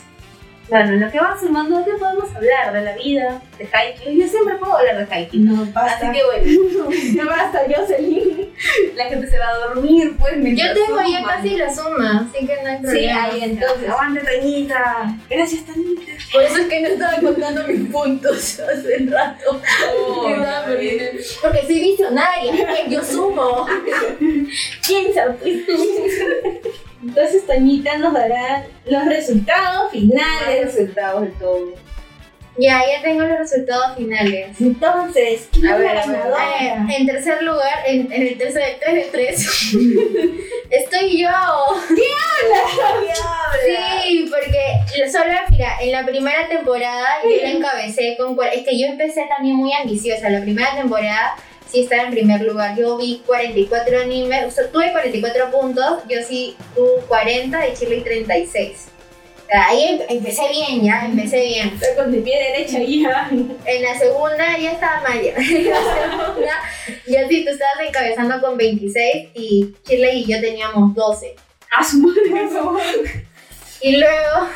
Bueno, 0.68 0.94
en 0.94 1.00
lo 1.00 1.10
que 1.12 1.20
va 1.20 1.36
sumando, 1.40 1.84
¿qué 1.84 1.92
podemos 1.92 2.34
hablar? 2.34 2.72
De 2.72 2.80
la 2.82 2.92
vida, 2.96 3.40
de 3.56 3.68
Haikyuu. 3.72 4.20
Yo 4.20 4.26
siempre 4.26 4.56
puedo 4.56 4.76
hablar 4.76 5.06
de 5.06 5.14
Haikyuu. 5.14 5.44
No, 5.44 5.64
basta. 5.72 6.08
Así 6.08 6.18
que 6.18 6.24
bueno, 6.24 6.90
No 7.24 7.30
basta, 7.30 7.60
Jocelyn. 7.72 8.52
la 8.96 9.04
gente 9.04 9.28
se 9.30 9.38
va 9.38 9.48
a 9.48 9.58
dormir, 9.68 10.16
pues, 10.18 10.34
Yo 10.56 10.74
tengo 10.74 10.98
ya 11.08 11.22
casi 11.24 11.50
la 11.56 11.72
suma, 11.72 12.28
así 12.28 12.44
que 12.46 12.56
no 12.62 12.68
hay 12.68 12.76
Sí, 12.78 12.82
problema. 12.82 13.24
ahí 13.24 13.44
entonces. 13.44 13.88
Aguante, 13.88 14.20
Tañita. 14.22 15.16
Gracias, 15.30 15.64
Tañita. 15.66 16.12
Por 16.32 16.42
eso 16.42 16.56
es 16.56 16.66
que 16.66 16.80
no 16.80 16.88
estaba 16.88 17.20
contando 17.20 17.62
mis 17.68 17.88
puntos 17.90 18.60
hace 18.60 19.06
rato. 19.08 19.60
¿Verdad? 20.28 20.64
Porque, 20.66 21.20
soy 21.64 21.80
visionaria, 21.80 22.52
que 22.84 22.90
yo 22.90 23.04
sumo. 23.04 23.66
Piensa, 24.86 25.36
pues. 25.40 25.54
Entonces, 27.02 27.46
Toñita 27.46 27.96
nos 27.98 28.12
dará 28.14 28.64
los 28.86 29.04
resultados 29.06 29.92
finales. 29.92 30.74
resultados 30.74 31.22
de 31.22 31.28
todo. 31.28 31.74
Ya, 32.58 32.80
ya 32.90 33.02
tengo 33.02 33.20
los 33.22 33.38
resultados 33.38 33.96
finales. 33.98 34.58
Entonces, 34.58 35.46
¿quién 35.52 35.66
A 35.66 35.74
es 35.74 35.78
ver, 35.78 35.94
la 35.94 36.02
a 36.02 36.06
ver, 36.06 36.16
ganadora? 36.16 36.44
Eh, 36.62 36.96
en 36.98 37.06
tercer 37.06 37.42
lugar, 37.42 37.78
en, 37.86 38.10
en 38.10 38.22
el 38.22 38.38
tercer 38.38 38.78
3 38.80 38.94
de 38.94 39.02
3, 39.12 39.46
estoy 40.70 41.18
yo. 41.20 41.28
Sí, 43.64 44.30
porque 44.30 45.10
solo, 45.10 45.32
mira, 45.50 45.76
en 45.80 45.92
la 45.92 46.06
primera 46.06 46.48
temporada 46.48 47.06
yo 47.24 47.42
la 47.42 47.50
encabecé 47.50 48.16
con... 48.18 48.36
Es 48.52 48.64
que 48.64 48.78
yo 48.78 48.86
empecé 48.86 49.26
también 49.28 49.56
muy 49.56 49.72
ambiciosa. 49.74 50.30
La 50.30 50.40
primera 50.40 50.74
temporada 50.74 51.34
sí 51.70 51.80
estaba 51.80 52.02
en 52.04 52.10
primer 52.10 52.42
lugar. 52.42 52.76
Yo 52.76 52.96
vi 52.96 53.22
44 53.26 54.00
animes, 54.00 54.44
o 54.46 54.50
sea, 54.50 54.70
tuve 54.70 54.92
44 54.92 55.50
puntos, 55.50 56.02
yo 56.08 56.22
sí 56.26 56.56
tuve 56.74 57.00
40 57.08 57.68
y 57.68 57.74
Chile 57.74 58.00
36. 58.02 58.88
O 59.46 59.48
sea, 59.48 59.68
ahí 59.68 59.84
em- 59.84 60.16
empecé 60.16 60.42
bien 60.48 60.82
ya, 60.82 61.06
empecé 61.06 61.40
bien. 61.40 61.68
Estoy 61.68 61.94
con 61.96 62.10
mi 62.10 62.18
pie 62.18 62.36
derecha 62.36 62.78
ya. 62.80 63.30
En 63.64 63.82
la 63.82 63.96
segunda 63.96 64.58
ya 64.58 64.72
estaba 64.72 65.02
mal 65.02 65.22
ya. 65.22 65.34
En 65.38 65.70
la 65.70 65.80
segunda, 65.80 66.52
ya 67.06 67.28
sí, 67.28 67.44
tú 67.44 67.50
estabas 67.52 67.86
encabezando 67.86 68.40
con 68.40 68.56
26 68.56 69.28
y 69.34 69.74
Shirley 69.86 70.22
y 70.22 70.32
yo 70.32 70.40
teníamos 70.40 70.94
12. 70.94 71.36
A 71.76 71.84
su 71.84 71.98
madre. 71.98 73.26
Y 73.82 73.96
luego, 73.98 74.48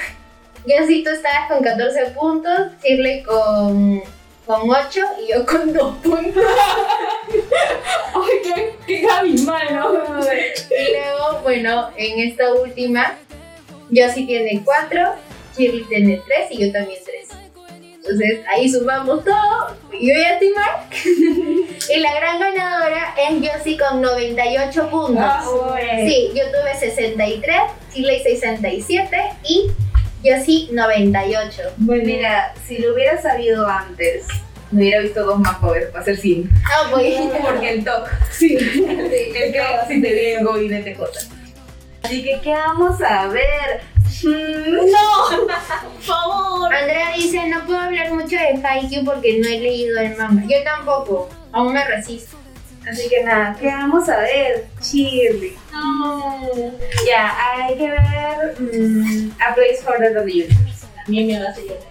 ya 0.67 0.85
sí, 0.87 1.05
tú 1.05 1.11
estabas 1.11 1.49
con 1.49 1.63
14 1.63 2.07
puntos, 2.07 2.59
Shirley 2.83 3.23
con, 3.23 4.03
con 4.45 4.69
8 4.71 5.01
y 5.23 5.33
yo 5.33 5.47
con 5.47 5.73
2 5.73 5.97
puntos. 5.99 6.45
Y 9.27 10.93
luego, 10.93 11.41
bueno, 11.43 11.91
en 11.97 12.21
esta 12.21 12.53
última, 12.55 13.17
yo 13.91 14.09
sí 14.13 14.27
tiene 14.27 14.63
4, 14.65 15.01
Shirley 15.57 15.85
tiene 15.85 16.23
3 16.27 16.47
y 16.51 16.67
yo 16.67 16.73
también 16.73 17.01
3. 17.05 17.21
Entonces 17.97 18.41
ahí 18.49 18.71
sumamos 18.71 19.25
todo 19.25 19.77
y 19.93 20.09
yo 20.09 20.15
ya 20.15 20.35
estoy 20.35 20.51
mal. 20.51 20.87
y 21.95 22.01
la 22.01 22.15
gran 22.15 22.41
ganadora 22.41 23.15
es 23.29 23.53
Josie 23.53 23.77
con 23.77 24.01
98 24.01 24.91
puntos. 24.91 25.23
Ah, 25.23 25.45
bueno. 25.69 26.09
Sí, 26.09 26.31
yo 26.35 26.45
tuve 26.51 26.75
63, 26.79 27.57
Shirley 27.95 28.23
67 28.23 29.17
y 29.45 29.71
Josie 30.25 30.69
98. 30.73 31.63
Pues 31.87 32.05
mira, 32.05 32.55
si 32.67 32.79
lo 32.79 32.95
hubiera 32.95 33.21
sabido 33.21 33.69
antes, 33.69 34.27
me 34.71 34.83
hubiera 34.83 35.03
visto 35.03 35.25
dos 35.25 35.39
más 35.41 35.57
jóvenes 35.57 35.89
para 35.89 36.03
hacer 36.03 36.17
cine. 36.17 36.49
Ah, 36.65 36.89
pues. 36.91 37.15
Porque 37.43 37.71
el 37.71 37.85
TOC, 37.85 38.09
Sí. 38.31 38.57
el 38.57 39.53
TOC 39.53 39.89
sí 39.89 40.01
te 40.03 40.15
vengo 40.37 40.59
y 40.61 40.69
de 40.69 40.81
TJ. 40.83 41.03
Así 42.03 42.23
que, 42.23 42.41
¿qué 42.43 42.51
vamos 42.51 43.01
a 43.03 43.27
ver? 43.29 43.83
Mm, 44.25 44.75
No, 44.91 45.47
por 45.47 46.01
favor. 46.03 46.75
Andrea 46.75 47.13
dice, 47.17 47.47
no 47.49 47.65
puedo 47.67 47.79
hablar 47.79 48.13
mucho 48.13 48.37
de 48.37 48.61
Haikyuu 48.67 49.05
porque 49.05 49.39
no 49.39 49.49
he 49.49 49.59
leído 49.61 49.99
el 50.01 50.17
manga. 50.17 50.43
Yo 50.49 50.63
tampoco, 50.65 51.29
aún 51.53 51.73
me 51.75 51.85
resisto. 51.85 52.37
Así 52.91 53.09
que 53.11 53.23
nada, 53.23 53.55
¿qué 53.61 53.67
vamos 53.67 54.09
a 54.09 54.19
ver? 54.21 54.67
Shirley. 54.83 55.55
No. 55.73 56.51
Ya, 57.07 57.35
hay 57.55 57.77
que 57.77 57.91
ver 57.91 58.57
mm, 58.59 59.31
A 59.41 59.55
Place 59.55 59.77
for 59.85 59.99
the 59.99 60.19
Universe. 60.19 60.87
También 61.05 61.27
me 61.27 61.45
vas 61.45 61.57
a 61.59 61.61
llorar. 61.61 61.91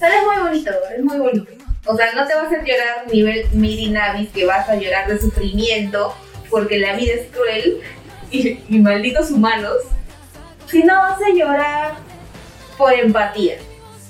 Pero 0.00 0.12
es 0.14 0.22
muy 0.24 0.42
bonito, 0.42 0.70
es 0.96 1.04
muy 1.04 1.18
bonito. 1.18 1.63
O 1.86 1.96
sea, 1.96 2.12
no 2.14 2.26
te 2.26 2.34
va 2.34 2.42
a 2.42 2.64
llorar 2.64 3.06
nivel 3.12 3.46
Miri 3.52 3.90
Navis, 3.90 4.30
que 4.30 4.46
vas 4.46 4.68
a 4.68 4.76
llorar 4.76 5.06
de 5.06 5.18
sufrimiento, 5.18 6.14
porque 6.50 6.78
la 6.78 6.94
vida 6.94 7.14
es 7.14 7.26
cruel 7.30 7.80
y, 8.30 8.58
y 8.68 8.78
malditos 8.78 9.30
humanos. 9.30 9.76
Sino 10.66 10.94
vas 10.94 11.20
a 11.20 11.34
llorar 11.34 11.94
por 12.78 12.92
empatía. 12.92 13.56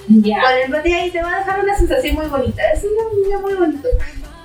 Por 0.07 0.59
empatía 0.64 1.07
y 1.07 1.11
te 1.11 1.22
va 1.22 1.35
a 1.35 1.39
dejar 1.39 1.64
una 1.64 1.77
sensación 1.77 2.14
muy 2.14 2.27
bonita. 2.27 2.62
Es 2.72 2.85
una 2.85 3.22
niña 3.22 3.39
muy 3.39 3.55
bonito. 3.55 3.89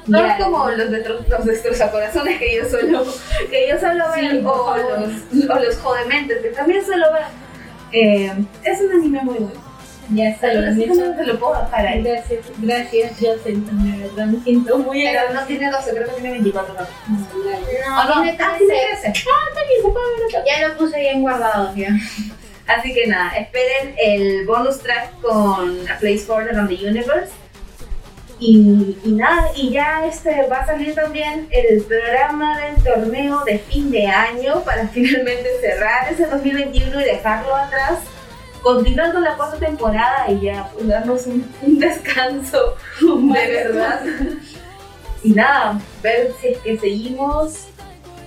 No 0.08 0.26
es 0.26 0.44
como 0.44 0.72
los, 0.72 0.90
los 1.28 1.46
destrozacorazones 1.46 2.40
que 2.40 2.56
yo 2.56 2.68
suelo, 2.68 3.06
que 3.52 3.70
yo 3.70 3.80
suelo 3.80 4.06
Sí, 4.16 4.40
por 4.44 4.80
o 4.80 4.98
los, 4.98 5.50
o 5.50 5.60
los 5.64 5.78
jodementes, 5.78 6.42
que 6.42 6.50
también 6.50 6.84
suelo 6.84 7.14
ver. 7.14 7.24
Eh, 7.92 8.34
es 8.64 8.82
un 8.82 8.92
anime 8.92 9.22
muy 9.22 9.36
bueno. 9.36 9.69
Ya 10.12 10.30
está, 10.30 10.54
lo 10.54 10.62
no 10.72 11.16
te 11.16 11.24
lo 11.24 11.40
puedo 11.40 11.62
dejar 11.62 11.86
ahí. 11.86 12.02
Gracias, 12.02 12.46
gracias, 12.58 13.12
Joseph. 13.20 13.46
De 13.46 14.08
verdad 14.08 14.26
me 14.26 14.44
siento 14.44 14.80
muy 14.80 15.04
Pero 15.04 15.34
no 15.34 15.42
tiene 15.46 15.70
12, 15.70 15.92
creo 15.92 16.06
que 16.08 16.14
tiene 16.14 16.32
24 16.32 16.74
no. 16.74 16.80
No, 16.80 18.02
¿O 18.02 18.04
no? 18.06 18.24
tiene 18.24 18.38
Ah, 18.42 18.56
13. 18.58 18.74
tiene 18.74 18.88
13. 19.02 19.14
Ya 20.48 20.68
lo 20.68 20.78
puse 20.78 21.00
bien 21.00 21.22
guardado 21.22 21.76
ya. 21.76 21.90
Así 22.66 22.94
que 22.94 23.08
nada, 23.08 23.32
esperen 23.38 23.96
el 23.98 24.46
bonus 24.46 24.80
track 24.80 25.20
con 25.22 25.90
A 25.90 25.98
Place 26.00 26.20
for 26.20 26.46
the 26.46 26.54
Universe. 26.88 27.32
Y, 28.40 28.98
y 29.04 29.12
nada, 29.12 29.52
y 29.56 29.72
ya 29.72 30.06
este 30.06 30.48
va 30.48 30.60
a 30.60 30.66
salir 30.66 30.96
también 30.96 31.48
el 31.52 31.82
programa 31.84 32.58
del 32.60 32.82
torneo 32.84 33.44
de 33.44 33.60
fin 33.60 33.92
de 33.92 34.08
año 34.08 34.62
para 34.64 34.88
finalmente 34.88 35.50
cerrar 35.62 36.12
ese 36.12 36.26
2021 36.26 37.02
y 37.02 37.04
dejarlo 37.04 37.54
atrás. 37.56 38.00
Continuando 38.62 39.20
la 39.20 39.36
cuarta 39.36 39.58
temporada 39.58 40.30
y 40.30 40.42
ya 40.42 40.70
pues, 40.74 40.88
darnos 40.88 41.26
un, 41.28 41.50
un 41.62 41.80
descanso 41.80 42.76
de 43.02 43.48
verdad. 43.48 44.02
Y 45.24 45.32
nada, 45.32 45.80
ver 46.02 46.32
si 46.40 46.48
es 46.48 46.58
que 46.60 46.78
seguimos, 46.78 47.68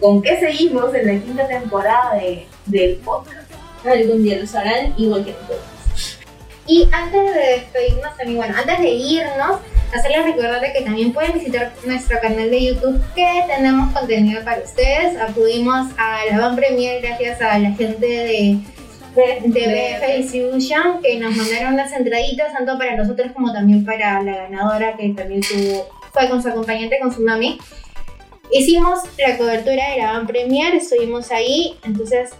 con 0.00 0.20
qué 0.20 0.38
seguimos 0.38 0.94
en 0.94 1.06
la 1.06 1.22
quinta 1.22 1.48
temporada 1.48 2.14
de, 2.16 2.46
del 2.66 2.96
podcast. 2.96 3.50
Algún 3.84 4.22
día 4.22 4.38
lo 4.38 4.58
harán 4.58 4.94
igual 4.96 5.24
que 5.24 5.32
nosotros. 5.32 6.18
Y 6.66 6.88
antes 6.92 7.34
de 7.34 7.40
despedirnos 7.40 8.16
también, 8.16 8.36
bueno, 8.36 8.54
antes 8.56 8.78
de 8.78 8.88
irnos, 8.88 9.58
hacerles 9.92 10.24
recordarles 10.24 10.72
que 10.72 10.82
también 10.82 11.12
pueden 11.12 11.32
visitar 11.32 11.72
nuestro 11.84 12.20
canal 12.20 12.50
de 12.50 12.64
YouTube 12.66 13.02
que 13.14 13.44
tenemos 13.48 13.92
contenido 13.92 14.44
para 14.44 14.62
ustedes. 14.62 15.18
Acudimos 15.20 15.88
a 15.98 16.24
la 16.30 16.38
Van 16.38 16.56
Premier 16.56 17.02
gracias 17.02 17.40
a 17.40 17.58
la 17.58 17.70
gente 17.72 18.06
de, 18.06 18.58
de, 19.14 20.16
Distribution 20.18 21.00
que 21.02 21.18
nos 21.18 21.34
mandaron 21.36 21.76
las 21.76 21.92
entraditas 21.92 22.52
tanto 22.52 22.78
para 22.78 22.96
nosotros 22.96 23.32
como 23.32 23.52
también 23.52 23.84
para 23.84 24.22
la 24.22 24.36
ganadora 24.48 24.96
que 24.96 25.10
también 25.10 25.40
tuvo, 25.40 25.88
fue 26.12 26.28
con 26.28 26.42
su 26.42 26.48
acompañante, 26.48 26.98
con 27.00 27.12
su 27.12 27.22
mami. 27.22 27.58
Hicimos 28.50 29.00
la 29.18 29.38
cobertura 29.38 29.90
de 29.90 29.98
la 29.98 30.12
Van 30.12 30.26
Premier, 30.26 30.74
estuvimos 30.74 31.30
ahí, 31.30 31.74
entonces 31.84 32.30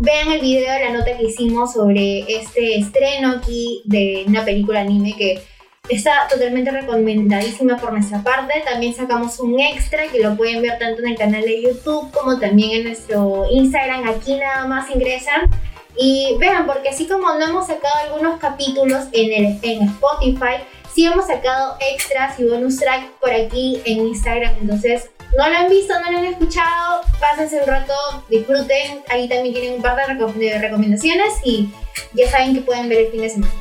vean 0.00 0.30
el 0.32 0.40
video, 0.40 0.78
la 0.78 0.92
nota 0.92 1.16
que 1.16 1.24
hicimos 1.24 1.72
sobre 1.72 2.20
este 2.20 2.78
estreno 2.78 3.32
aquí 3.32 3.82
de 3.84 4.24
una 4.26 4.44
película 4.44 4.80
anime 4.80 5.14
que 5.16 5.42
está 5.88 6.12
totalmente 6.30 6.70
recomendadísima 6.70 7.76
por 7.76 7.92
nuestra 7.92 8.22
parte. 8.22 8.62
También 8.64 8.94
sacamos 8.94 9.38
un 9.40 9.58
extra 9.60 10.06
que 10.08 10.20
lo 10.20 10.36
pueden 10.36 10.62
ver 10.62 10.78
tanto 10.78 11.02
en 11.02 11.08
el 11.08 11.16
canal 11.16 11.42
de 11.42 11.62
YouTube 11.62 12.10
como 12.12 12.38
también 12.38 12.72
en 12.72 12.84
nuestro 12.84 13.46
Instagram. 13.50 14.08
Aquí 14.08 14.34
nada 14.34 14.66
más 14.66 14.90
ingresan 14.90 15.50
y 15.96 16.36
vean, 16.38 16.66
porque 16.66 16.88
así 16.88 17.06
como 17.06 17.34
no 17.34 17.44
hemos 17.44 17.66
sacado 17.66 17.94
algunos 18.04 18.38
capítulos 18.40 19.04
en, 19.12 19.32
el, 19.32 19.58
en 19.62 19.88
Spotify, 19.88 20.62
sí 20.92 21.06
hemos 21.06 21.26
sacado 21.26 21.76
extras 21.80 22.38
y 22.38 22.44
bonus 22.44 22.78
track 22.78 23.10
por 23.20 23.30
aquí 23.30 23.80
en 23.84 24.06
Instagram. 24.08 24.54
Entonces, 24.60 25.10
no 25.36 25.48
lo 25.48 25.56
han 25.56 25.68
visto, 25.68 25.94
no 26.00 26.10
lo 26.12 26.18
han 26.18 26.24
escuchado, 26.26 27.02
pásense 27.20 27.60
un 27.60 27.66
rato, 27.66 27.94
disfruten. 28.28 29.02
Ahí 29.08 29.28
también 29.28 29.54
tienen 29.54 29.74
un 29.74 29.82
par 29.82 29.96
de, 29.96 30.14
reco- 30.14 30.32
de 30.34 30.58
recomendaciones 30.58 31.34
y 31.44 31.68
ya 32.12 32.30
saben 32.30 32.54
que 32.54 32.60
pueden 32.60 32.88
ver 32.88 32.98
el 32.98 33.10
fin 33.10 33.22
de 33.22 33.30
semana. 33.30 33.52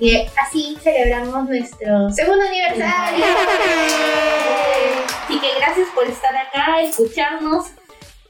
Y 0.00 0.26
así 0.36 0.76
celebramos 0.82 1.48
nuestro 1.48 2.10
segundo 2.10 2.44
aniversario. 2.44 3.24
Así 5.24 5.38
que 5.38 5.48
gracias 5.58 5.88
por 5.94 6.04
estar 6.08 6.34
acá, 6.36 6.80
escucharnos 6.82 7.66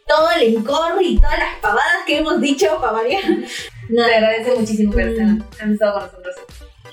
todo 0.06 0.30
el 0.32 0.56
encore 0.56 1.02
y 1.02 1.16
todas 1.18 1.38
las 1.38 1.56
pavadas 1.60 2.04
que 2.06 2.18
hemos 2.18 2.40
dicho 2.40 2.78
para 2.80 2.92
variar. 2.92 3.22
Te 3.22 3.94
Nada, 3.94 4.16
agradece 4.16 4.54
muchísimo 4.58 4.92
que 4.92 5.02
estén- 5.02 5.44
han 5.60 5.72
estado 5.72 6.10
con 6.10 6.22
nosotros. 6.22 6.36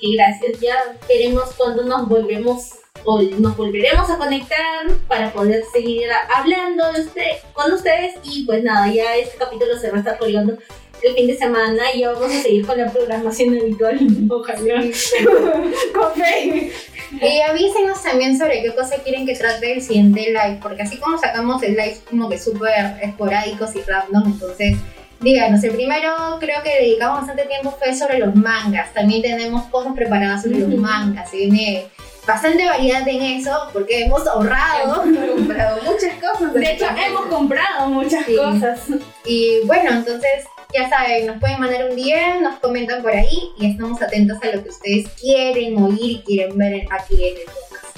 y 0.00 0.16
gracias. 0.16 0.60
Ya 0.60 0.96
veremos 1.08 1.52
cuando 1.56 1.82
nos 1.84 2.08
volvemos 2.08 2.70
o 3.04 3.20
nos 3.22 3.56
volveremos 3.56 4.08
a 4.10 4.16
conectar 4.18 4.86
para 5.08 5.32
poder 5.32 5.62
seguir 5.72 6.08
hablando 6.34 6.92
de 6.92 7.00
usted, 7.02 7.30
con 7.52 7.72
ustedes. 7.72 8.14
Y 8.24 8.44
pues 8.46 8.62
nada, 8.62 8.88
ya 8.92 9.16
este 9.16 9.36
capítulo 9.38 9.76
se 9.78 9.90
va 9.90 9.96
a 9.96 10.00
estar 10.00 10.18
colgando 10.18 10.56
el 11.02 11.14
fin 11.14 11.26
de 11.26 11.36
semana 11.36 11.82
y 11.94 12.00
ya 12.00 12.10
vamos 12.12 12.32
a 12.34 12.42
seguir 12.42 12.66
con 12.66 12.76
la 12.78 12.90
programación 12.92 13.56
habitual. 13.58 13.98
Ojalá. 14.30 14.82
con 15.94 16.12
fe. 16.14 16.72
Y 17.20 17.40
avísenos 17.40 18.02
también 18.02 18.38
sobre 18.38 18.62
qué 18.62 18.74
cosa 18.74 18.96
quieren 19.02 19.26
que 19.26 19.34
trate 19.34 19.72
el 19.72 19.82
siguiente 19.82 20.26
live, 20.28 20.58
porque 20.62 20.82
así 20.82 20.96
como 20.98 21.18
sacamos 21.18 21.62
el 21.62 21.72
live 21.72 21.96
como 22.08 22.28
que 22.28 22.38
súper 22.38 22.96
esporádicos 23.02 23.74
y 23.74 23.80
random, 23.80 24.24
entonces 24.26 24.76
díganos, 25.20 25.62
el 25.64 25.72
primero 25.72 26.12
creo 26.38 26.62
que 26.62 26.82
dedicamos 26.82 27.18
bastante 27.20 27.44
tiempo 27.46 27.76
fue 27.78 27.94
sobre 27.94 28.18
los 28.18 28.34
mangas, 28.36 28.92
también 28.94 29.22
tenemos 29.22 29.64
cosas 29.64 29.92
preparadas 29.94 30.42
sobre 30.42 30.60
los 30.60 30.68
mangas, 30.76 31.30
se 31.30 31.36
viene 31.38 31.86
bastante 32.26 32.64
variedad 32.64 33.06
en 33.08 33.22
eso, 33.22 33.50
porque 33.72 34.04
hemos 34.04 34.26
ahorrado. 34.26 35.02
Hemos 35.02 35.28
comprado 35.34 35.82
muchas 35.82 36.14
cosas. 36.20 36.54
De 36.54 36.72
hecho, 36.72 36.84
hemos 37.06 37.26
comprado 37.26 37.88
muchas 37.88 38.24
Sí. 38.24 38.36
cosas. 38.36 38.80
Y 39.24 39.60
bueno, 39.66 39.90
entonces 39.90 40.44
ya 40.74 40.88
saben, 40.88 41.26
nos 41.26 41.38
pueden 41.38 41.60
mandar 41.60 41.90
un 41.90 41.96
DM, 41.96 42.42
nos 42.42 42.58
comentan 42.60 43.02
por 43.02 43.12
ahí 43.12 43.50
y 43.58 43.70
estamos 43.70 44.00
atentos 44.00 44.38
a 44.42 44.56
lo 44.56 44.62
que 44.62 44.68
ustedes 44.68 45.08
quieren 45.20 45.82
oír 45.82 45.98
y 46.00 46.22
quieren 46.22 46.56
ver 46.56 46.86
aquí 46.90 47.28
en 47.28 47.36
el 47.38 47.44
podcast. 47.44 47.96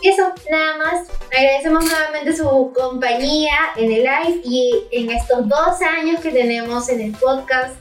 Y 0.00 0.08
eso, 0.08 0.32
nada 0.50 0.76
más. 0.78 1.08
Agradecemos 1.36 1.84
nuevamente 1.84 2.36
su 2.36 2.72
compañía 2.74 3.54
en 3.76 3.90
el 3.90 4.02
live 4.02 4.40
y 4.44 4.84
en 4.92 5.10
estos 5.10 5.48
dos 5.48 5.80
años 5.80 6.20
que 6.20 6.30
tenemos 6.30 6.88
en 6.88 7.00
el 7.00 7.12
podcast. 7.12 7.76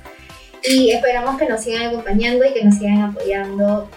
y 0.65 0.91
esperamos 0.91 1.38
que 1.38 1.45
nos 1.45 1.61
sigan 1.61 1.88
acompañando 1.88 2.45
y 2.45 2.53
que 2.53 2.63
nos 2.63 2.75
sigan 2.75 3.01
apoyando. 3.01 3.89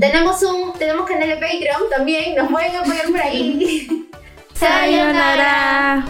Tenemos 0.00 0.42
un 0.42 0.72
tenemos 0.72 1.06
canal 1.06 1.28
de 1.28 1.36
Patreon 1.36 1.82
también, 1.90 2.34
nos 2.34 2.50
pueden 2.50 2.74
apoyar 2.74 3.06
por 3.06 3.20
ahí. 3.20 4.08
Sayonara. 4.54 6.06